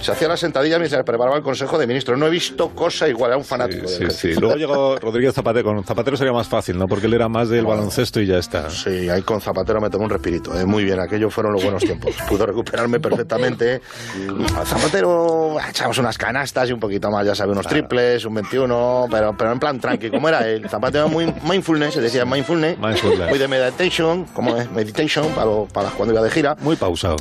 [0.00, 2.18] Se hacía la sentadilla mientras se preparaba el Consejo de Ministros.
[2.18, 3.86] No he visto cosa igual, era un fanático.
[3.86, 4.02] Sí, sí.
[4.04, 4.40] ejercicio.
[4.40, 5.64] Luego llegó Rodríguez Zapatero.
[5.64, 6.86] Con Zapatero sería más fácil, ¿no?
[6.86, 8.70] Porque él era más del baloncesto y ya está.
[8.70, 10.58] Sí, ahí con Zapatero me tomé un respirito.
[10.58, 10.64] ¿eh?
[10.64, 12.14] Muy bien, aquellos fueron los buenos tiempos.
[12.28, 13.80] Pudo recuperarme perfectamente.
[14.56, 19.08] A Zapatero echamos unas canastas y un poquito más, ya sabe, unos triples, un 21,
[19.10, 20.68] pero, pero en plan tranqui, como era él.
[20.68, 22.78] Zapatero muy mindfulness, se decía mindfulness.
[22.78, 23.28] Mindfulness.
[23.28, 26.56] Muy de meditation, como es meditation, para, lo- para cuando iba de gira.
[26.60, 27.16] Muy pausado.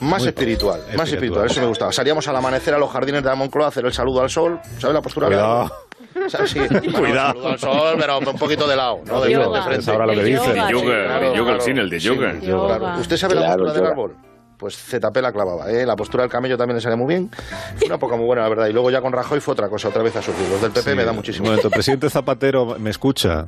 [0.00, 0.96] Más Muy espiritual, espiritual.
[0.96, 1.92] más espiritual, eso me gustaba.
[1.92, 4.60] Salíamos al amanecer a los jardines de la Moncloa a hacer el saludo al sol.
[4.78, 5.26] ¿Sabes la postura?
[5.26, 5.72] Cuidado.
[6.96, 7.32] Cuidado.
[7.34, 9.80] saludo al sol, pero un poquito de lado, no de, de frente.
[9.80, 10.54] Es ahora lo que El dicen.
[10.54, 12.32] yoga, El yoga, Claro, el yoga cine, el de yoga.
[12.40, 13.00] Sí, claro.
[13.00, 14.16] ¿Usted sabe la postura del árbol?
[14.58, 15.86] Pues ZP la clavaba, ¿eh?
[15.86, 17.30] La postura del camello también le sale muy bien.
[17.76, 18.66] Fue una época muy buena, la verdad.
[18.66, 20.48] Y luego ya con Rajoy fue otra cosa, otra vez a surgir.
[20.50, 20.96] Los del PP Sí.
[20.96, 21.46] me da muchísimo.
[21.46, 23.46] Momento, presidente Zapatero, ¿me escucha?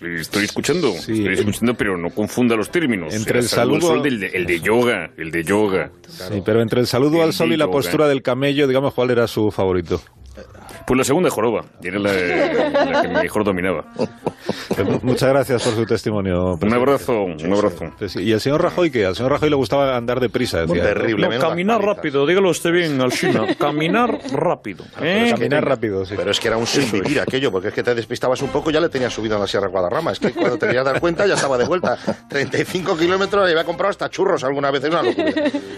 [0.00, 1.12] Estoy escuchando, Sí.
[1.18, 3.14] estoy escuchando, pero no confunda los términos.
[3.14, 5.90] Entre el saludo al sol de- el de yoga, el de yoga.
[6.08, 9.10] Sí, pero entre el saludo El al sol y la postura del camello, digamos, ¿cuál
[9.10, 10.02] era su favorito?
[10.86, 13.84] Pues la segunda joroba, y era la, la que mejor dominaba.
[13.96, 16.58] Pues Muchas gracias por su testimonio.
[16.60, 17.92] Un abrazo, un abrazo.
[18.00, 18.22] Sí, sí.
[18.22, 19.06] ¿Y el señor Rajoy qué?
[19.06, 20.82] Al señor Rajoy le gustaba andar deprisa, decía.
[20.82, 21.28] Terrible.
[21.28, 21.48] menuda
[21.94, 22.18] paliza.
[22.26, 23.54] dígalo usted bien, Alcina.
[23.58, 24.84] Caminar rápido.
[24.98, 26.14] Pero es que Caminar tenía- rápido, sí.
[26.16, 28.72] Pero es que era un sinvivir aquello, porque es que te despistabas un poco y
[28.74, 30.12] ya le tenías subido en la Sierra Guadarrama.
[30.12, 31.96] Es que cuando te querías dar cuenta ya estaba de vuelta.
[32.28, 35.32] 35 kilómetros, le había comprado hasta churros alguna vez, es una locura.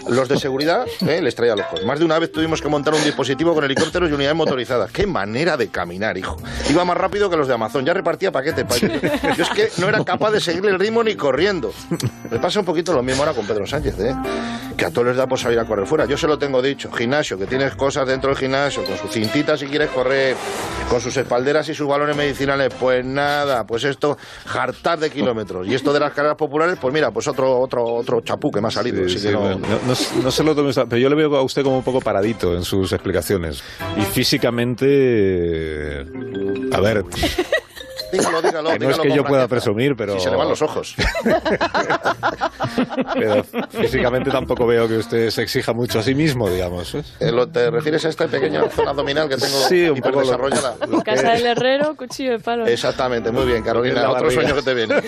[0.09, 1.83] Los de seguridad eh, les traía locos.
[1.85, 4.91] Más de una vez tuvimos que montar un dispositivo con helicópteros y unidades motorizadas.
[4.95, 6.37] ¡Qué manera de caminar, hijo!
[6.69, 8.63] Iba más rápido que los de Amazon, ya repartía paquete.
[8.63, 9.11] paquete.
[9.35, 11.73] Yo es que no era capaz de seguirle el ritmo ni corriendo.
[12.31, 14.15] Me pasa un poquito lo mismo ahora con Pedro Sánchez, ¿eh?
[14.77, 16.05] Que a todos les da por salir a correr fuera.
[16.05, 16.89] Yo se lo tengo dicho.
[16.93, 20.35] Gimnasio, que tienes cosas dentro del gimnasio, con su cintita si quieres correr,
[20.89, 22.73] con sus espalderas y sus balones medicinales.
[22.79, 24.17] Pues nada, pues esto,
[24.53, 25.67] hartar de kilómetros.
[25.67, 28.69] Y esto de las carreras populares, pues mira, pues otro, otro, otro chapú que me
[28.69, 28.97] ha salido.
[29.09, 31.35] Sí, así sí, que no- no, no- no se lo tome, pero yo le veo
[31.35, 33.61] a usted como un poco paradito en sus explicaciones.
[33.97, 36.05] Y físicamente, eh,
[36.71, 37.03] a ver,
[38.11, 40.13] Dígalo, dígalo, que no es que yo pueda presumir, pero...
[40.15, 40.95] Si se le van los ojos.
[43.13, 46.93] pero físicamente tampoco veo que usted se exija mucho a sí mismo, digamos.
[46.95, 47.03] ¿eh?
[47.19, 50.75] Eh, lo- ¿Te refieres a esta pequeña zona abdominal que tengo Sí, un poco hiperdesarrollada?
[50.87, 52.65] lo Casa del herrero, cuchillo de palo.
[52.67, 54.09] Exactamente, muy bien, Carolina.
[54.09, 54.95] Otro sueño que te viene.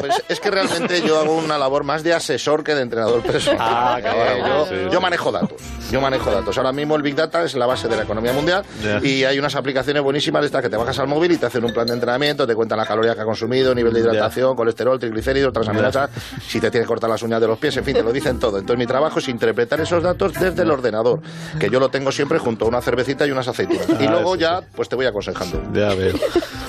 [0.00, 3.58] Pues es que realmente yo hago una labor más de asesor que de entrenador personal.
[3.60, 4.98] Ah, Eh, cabrón, yo, sí, yo sí.
[5.00, 5.60] manejo datos.
[5.92, 6.56] Yo manejo datos.
[6.58, 8.98] Ahora mismo el Big Data es la base de la economía mundial Ya.
[9.06, 11.64] y hay unas aplicaciones buenísimas de estas que te bajas al móvil y te hacen
[11.64, 14.98] un plan de entrenamiento, te cuentan las calorías que ha consumido, nivel de hidratación, colesterol,
[14.98, 16.10] triglicéridos, transaminasas,
[16.46, 18.38] si te tienes que cortar las uñas de los pies, en fin, te lo dicen
[18.38, 18.58] todo.
[18.58, 21.20] Entonces mi trabajo es interpretar esos datos desde el ordenador,
[21.58, 23.86] que yo lo tengo siempre junto a una cervecita y unas aceitunas.
[24.00, 25.62] Y Ah, luego sí, ya, pues te voy aconsejando.
[25.74, 26.14] Ya veo.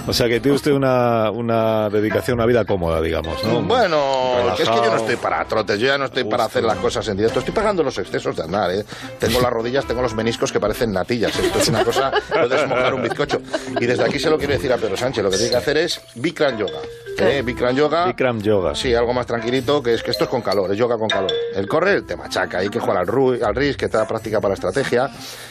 [0.05, 3.61] O sea que tiene usted una, una dedicación, una vida cómoda, digamos, ¿no?
[3.61, 4.95] Bueno, que es que yo no Relajado.
[4.97, 7.83] estoy para trotes, yo ya no estoy para hacer las cosas en directo, estoy pagando
[7.83, 8.83] los excesos de andar, ¿eh?
[9.19, 12.93] Tengo las rodillas, tengo los meniscos que parecen natillas, esto es una cosa, puedes mojar
[12.93, 13.41] un bizcocho.
[13.79, 15.77] Y desde aquí se lo quiero decir a Pedro Sánchez, lo que tiene que hacer
[15.77, 16.79] es Bikram Yoga.
[17.19, 17.41] ¿eh?
[17.43, 18.05] Bikram Yoga.
[18.07, 18.75] Bikram Yoga.
[18.75, 21.31] Sí, algo más tranquilito, que es que esto es con calor, es yoga con calor.
[21.55, 24.39] El corre, te machaca, hay que jugar al, ru- al RIS, que te da práctica
[24.41, 25.09] para la estrategia.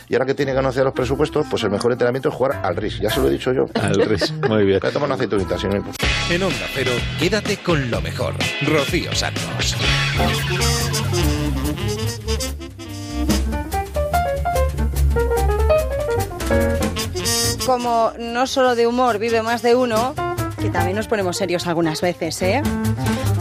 [0.08, 2.76] Y ahora que tiene que anunciar los presupuestos, pues el mejor entrenamiento es jugar al
[2.76, 3.00] RIS.
[3.00, 3.64] Ya se lo he dicho yo.
[3.80, 4.80] Al RIS, muy bien.
[4.80, 6.04] Voy a tomar una aceitunita, si no me importa.
[6.30, 8.34] En Onda Cero, quédate con lo mejor.
[8.66, 9.76] Rocío Santos.
[17.72, 20.14] Como no solo de humor vive más de uno,
[20.60, 22.62] que también nos ponemos serios algunas veces, ¿eh?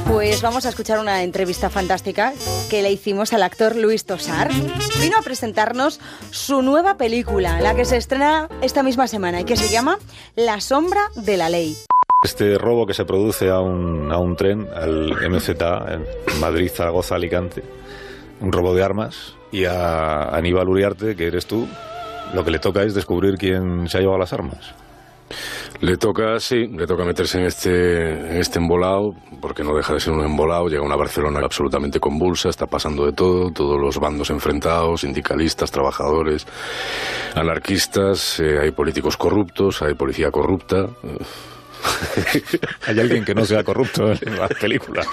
[0.07, 2.31] Pues vamos a escuchar una entrevista fantástica
[2.69, 4.49] que le hicimos al actor Luis Tosar.
[5.01, 5.99] Vino a presentarnos
[6.29, 9.97] su nueva película, la que se estrena esta misma semana y que se llama
[10.37, 11.75] La sombra de la ley.
[12.23, 17.15] Este robo que se produce a un, a un tren, al MZA, en Madrid, Zaragoza,
[17.15, 17.65] Alicante,
[18.39, 21.67] un robo de armas, y a Aníbal Uriarte, que eres tú,
[22.33, 24.73] lo que le toca es descubrir quién se ha llevado las armas.
[25.81, 30.13] Le toca, sí, le toca meterse en este, este embolado, porque no deja de ser
[30.13, 30.67] un embolado.
[30.67, 36.45] Llega una Barcelona absolutamente convulsa, está pasando de todo, todos los bandos enfrentados, sindicalistas, trabajadores,
[37.35, 40.85] anarquistas, eh, hay políticos corruptos, hay policía corrupta.
[42.87, 45.03] Hay alguien que no sea corrupto en la película.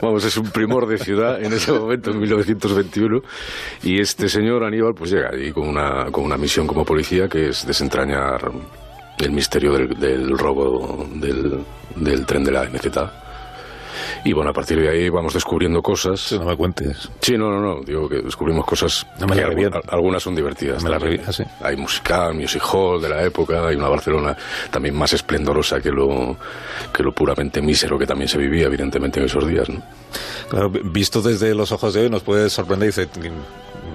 [0.00, 3.20] Vamos, es un primor de ciudad en ese momento, en 1921.
[3.82, 7.48] Y este señor Aníbal, pues llega allí con una, con una misión como policía que
[7.48, 8.50] es desentrañar
[9.18, 11.64] el misterio del, del robo del,
[11.96, 13.27] del tren de la MZ.
[14.24, 16.32] Y bueno, a partir de ahí vamos descubriendo cosas.
[16.32, 17.08] no me cuentes.
[17.20, 17.80] Sí, no, no, no.
[17.82, 19.06] Digo que descubrimos cosas.
[19.18, 19.80] No me que la algu- reviento.
[19.88, 20.82] algunas son divertidas.
[20.82, 21.44] Me la reviento, sí.
[21.62, 23.66] Hay musical, music hall de la época.
[23.66, 24.36] Hay una Barcelona
[24.70, 26.36] también más esplendorosa que lo,
[26.92, 29.68] que lo puramente mísero que también se vivía, evidentemente, en esos días.
[29.68, 29.82] ¿no?
[30.48, 33.08] Claro, visto desde los ojos de hoy nos puede sorprender, dice,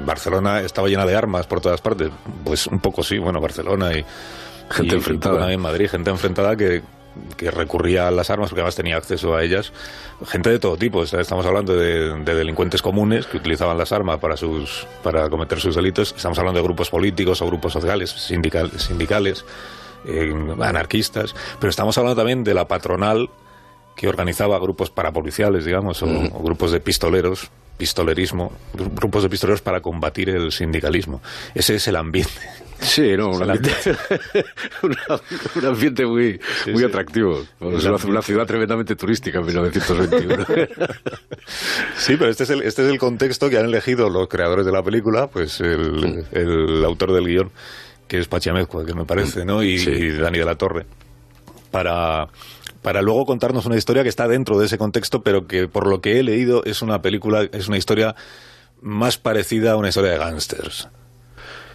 [0.06, 2.10] Barcelona estaba llena de armas por todas partes.
[2.44, 4.06] Pues un poco sí, bueno, Barcelona y...
[4.70, 5.52] Gente y- enfrentada.
[5.52, 6.82] y en Madrid, gente enfrentada que,
[7.38, 9.72] que recurría a las armas porque además tenía acceso a ellas.
[10.28, 14.38] Gente de todo tipo, estamos hablando de, de delincuentes comunes que utilizaban las armas para,
[14.38, 16.14] sus, para cometer sus delitos.
[16.16, 19.46] Estamos hablando de grupos políticos o grupos sociales, sindical- sindicales,
[20.06, 21.36] eh, anarquistas.
[21.60, 23.30] Pero estamos hablando también de la patronal
[23.96, 29.62] que organizaba grupos parapoliciales, digamos, o, o grupos de pistoleros, pistolerismo, gru- grupos de pistoleros
[29.62, 31.22] para combatir el sindicalismo.
[31.54, 32.42] Ese es el ambiente.
[32.84, 33.72] Sí, no, un ambiente,
[34.84, 35.22] una-
[35.56, 36.84] un ambiente muy, muy sí.
[36.86, 37.42] atractivo.
[37.62, 40.46] Es una, ciudad tremendamente turística en 1921.
[41.98, 44.72] Sí, pero este es, el, este es el contexto que han elegido los creadores de
[44.72, 47.52] la película, pues el, el autor del guion,
[48.08, 49.64] que es Pachamezcua, que me parece, ¿no?
[49.64, 50.86] Y, y Dani de la Torre,
[51.72, 52.28] para,
[52.82, 56.02] para luego contarnos una historia que está dentro de ese contexto, pero que por lo
[56.02, 58.16] que he leído es una película, es una historia
[58.82, 60.90] más parecida a una historia de gángsters.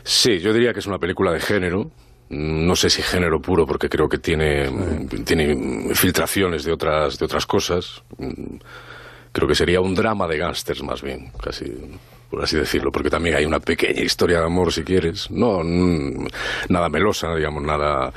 [0.08, 1.90] Sí, yo diría que es una película de género.
[2.30, 7.44] No sé si género puro, porque creo que tiene, tiene filtraciones de otras, de otras
[7.44, 8.02] cosas.
[9.32, 11.66] Creo que sería un drama de gángsters, más bien, casi,
[12.30, 15.30] por así decirlo, porque también hay una pequeña historia de amor, si quieres.
[15.30, 16.26] No, mm,
[16.70, 18.10] nada melosa, digamos, nada,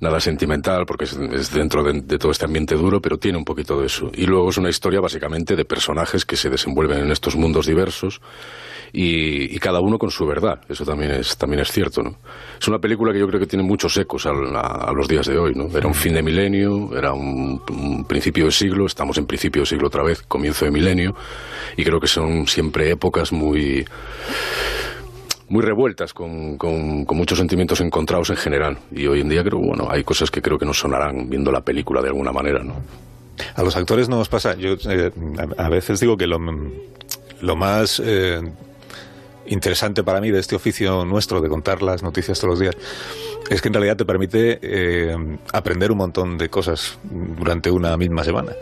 [0.00, 3.46] nada sentimental, porque es, es dentro de, de todo este ambiente duro, pero tiene un
[3.46, 4.10] poquito de eso.
[4.12, 8.20] Y luego es una historia básicamente de personajes que se desenvuelven en estos mundos diversos
[8.92, 10.60] y, y cada uno con su verdad.
[10.68, 12.16] Eso también es, también es cierto, ¿no?
[12.60, 15.38] Es una película que yo creo que tiene muchos ecos a, a los días de
[15.38, 15.66] hoy, ¿no?
[15.76, 19.66] Era un fin de milenio, era un, un principio de siglo, estamos en principio de
[19.66, 21.14] siglo otra vez, comienzo de milenio,
[21.76, 23.84] y creo que son siempre épocas muy
[25.48, 28.78] muy revueltas, con, con, con muchos sentimientos encontrados en general.
[28.92, 31.60] Y hoy en día creo, bueno, hay cosas que creo que nos sonarán viendo la
[31.60, 32.74] película de alguna manera, ¿no?
[33.56, 34.54] A los actores no nos pasa.
[34.54, 35.10] Yo eh,
[35.58, 36.38] a a veces digo que lo,
[37.40, 38.40] lo más eh,
[39.50, 42.76] interesante para mí de este oficio nuestro de contar las noticias todos los días
[43.50, 45.16] es que en realidad te permite eh,
[45.52, 48.52] aprender un montón de cosas durante una misma semana.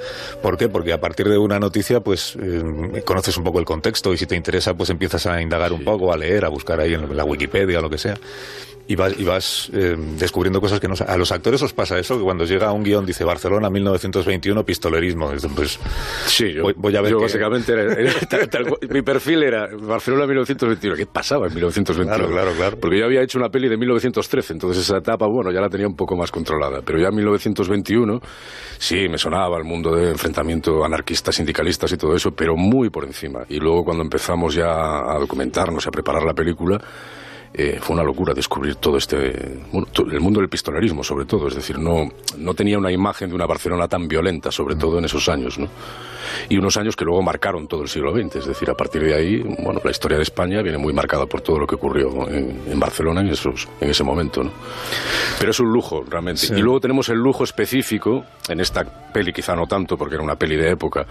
[0.43, 0.71] ¿Por qué?
[0.71, 4.25] Porque a partir de una noticia, pues eh, conoces un poco el contexto y si
[4.25, 7.25] te interesa, pues empiezas a indagar un poco, a leer, a buscar ahí en la
[7.25, 8.17] Wikipedia o lo que sea.
[8.91, 12.17] Y vas, y vas eh, descubriendo cosas que no A los actores os pasa eso,
[12.17, 15.31] que cuando llega un guion dice Barcelona 1921, pistolerismo.
[15.55, 15.79] Pues,
[16.27, 18.79] Sí, yo, voy, voy a ver yo qué- básicamente era, era tal- tal cual.
[18.91, 20.97] mi perfil era Barcelona 1921.
[20.97, 22.17] ¿Qué pasaba en 1921?
[22.17, 22.79] Claro, claro, claro.
[22.81, 25.87] Porque yo había hecho una peli de 1913, entonces esa etapa, bueno, ya la tenía
[25.87, 26.81] un poco más controlada.
[26.83, 28.21] Pero ya en 1921,
[28.79, 33.05] sí, me sonaba el mundo de enfrentamiento anarquistas, sindicalistas y todo eso, pero muy por
[33.05, 33.41] encima.
[33.51, 36.81] Y luego cuando empezamos ya a documentarnos, a preparar la película,
[37.55, 41.55] eh, fue una locura descubrir todo este, bueno, el mundo del pistolerismo sobre todo, es
[41.55, 45.29] decir, no, no tenía una imagen de una Barcelona tan violenta, sobre todo en esos
[45.29, 45.69] años, ¿no?
[46.49, 49.15] Y unos años que luego marcaron todo el siglo XX, es decir, a partir de
[49.15, 52.61] ahí, bueno, la historia de España viene muy marcada por todo lo que ocurrió en,
[52.67, 54.51] en Barcelona en, esos, en ese momento, ¿no?
[55.39, 56.43] Pero es un lujo, realmente.
[56.43, 56.55] Sí.
[56.55, 60.37] Y luego tenemos el lujo específico, en esta peli quizá no tanto, porque era una
[60.37, 61.07] peli de época,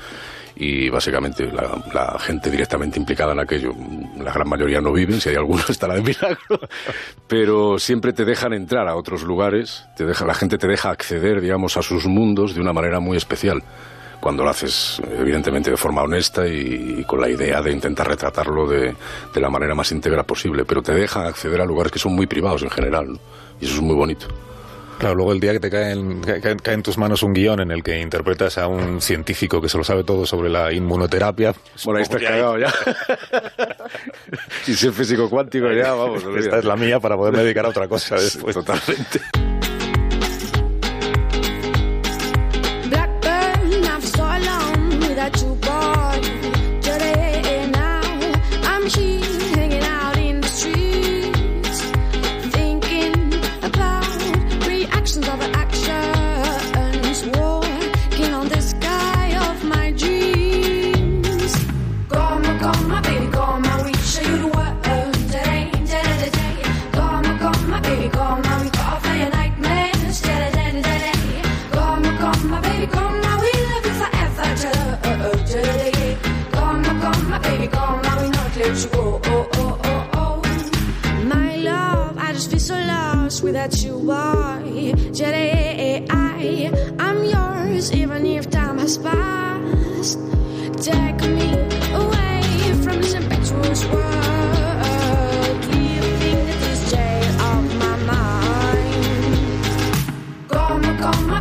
[0.60, 3.74] y básicamente la, gente directamente implicada en aquello,
[4.18, 6.60] la gran mayoría no viven, si hay alguno estará de milagro,
[7.28, 11.42] pero siempre te dejan entrar a otros lugares, te deja, la gente te deja acceder,
[11.42, 13.62] digamos, a sus mundos de una manera muy especial.
[14.20, 18.96] Cuando lo haces evidentemente de forma honesta y, con la idea de intentar retratarlo de,
[19.32, 22.26] de la manera más íntegra posible, pero te dejan acceder a lugares que son muy
[22.26, 23.20] privados en general,
[23.62, 24.28] y eso es muy bonito.
[24.98, 27.72] Claro, luego el día que te cae en, cae, en tus manos un guion en
[27.72, 31.54] el que interpretas a un científico que se lo sabe todo sobre la inmunoterapia.
[31.86, 32.74] Bueno, ahí estás cagado ya.
[34.68, 36.24] y ser físico cuántico ya, vamos.
[36.38, 38.56] Esta es la mía para poderme dedicar a otra cosa después.
[38.56, 39.22] Totalmente.
[83.58, 84.60] without you, are.
[84.62, 90.20] Today, I, I'm yours, even if time has passed.
[90.80, 91.54] Take me
[91.94, 92.42] away
[92.84, 99.66] from this impetuous world, leaving this jail of my mind.
[100.50, 101.37] Come, come,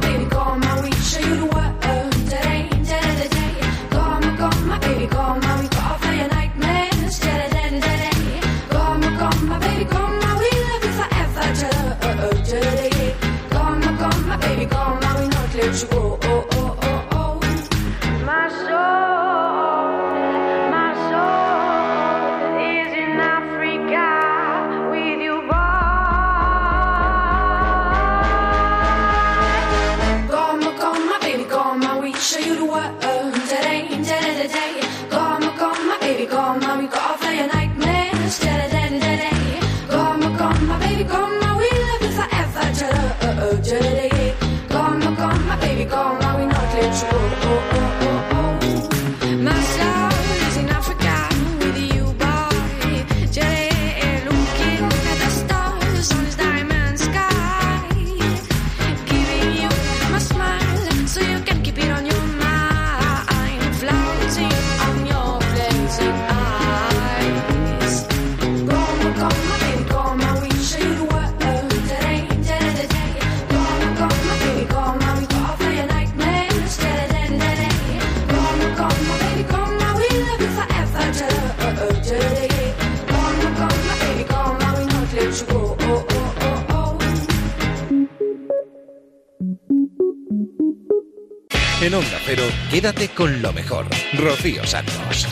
[93.17, 93.85] con lo mejor.
[94.17, 95.27] Rocío Santos.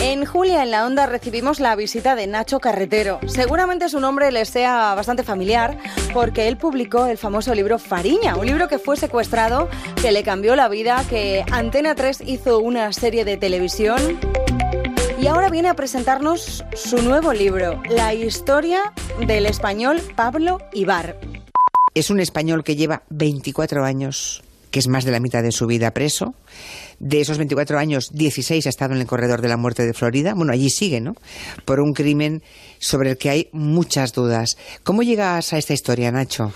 [0.00, 3.20] En Julia en la Onda recibimos la visita de Nacho Carretero.
[3.26, 5.78] Seguramente su nombre les sea bastante familiar
[6.12, 9.68] porque él publicó el famoso libro Fariña, un libro que fue secuestrado,
[10.00, 14.18] que le cambió la vida, que Antena 3 hizo una serie de televisión
[15.20, 21.18] y ahora viene a presentarnos su nuevo libro, La historia del español Pablo Ibar.
[21.94, 25.66] Es un español que lleva 24 años, que es más de la mitad de su
[25.66, 26.34] vida preso.
[26.98, 30.34] De esos 24 años, 16 ha estado en el corredor de la muerte de Florida.
[30.34, 31.14] Bueno, allí sigue, ¿no?
[31.64, 32.42] Por un crimen
[32.78, 34.56] sobre el que hay muchas dudas.
[34.82, 36.52] ¿Cómo llegas a esta historia, Nacho?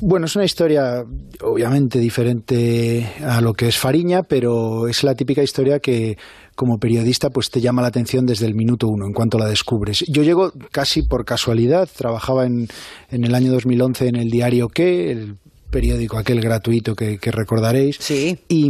[0.00, 1.04] Bueno, es una historia
[1.42, 6.18] obviamente diferente a lo que es Fariña, pero es la típica historia que
[6.54, 10.04] como periodista pues te llama la atención desde el minuto uno en cuanto la descubres.
[10.08, 12.68] Yo llego casi por casualidad, trabajaba en,
[13.10, 15.36] en el año 2011 en el diario Que, el
[15.72, 17.96] periódico aquel gratuito que, que recordaréis.
[17.98, 18.38] Sí.
[18.48, 18.68] Y,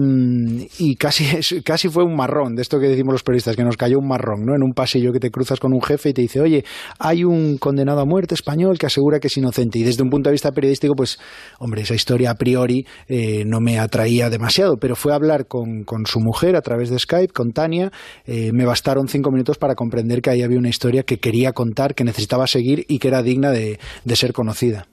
[0.79, 1.25] y casi,
[1.63, 4.47] casi fue un marrón, de esto que decimos los periodistas, que nos cayó un marrón,
[4.47, 4.55] ¿no?
[4.55, 6.65] En un pasillo que te cruzas con un jefe y te dice, oye,
[6.99, 9.81] hay un condenado a muerte español que asegura que es inocente.
[9.81, 11.19] Y desde un punto de vista periodístico, pues,
[11.59, 15.83] hombre, esa historia a priori eh, no me atraía demasiado, pero fue a hablar con,
[15.85, 17.91] con su mujer a través de Skype, con Tania.
[18.27, 21.95] eh, me bastaron cinco minutos para comprender que ahí había una historia que quería contar,
[21.95, 24.87] que necesitaba seguir y que era digna de, de ser conocida.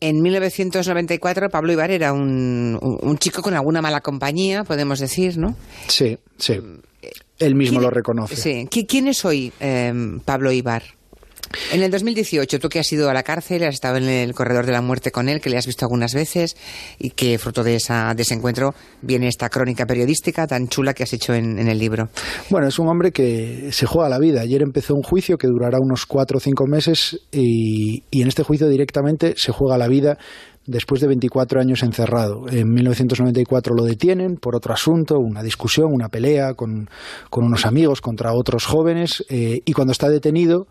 [0.00, 5.56] En 1994 Pablo Ibar era un, un- chico con alguna mala compañía, podemos decir, ¿no?
[5.88, 6.60] Sí, sí.
[7.38, 8.36] Él mismo lo reconoce.
[8.36, 8.66] Sí.
[8.70, 9.92] ¿Qui- ¿Quién es hoy eh,
[10.24, 10.82] Pablo Ibar?
[11.72, 14.66] En el 2018, tú que has ido a la cárcel, has estado en el corredor
[14.66, 16.56] de la muerte con él, que le has visto algunas veces
[16.98, 21.02] y que fruto de, esa, de ese encuentro viene esta crónica periodística tan chula que
[21.02, 22.08] has hecho en, el libro.
[22.50, 24.42] Bueno, es un hombre que se juega la vida.
[24.42, 28.42] Ayer empezó un juicio que durará unos cuatro o cinco meses y, y en este
[28.42, 30.18] juicio directamente se juega la vida
[30.66, 32.48] después de 24 años encerrado.
[32.48, 36.88] En 1994 lo detienen por otro asunto, una discusión, una pelea con,
[37.30, 40.66] con unos amigos contra otros jóvenes eh, y cuando está detenido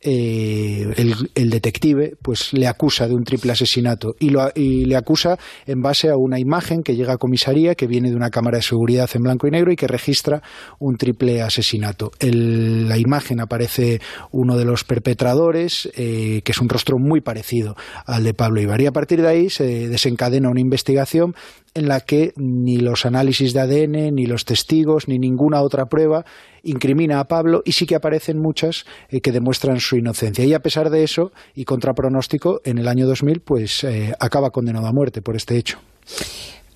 [0.00, 4.96] eh, el, el detective pues le acusa de un triple asesinato y, lo, y le
[4.96, 8.58] acusa en base a una imagen que llega a comisaría que viene de una cámara
[8.58, 10.42] de seguridad en blanco y negro y que registra
[10.78, 12.12] un triple asesinato.
[12.20, 14.00] En la imagen aparece
[14.30, 18.80] uno de los perpetradores eh, que es un rostro muy parecido al de Pablo Ibar
[18.80, 21.34] y a partir de ahí se desencadena una investigación
[21.76, 26.24] en la que ni los análisis de ADN, ni los testigos, ni ninguna otra prueba
[26.62, 30.44] incrimina a Pablo y sí que aparecen muchas eh, que demuestran su inocencia.
[30.44, 34.50] Y a pesar de eso, y contra pronóstico, en el año 2000 pues eh, acaba
[34.50, 35.78] condenado a muerte por este hecho.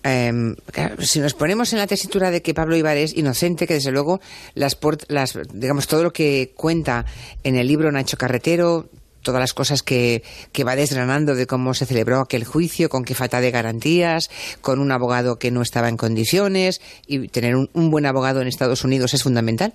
[0.02, 3.90] Claro, si nos ponemos en la tesitura de que Pablo Ibar es inocente, que desde
[3.90, 4.20] luego
[4.54, 4.78] las,
[5.08, 7.04] las digamos todo lo que cuenta
[7.44, 8.88] en el libro Nacho Carretero,
[9.22, 10.22] todas las cosas que,
[10.52, 14.30] que va desgranando de cómo se celebró aquel juicio, con qué falta de garantías,
[14.60, 18.48] con un abogado que no estaba en condiciones y tener un, un buen abogado en
[18.48, 19.74] Estados Unidos es fundamental.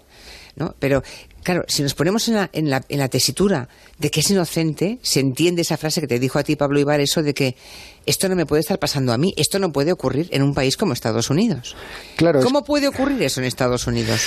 [0.55, 0.73] ¿no?
[0.80, 1.03] Pero,
[1.45, 3.69] claro, si nos ponemos en la, en, la, en la tesitura
[3.99, 6.99] de que es inocente, se entiende esa frase que te dijo a ti Pablo Ibar,
[6.99, 7.55] eso de que
[8.05, 10.76] esto no me puede estar pasando a mí, esto no puede ocurrir en un país
[10.77, 11.76] como Estados Unidos.
[12.17, 14.22] Claro, es- ¿Cómo puede ocurrir eso en Estados Unidos?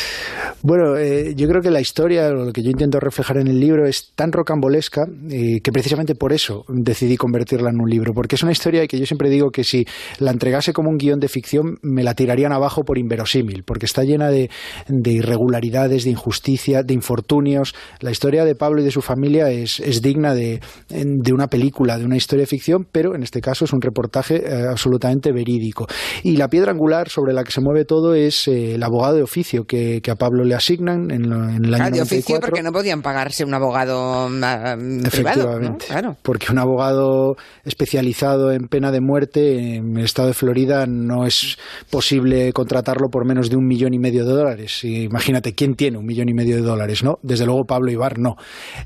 [0.62, 3.86] Bueno, eh, yo creo que la historia, lo que yo intento reflejar en el libro,
[3.86, 8.42] es tan rocambolesca eh, que precisamente por eso decidí convertirla en un libro, porque es
[8.42, 9.86] una historia que yo siempre digo que si
[10.18, 14.02] la entregase como un guion de ficción me la tirarían abajo por inverosímil, porque está
[14.02, 14.50] llena de,
[14.88, 17.74] de irregularidades, de injusticia, de infortunios.
[18.01, 20.60] La historia de Pablo y de su familia es, es digna de,
[20.90, 24.36] de una película, de una historia de ficción, pero en este caso es un reportaje
[24.36, 25.86] eh, absolutamente verídico.
[26.22, 29.22] Y la piedra angular sobre la que se mueve todo es eh, el abogado de
[29.22, 32.35] oficio que, que a Pablo le asignan en, lo- en el año Ah, de oficio
[32.36, 32.40] 94.
[32.51, 34.76] porque no podían pagarse un abogado ah, privado.
[34.76, 35.06] ¿no?
[35.09, 36.16] Efectivamente, Claro.
[36.22, 41.56] porque un abogado especializado en pena de muerte en el estado de Florida no es
[41.90, 44.85] posible contratarlo por menos de un millón y medio de dólares.
[44.85, 46.97] Imagínate, ¿quién tiene un millón y medio de dólares?
[47.22, 48.36] Desde luego Pablo Ibar no.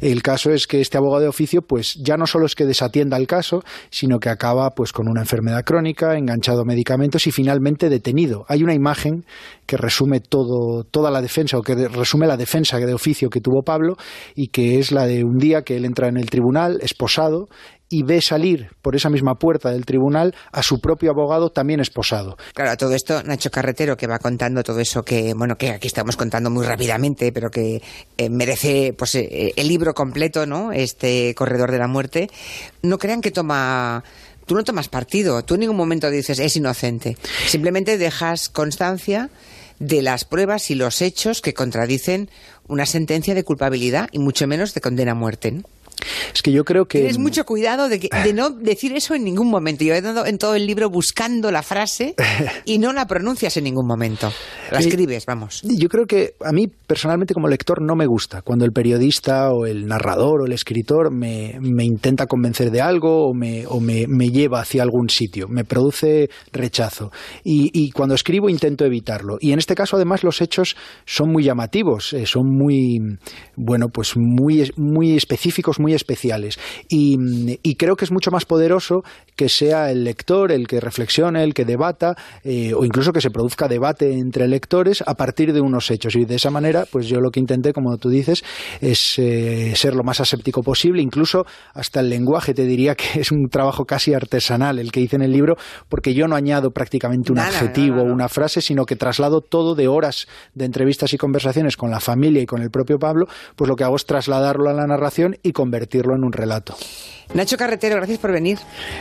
[0.01, 3.17] El caso es que este abogado de oficio, pues ya no solo es que desatienda
[3.17, 7.89] el caso, sino que acaba pues con una enfermedad crónica, enganchado a medicamentos y finalmente
[7.89, 8.45] detenido.
[8.49, 9.25] Hay una imagen
[9.67, 13.63] que resume todo, toda la defensa o que resume la defensa de oficio que tuvo
[13.63, 13.97] Pablo
[14.35, 17.49] y que es la de un día que él entra en el tribunal esposado
[17.93, 22.39] y ve salir por esa misma puerta del tribunal a su propio abogado también esposado.
[22.55, 25.89] Claro, a todo esto, Nacho Carretero, que va contando todo eso que, bueno, que aquí
[25.89, 27.83] estamos contando muy rápidamente, pero que
[28.17, 30.73] eh, merece pues eh, el libro completo, ¿no?
[30.73, 32.31] Este Corredor de la Muerte.
[32.83, 34.03] No crean que toma.
[34.47, 37.19] Tú no tomas partido, tú en ningún momento dices es inocente.
[37.47, 39.29] Simplemente dejas constancia
[39.81, 42.31] de las pruebas y los hechos que contradicen
[42.69, 45.53] una sentencia de culpabilidad y mucho menos de condena a muerte.
[45.53, 45.63] ¿no?
[46.35, 46.99] Es que yo creo que...
[46.99, 49.85] Tienes mucho cuidado de, que- de no decir eso en ningún momento.
[49.85, 52.15] Yo he dado en todo el libro buscando la frase
[52.65, 54.31] y no la pronuncias en ningún momento.
[54.71, 54.89] La Sí.
[54.89, 55.63] escribes, vamos.
[55.65, 59.67] Yo creo que a mí personalmente como lector no me gusta cuando el periodista o
[59.67, 64.07] el narrador o el escritor me, me intenta convencer de algo o, me, o me,
[64.09, 65.47] me lleva hacia algún sitio.
[65.49, 67.11] Me produce rechazo.
[67.45, 69.37] Y, y cuando escribo intento evitarlo.
[69.41, 72.99] Y en este caso además los hechos son muy llamativos, eh, son muy,
[73.57, 76.59] bueno, pues muy, muy específicos, muy especiales.
[76.89, 77.17] Y,
[77.63, 79.03] y creo que es mucho más poderoso
[79.37, 83.31] que sea el lector el que reflexione, el que debata, eh, o incluso que se
[83.31, 86.15] produzca debate entre lectores a partir de unos hechos.
[86.17, 88.45] Y de esa manera, pues yo lo que intenté, como tú dices,
[88.81, 91.45] es eh, ser lo más aséptico posible, incluso
[91.75, 95.23] hasta el lenguaje, te diría que es un trabajo casi artesanal el que hice en
[95.23, 95.57] el libro,
[95.89, 99.75] porque yo no añado prácticamente un Nada, adjetivo o una frase, sino que traslado todo
[99.75, 103.69] de horas de entrevistas y conversaciones con la familia y con el propio Pablo, pues
[103.69, 106.77] lo que hago es trasladarlo a la narración y convertirlo convertirlo en un relato.
[107.35, 108.59] Nacho Carretero, gracias por venir.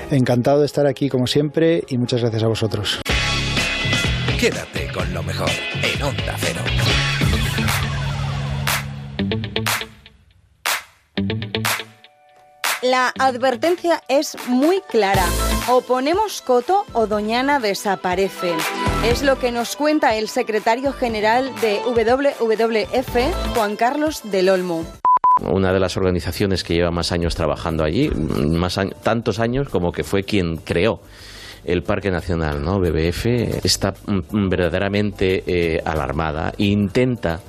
[0.10, 3.02] Encantado de estar aquí como siempre y muchas gracias a vosotros.
[4.40, 5.50] Quédate con lo mejor
[5.84, 6.62] en Onda Cero.
[12.82, 15.26] La advertencia es muy clara.
[15.70, 18.54] O ponemos coto o Doñana desaparece.
[19.06, 24.84] Es lo que nos cuenta el secretario general de WWF, Juan Carlos del Olmo.
[25.42, 30.04] Una de las organizaciones que lleva más años trabajando allí, más tantos años como que
[30.04, 31.00] fue quien creó
[31.64, 32.80] el Parque Nacional, ¿no?
[32.80, 33.26] BBF
[33.64, 37.40] está mm, verdaderamente eh, alarmada e intenta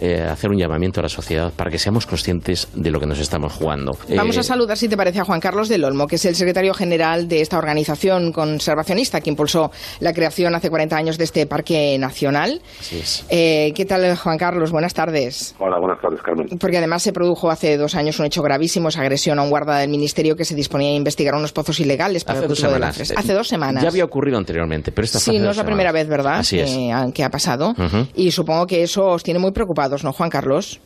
[0.00, 3.18] eh, hacer un llamamiento a la sociedad para que seamos conscientes de lo que nos
[3.20, 3.92] estamos jugando.
[4.16, 6.34] Vamos Eh, a saludar, si te parece, a Juan Carlos del Olmo, que es el
[6.34, 9.70] secretario general de esta organización conservacionista que impulsó
[10.00, 12.60] la creación hace 40 años de este Parque Nacional.
[12.80, 13.24] así es.
[13.28, 14.70] Eh, ¿Qué tal, Juan Carlos?
[14.72, 15.54] Buenas tardes.
[15.58, 16.48] Hola, buenas tardes, Carmen.
[16.58, 19.78] Porque además se produjo hace dos años un hecho gravísimo, esa agresión a un guarda
[19.78, 22.66] del ministerio que se disponía a investigar unos pozos ilegales para Hace el dos de
[22.68, 22.96] semanas.
[22.96, 23.14] fresa.
[23.18, 23.82] Hace dos semanas.
[23.82, 25.66] Ya había ocurrido anteriormente, pero esta Sí, no es la semanas.
[25.66, 26.38] primera vez, ¿verdad?
[26.38, 26.70] Así es.
[26.70, 27.70] Que, ha- que ha pasado.
[27.70, 28.06] Ujú.
[28.14, 30.80] Y supongo que eso os tiene muy preocupados, ¿no, Juan Carlos?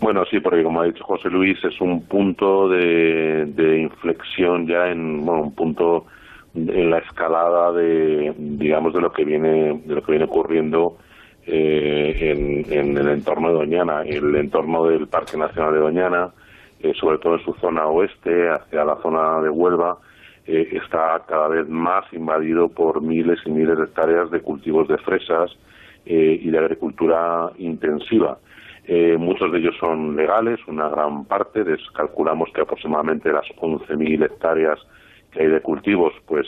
[0.00, 5.24] Bueno, sí, porque como ha dicho José Luis, es un punto de, inflexión ya en
[5.24, 6.06] bueno, un punto
[6.54, 10.98] en la escalada de, digamos, de lo que viene, de lo que viene ocurriendo
[11.46, 16.30] eh, en, en el entorno de Doñana, el entorno del Parque Nacional de Doñana,
[16.80, 19.98] eh, sobre todo en su zona oeste, hacia la zona de Huelva,
[20.46, 24.98] eh, está cada vez más invadido por miles y miles de hectáreas de cultivos de
[24.98, 25.50] fresas
[26.06, 28.38] eh, y de agricultura intensiva.
[28.86, 31.64] Eh, muchos de ellos son legales, una gran parte,
[31.94, 34.78] calculamos que aproximadamente las 11.000 hectáreas
[35.32, 36.46] que hay de cultivos, pues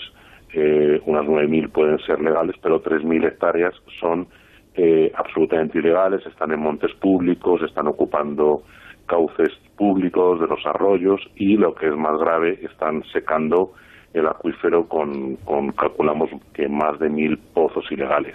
[0.53, 4.28] eh, unas 9.000 pueden ser legales, pero 3.000 hectáreas son
[4.74, 8.62] eh, absolutamente ilegales, están en montes públicos, están ocupando
[9.07, 13.73] cauces públicos de los arroyos y lo que es más grave, están secando
[14.19, 18.35] el acuífero con, con calculamos que más de mil pozos ilegales.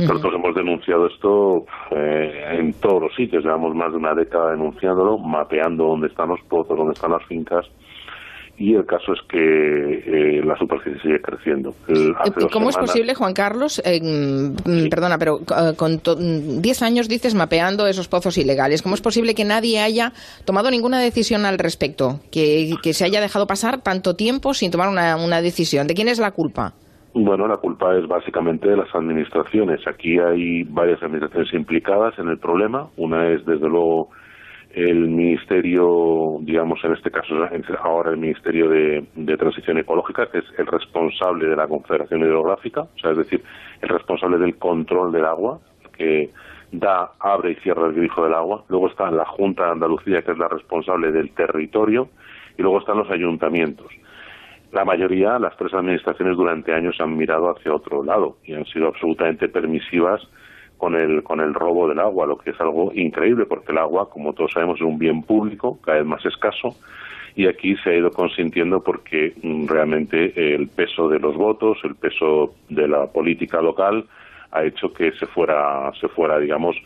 [0.00, 5.18] Nosotros hemos denunciado esto eh, en todos los sitios, llevamos más de una década denunciándolo,
[5.18, 7.66] mapeando dónde están los pozos, dónde están las fincas,
[8.58, 11.74] y el caso es que eh, la superficie sigue creciendo.
[11.86, 16.00] El- hace ¿Y dos ¿Cómo es posible, Juan Carlos, eh, mm, perdona, pero eh, con
[16.00, 20.12] to- mm, 10 años dices mapeando esos pozos ilegales, ¿cómo es posible que nadie haya
[20.44, 22.20] tomado ninguna decisión al respecto?
[22.32, 25.86] Que, que se haya dejado pasar tanto tiempo sin tomar una, una decisión.
[25.86, 26.74] ¿De quién es la culpa?
[27.14, 29.80] Bueno, la culpa es básicamente de las administraciones.
[29.88, 32.88] Aquí hay varias administraciones implicadas en el problema.
[32.96, 34.10] Una es, desde luego,
[34.70, 37.34] el Ministerio, digamos, en este caso
[37.82, 42.82] ahora el Ministerio de, de Transición Ecológica, que es el responsable de la Confederación Hidrográfica,
[42.82, 43.42] o sea, es decir,
[43.80, 45.60] el responsable del control del agua,
[45.96, 46.30] que
[46.70, 48.64] da, abre y cierra el grifo del agua.
[48.68, 52.08] Luego está la Junta de Andalucía, que es la responsable del territorio,
[52.56, 53.86] y luego están los ayuntamientos.
[54.72, 58.88] La mayoría, las tres administraciones durante años han mirado hacia otro lado y han sido
[58.88, 60.20] absolutamente permisivas
[60.78, 64.08] con el, con el robo del agua, lo que es algo increíble porque el agua,
[64.08, 66.76] como todos sabemos, es un bien público, cada vez más escaso,
[67.34, 71.94] y aquí se ha ido consintiendo porque mm, realmente el peso de los votos, el
[71.96, 74.06] peso de la política local
[74.50, 76.76] ha hecho que se fuera, se fuera, digamos,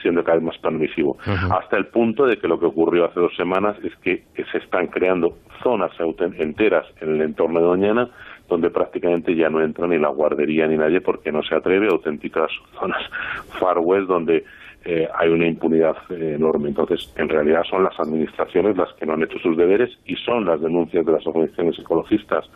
[0.00, 1.16] siendo cada vez más permisivo.
[1.24, 4.88] Hasta el punto de que lo que ocurrió hace dos semanas es que se están
[4.88, 5.92] creando zonas
[6.38, 8.10] enteras en el entorno de Doñana
[8.52, 12.50] donde prácticamente ya no entra ni la guardería ni nadie porque no se atreve, auténticas
[12.78, 13.02] zonas
[13.58, 14.44] far west donde
[14.84, 16.68] eh, hay una impunidad eh, enorme.
[16.68, 20.44] Entonces, en realidad son las administraciones las que no han hecho sus deberes y son
[20.44, 22.48] las denuncias de las organizaciones ecologistas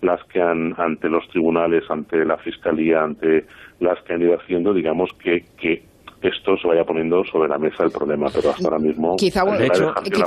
[0.00, 3.46] las que han, ante los tribunales, ante la fiscalía, ante
[3.80, 5.82] las que han ido haciendo, digamos, que, que
[6.22, 9.14] esto se vaya poniendo sobre la mesa el problema, pero hasta ahora mismo...
[9.16, 9.44] Quizá,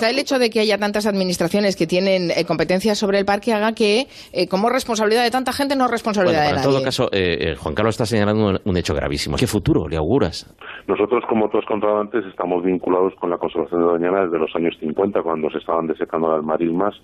[0.10, 3.74] el hecho de que haya tantas administraciones que tienen eh, competencias sobre el parque haga
[3.74, 6.70] que, eh, como responsabilidad de tanta gente, no es responsabilidad Bueno, de en nadie.
[6.76, 9.36] todo caso, eh, Juan Carlos está señalando un, un hecho gravísimo.
[9.38, 10.48] ¿Qué futuro le auguras?
[10.88, 15.22] Nosotros, como todos controlantes, estamos vinculados con la conservación de Doñana desde los años 50,
[15.22, 16.96] cuando se estaban desecando las marismas,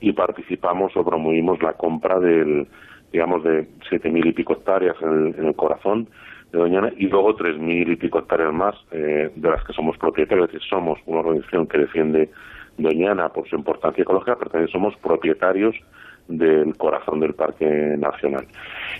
[0.00, 2.68] y participamos o promovimos la compra del,
[3.12, 6.08] digamos, de siete mil y pico hectáreas en el, en el corazón
[6.52, 9.96] de Doñana, y luego tres mil y pico hectáreas más eh, de las que somos
[9.98, 12.30] propietarios, es decir, somos una organización que defiende
[12.78, 15.74] Doñana por su importancia ecológica, pero también somos propietarios
[16.28, 17.64] del corazón del Parque
[17.98, 18.46] Nacional.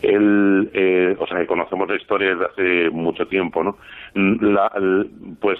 [0.02, 3.76] El, eh, o sea, que conocemos la historia desde hace mucho tiempo, ¿no?
[4.14, 5.10] La- el-
[5.40, 5.58] pues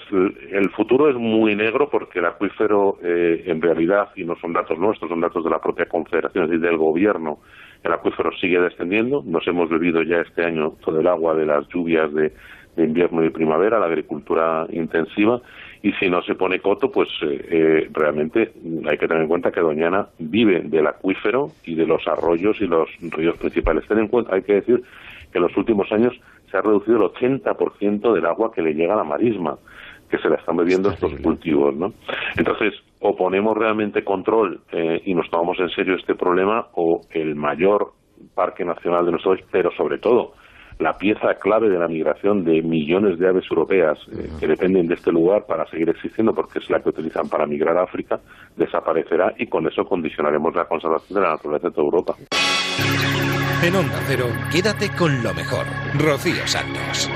[0.51, 4.77] el futuro es muy negro porque el acuífero, eh, en realidad, y no son datos
[4.79, 7.39] nuestros, son datos de la propia Confederación, es decir, del gobierno,
[7.83, 9.23] el acuífero sigue descendiendo.
[9.25, 12.33] Nos hemos bebido ya este año todo el agua de las lluvias de
[12.77, 15.41] invierno y primavera, la agricultura intensiva,
[15.81, 18.51] y si no se pone coto, pues eh, eh, realmente
[18.89, 22.67] hay que tener en cuenta que Doñana vive del acuífero y de los arroyos y
[22.67, 23.87] los ríos principales.
[23.87, 24.83] Ten en cuenta, hay que decir
[25.31, 26.13] que en los últimos años
[26.51, 29.57] se ha reducido el 80% del agua que le llega a la marisma
[30.09, 31.93] que se la están bebiendo estos cultivos, ¿no?
[32.35, 37.35] Entonces, o ponemos realmente control eh, y nos tomamos en serio este problema, o el
[37.35, 37.93] mayor
[38.33, 40.33] parque nacional de nuestro país, pero sobre todo
[40.79, 44.95] la pieza clave de la migración de millones de aves europeas eh, que dependen de
[44.95, 48.19] este lugar para seguir existiendo, porque es la que utilizan para migrar a África,
[48.55, 52.15] desaparecerá y con eso condicionaremos la conservación de la naturaleza de toda Europa.
[53.61, 55.65] En Onda Cero, quédate con lo mejor.
[55.97, 57.09] Rocío Santos.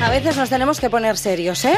[0.00, 1.76] A veces nos tenemos que poner serios, ¿eh?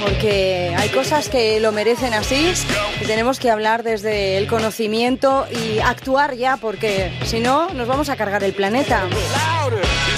[0.00, 2.52] Porque hay cosas que lo merecen así
[3.00, 8.08] y tenemos que hablar desde el conocimiento y actuar ya, porque si no, nos vamos
[8.08, 9.02] a cargar el planeta.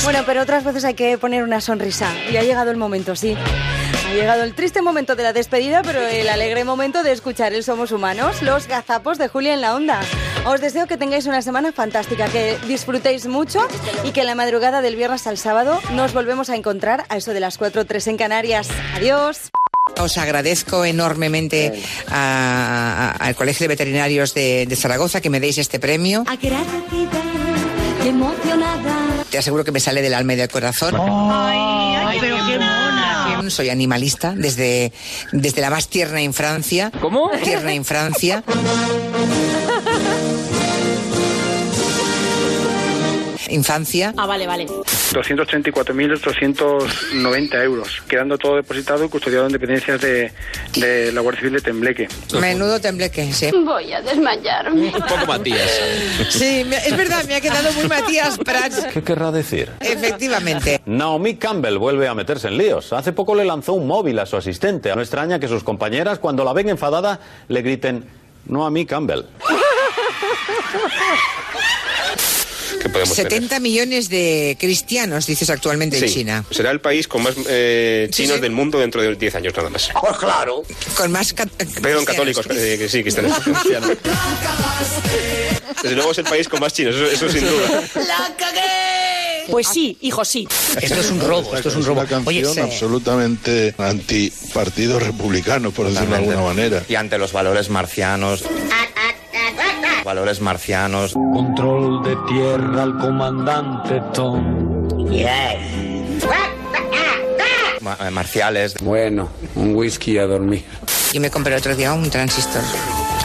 [0.05, 3.36] Bueno, pero otras veces hay que poner una sonrisa y ha llegado el momento, sí.
[4.11, 7.62] Ha llegado el triste momento de la despedida, pero el alegre momento de escuchar el
[7.62, 10.01] Somos Humanos, los gazapos de Julia en la Onda.
[10.47, 13.61] Os deseo que tengáis una semana fantástica, que disfrutéis mucho
[14.02, 17.32] y que en la madrugada del viernes al sábado nos volvemos a encontrar a eso
[17.32, 18.69] de las 4 3 en Canarias.
[18.97, 19.51] Adiós.
[19.99, 25.59] Os agradezco enormemente a- a- al Colegio de Veterinarios de, de Zaragoza que me deis
[25.59, 26.25] este premio.
[29.31, 30.95] Te aseguro que me sale del alma y del corazón.
[30.99, 31.59] Ay,
[32.07, 33.51] ay, pero qué mona.
[33.51, 34.93] Soy animalista desde,
[35.33, 36.91] desde la más tierna infancia.
[37.01, 37.31] ¿Cómo?
[37.43, 38.43] Tierna infancia.
[43.51, 44.15] Infancia.
[44.17, 44.67] Ah, vale, vale.
[44.67, 50.33] 234.890 euros, quedando todo depositado y custodiado en dependencias de,
[50.77, 52.09] de la Guardia Civil de Tembleque.
[52.41, 53.51] Menudo tembleque, sí.
[53.65, 54.87] Voy a desmayarme.
[54.87, 55.71] Un poco Matías.
[56.31, 58.87] Sí, es verdad, me ha quedado muy Matías Prats.
[58.93, 59.71] ¿Qué querrá decir?
[59.81, 60.81] Efectivamente.
[60.87, 62.93] Naomi Campbell vuelve a meterse en líos.
[62.93, 64.95] Hace poco le lanzó un móvil a su asistente.
[64.95, 68.05] No extraña que sus compañeras, cuando la ven enfadada, le griten,
[68.47, 69.23] no a mí Campbell.
[72.81, 73.31] Que podemos tener.
[73.32, 76.44] 70 millones de cristianos, dices actualmente en Sí, China.
[76.51, 78.43] Será el país con más eh, chinos sí.
[78.43, 79.90] del mundo dentro de 10 años nada más.
[80.01, 80.62] Pues claro.
[80.97, 81.51] Con más cat-
[81.81, 83.39] Perdón, católicos, eh, que sí, cristianos.
[83.44, 83.90] cristianos.
[85.82, 87.82] Desde luego es el país con más chinos, eso, eso sin duda.
[88.07, 89.47] ¡La cagué!
[89.51, 90.47] Pues sí, hijo, sí.
[90.81, 92.01] Esto es un robo, esto es un robo.
[92.01, 96.85] Una canción Oye, absolutamente antipartido republicano, por decirlo de alguna manera.
[96.89, 98.44] Y ante los valores marcianos.
[100.05, 101.13] Valores marcianos.
[101.13, 104.89] Control de tierra al comandante Tom.
[107.81, 108.75] ma- eh, marciales.
[108.83, 110.65] Bueno, un whisky a dormir.
[111.13, 112.63] Yo me compré el otro día un transistor.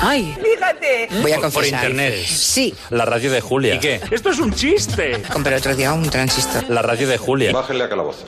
[0.01, 0.35] ¡Ay!
[0.43, 1.07] ¡Fíjate!
[1.21, 1.83] Voy a Por- por confesar.
[1.89, 2.25] internet.
[2.27, 2.73] Sí.
[2.89, 3.75] La radio de Julia.
[3.75, 4.01] ¿Y qué?
[4.11, 5.21] Esto es un chiste.
[5.31, 6.69] Compré el otro día un transistor.
[6.69, 7.51] La radio de Julia.
[7.53, 8.25] Bájenle a calabozo.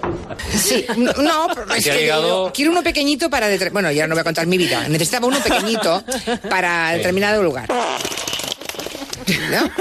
[0.56, 3.48] Sí, no, es Que llegado- quiero uno pequeñito para...
[3.72, 4.88] Bueno, ya no voy a contar mi vida.
[4.88, 6.03] Necesitaba uno pequeñito
[6.49, 6.98] para Sí.
[6.98, 7.68] determinado lugar.
[9.27, 9.69] ¿No?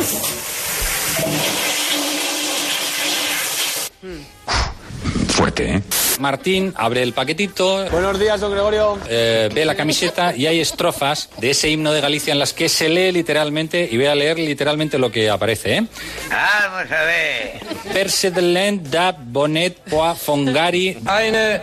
[5.29, 5.83] Fuerte, ¿eh?
[6.19, 7.85] Martín abre el paquetito.
[7.91, 8.99] Buenos días, don Gregorio.
[9.07, 12.89] ve la camiseta y hay estrofas de ese himno de Galicia en las que se
[12.89, 15.87] lee literalmente, y voy a leer literalmente lo que aparece, ¿eh?
[16.31, 17.61] Vamos a ver.
[17.93, 21.61] Perse de land da bonet poa fongari Eine,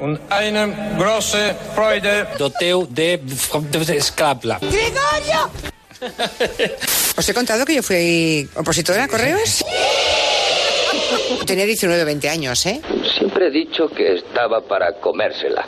[0.00, 2.26] und eine große Freude.
[2.38, 3.20] doteu de
[3.96, 4.58] esclapla.
[4.60, 5.73] ¡Gregorio!
[7.16, 9.64] ¿Os he contado que yo fui opositora a correos?
[11.46, 12.80] Tenía 19 o 20 años, ¿eh?
[13.18, 15.66] Siempre he dicho que estaba para comérsela.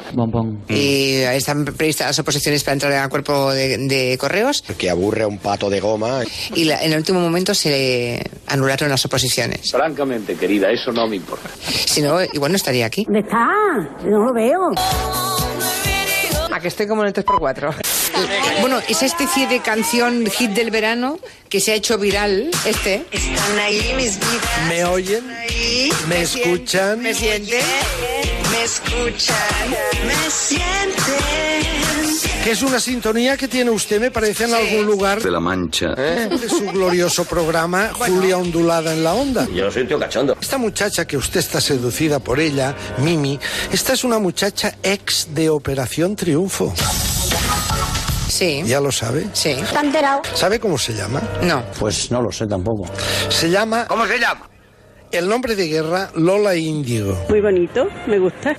[0.68, 4.62] Y están previstas las oposiciones para entrar al cuerpo de, de correos.
[4.78, 6.22] Que aburre a un pato de goma.
[6.54, 9.70] Y la- en el último momento se anularon las oposiciones.
[9.70, 11.48] Francamente, querida, eso no me importa.
[11.60, 13.04] Si no, igual no estaría aquí.
[13.04, 13.46] ¿Dónde está?
[14.04, 14.72] No lo veo.
[16.50, 17.74] A que estoy como en el 3x4.
[18.60, 21.18] Bueno, esa especie de canción hit del verano
[21.48, 23.04] que se ha hecho viral, este.
[23.12, 24.68] Están ahí mis vidas.
[24.68, 25.24] ¿Me oyen?
[26.08, 27.00] ¿Me escuchan?
[27.00, 27.64] ¿Me sienten?
[28.50, 29.70] ¿Me escuchan?
[30.06, 30.96] ¿Me sienten?
[32.44, 35.94] Que es una sintonía que tiene usted, me parece, en algún lugar De la Mancha.
[35.96, 39.48] de su glorioso programa Julia Ondulada en la Onda.
[39.52, 40.36] Yo soy un tío cachondo.
[40.40, 43.38] Esta muchacha que usted está seducida por ella, Mimi,
[43.72, 46.72] esta es una muchacha ex de Operación Triunfo.
[48.36, 48.62] Sí.
[48.66, 49.26] ¿Ya lo sabe?
[49.32, 49.48] Sí.
[49.48, 50.20] ¿Está enterado?
[50.34, 51.22] ¿Sabe cómo se llama?
[51.40, 51.64] No.
[51.78, 52.84] Pues no lo sé tampoco.
[53.30, 53.86] Se llama...
[53.86, 54.46] ¿Cómo se llama?
[55.10, 57.18] El nombre de guerra, Lola Índigo.
[57.30, 58.54] Muy bonito, me gusta.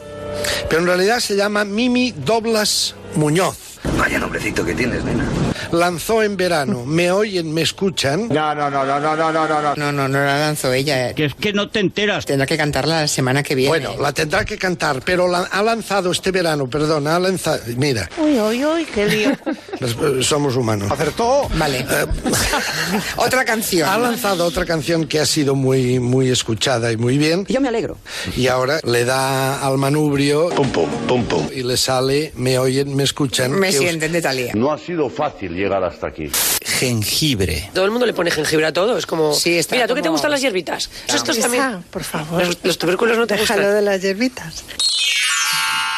[0.68, 3.78] Pero en realidad se llama Mimi Doblas Muñoz.
[4.00, 5.26] Vaya nombrecito que tienes, nena.
[5.72, 6.86] Lanzó en verano.
[6.86, 8.28] ¿Me oyen, me escuchan?
[8.30, 9.76] No, no, no, no, no, no, no, no.
[9.76, 11.14] No, no, no la lanzó ella.
[11.14, 12.26] Que es que no te enteras.
[12.26, 13.70] Tendrá que cantarla la semana que viene.
[13.70, 17.60] Bueno, la tendrá que cantar, pero la, ha lanzado este verano, perdón, ha lanzado...
[17.78, 19.32] Mira, Uy, uy, uy, qué lío.
[19.32, 20.92] eh, somos humanos.
[20.92, 21.48] Acertó.
[21.56, 21.86] Vale.
[23.18, 23.88] otra canción.
[23.90, 27.46] Ha lanzado otra canción que ha sido muy, muy escuchada y muy bien.
[27.48, 27.98] Yo me alegro.
[28.36, 32.96] Y ahora le da al manubrio pum, pum, pum, pum, y le sale, me oyen,
[32.96, 33.52] me escuchan.
[33.52, 34.52] Me sienten de Talía.
[34.54, 36.30] No ha sido fácil llegar hasta aquí.
[36.66, 37.70] Jengibre.
[37.74, 38.98] Todo el mundo le pone jengibre a todo.
[38.98, 39.34] Es como.
[39.34, 40.90] Sí, está Mira, ¿tú qué te gustan las hierbitas?
[41.08, 41.84] Estos Isa, también.
[41.90, 42.46] por favor.
[42.46, 43.76] Los, los tubérculos no te Déjalo gustan.
[43.76, 44.64] de las hierbitas.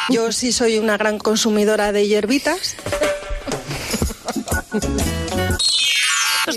[0.08, 2.76] Yo sí soy una gran consumidora de hierbitas.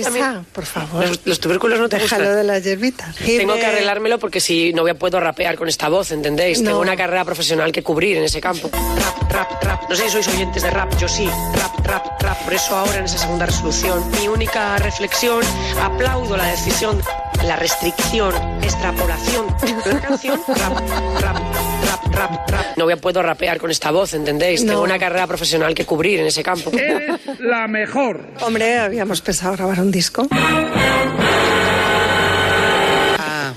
[0.03, 0.45] También.
[0.53, 1.07] por favor.
[1.07, 2.37] Los, los tubérculos no te Déjalo gustan.
[2.37, 3.15] de las hierbitas.
[3.15, 6.61] Tengo que arreglármelo porque si no voy a- puedo rapear con esta voz, ¿entendéis?
[6.61, 6.69] No.
[6.71, 8.69] Tengo una carrera profesional que cubrir en ese campo.
[8.73, 9.89] Rap, rap, rap.
[9.89, 11.27] No sé si sois oyentes de rap, yo sí.
[11.55, 12.37] Rap, rap, rap.
[12.43, 15.41] Por eso ahora en esa segunda resolución, mi única reflexión,
[15.81, 17.01] aplaudo la decisión,
[17.45, 19.47] la restricción, extrapolación
[19.85, 20.39] de la canción.
[20.47, 20.79] Rap,
[21.21, 21.37] rap,
[22.13, 22.65] rap, rap, rap.
[22.77, 24.63] No voy a puedo rapear con esta voz, ¿entendéis?
[24.63, 24.73] No.
[24.73, 26.71] Tengo una carrera profesional que cubrir en ese campo.
[27.39, 28.25] la mejor.
[28.41, 30.27] Hombre, habíamos pensado grabar un disco.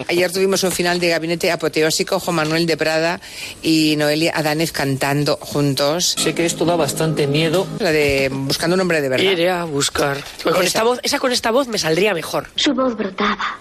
[0.09, 3.21] Ayer tuvimos un final de gabinete apoteósico, Juan Manuel de Prada
[3.63, 6.15] y Noelia Adánez cantando juntos.
[6.17, 7.67] Sé que esto da bastante miedo.
[7.81, 9.25] La de Buscando un hombre de verdad.
[9.33, 10.19] Iré a buscar.
[10.45, 10.63] Con Esa.
[10.65, 12.49] esta voz, esa con esta voz me saldría mejor.
[12.55, 13.59] Su voz brotaba,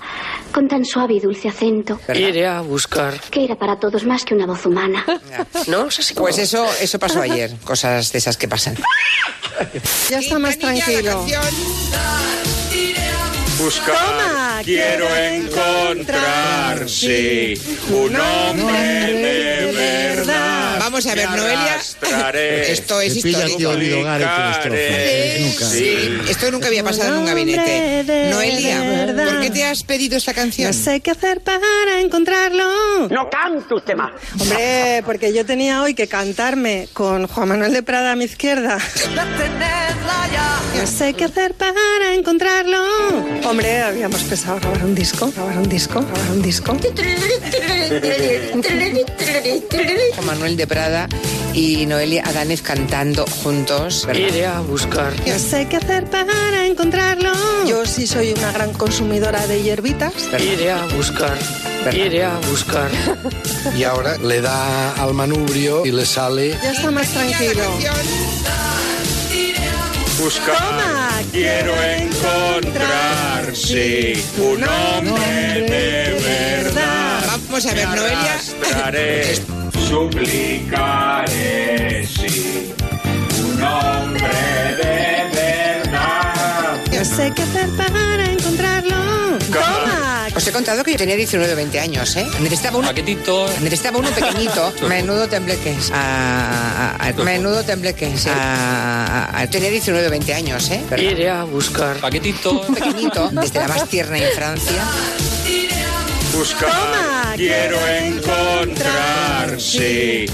[0.53, 3.19] con tan suave y dulce acento, Iré a buscar.
[3.31, 5.03] que era para todos más que una voz humana.
[5.67, 5.87] ¿No?
[5.87, 8.75] Es así como- Pues eso, eso pasó ayer, cosas de esas que pasan.
[10.09, 11.25] Ya está más tranquilo.
[13.57, 17.53] Buscar, Toma, quiero encontrar, sí,
[17.89, 20.77] un hombre de verdad.
[20.79, 21.75] Vamos a ver, Noelia.
[22.67, 23.71] Esto es histórico.
[23.71, 28.29] publicaré, Sí, esto nunca había pasado en un gabinete.
[28.29, 29.13] Noelia.
[29.15, 30.67] ¿por qué te has pedido esta canción?
[30.67, 33.07] No sé qué hacer para encontrarlo.
[33.09, 34.11] No canto usted más.
[34.39, 38.77] Hombre, porque yo tenía hoy que cantarme con Juan Manuel de Prada a mi izquierda.
[40.77, 42.77] No sé qué hacer para encontrarlo.
[43.47, 46.77] Hombre, habíamos pensado grabar un disco, grabar un disco, grabar un disco.
[50.15, 51.07] Juan Manuel de Prada
[51.53, 54.05] y Noelia Adánez cantando juntos.
[54.05, 54.21] ¿verdad?
[54.21, 55.13] Iré a buscar.
[55.25, 57.31] No sé qué hacer para encontrarlo.
[57.65, 60.13] Yo sí soy una gran consumidora de hierbitas.
[60.39, 61.37] Iré a buscar.
[61.93, 62.89] Iré a buscar.
[63.77, 66.57] Y ahora le da al manubrio y le sale.
[66.61, 67.63] Ya está más tranquilo.
[70.17, 77.23] Buscar, quiero encontrar, sí, un hombre de verdad.
[77.27, 78.39] Vamos a ver, Noelia.
[79.89, 81.25] suplicaré,
[82.07, 82.73] sí,
[83.43, 86.81] un hombre de verdad.
[86.91, 88.95] No sé qué hacer para encontrarlo.
[89.51, 90.04] Toma.
[90.45, 92.27] Os he contado que yo tenía 19 o 20 años, ¿eh?
[92.39, 93.49] Necesitaba uno, Paquetito.
[93.61, 94.71] necesitaba uno pequeñito.
[94.87, 95.89] Menudo tembleques.
[95.91, 98.27] Ah, ah, ah, menudo tembleques.
[98.27, 100.83] Ah, ah, ah, tenía 19 o 20 años, ¿eh?
[100.99, 101.97] Iré a buscar.
[101.97, 102.61] Paquetito.
[102.67, 104.83] Pequeñito, desde la más tierna infancia.
[106.31, 110.27] Buscar, Toma, quiero encontrar, sí,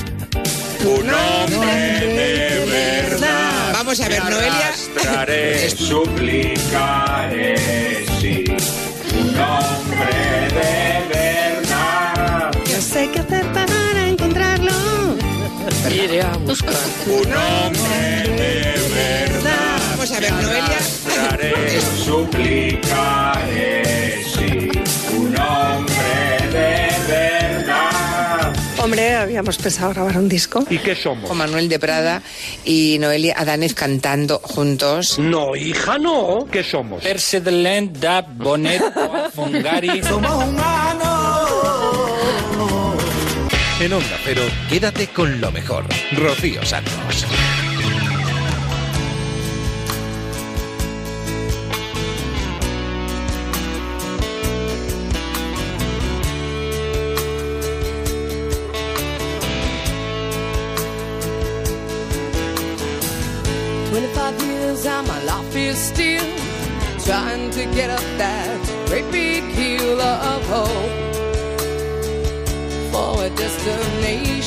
[0.83, 3.71] un hombre de verdad.
[3.71, 4.73] Vamos a ver, Noelia.
[5.77, 8.10] suplicaré,
[9.31, 10.13] un hombre
[10.59, 10.73] de
[11.07, 12.51] verdad.
[12.53, 14.71] No sé qué hacer para encontrarlo.
[15.89, 16.75] Iré a buscar.
[17.07, 19.79] Un hombre de verdad.
[19.91, 20.79] Vamos a ver, Noelia.
[22.05, 23.83] Suplicaré,
[24.33, 24.49] sí,
[25.17, 26.90] un hombre de verdad.
[28.81, 30.65] Hombre, habíamos pensado grabar un disco.
[30.69, 31.25] ¿Y qué somos?
[31.25, 32.23] Juan Manuel de Prada
[32.65, 35.19] y Noelia Adánez cantando juntos.
[35.19, 36.47] No, hija, no.
[36.51, 37.03] ¿Qué somos?
[37.03, 38.81] Perse de Lent, Dab, Bonet,
[39.33, 40.01] Fungari.
[43.81, 45.83] En Onda Cero, quédate con lo mejor.
[46.11, 47.25] Rocío Santos.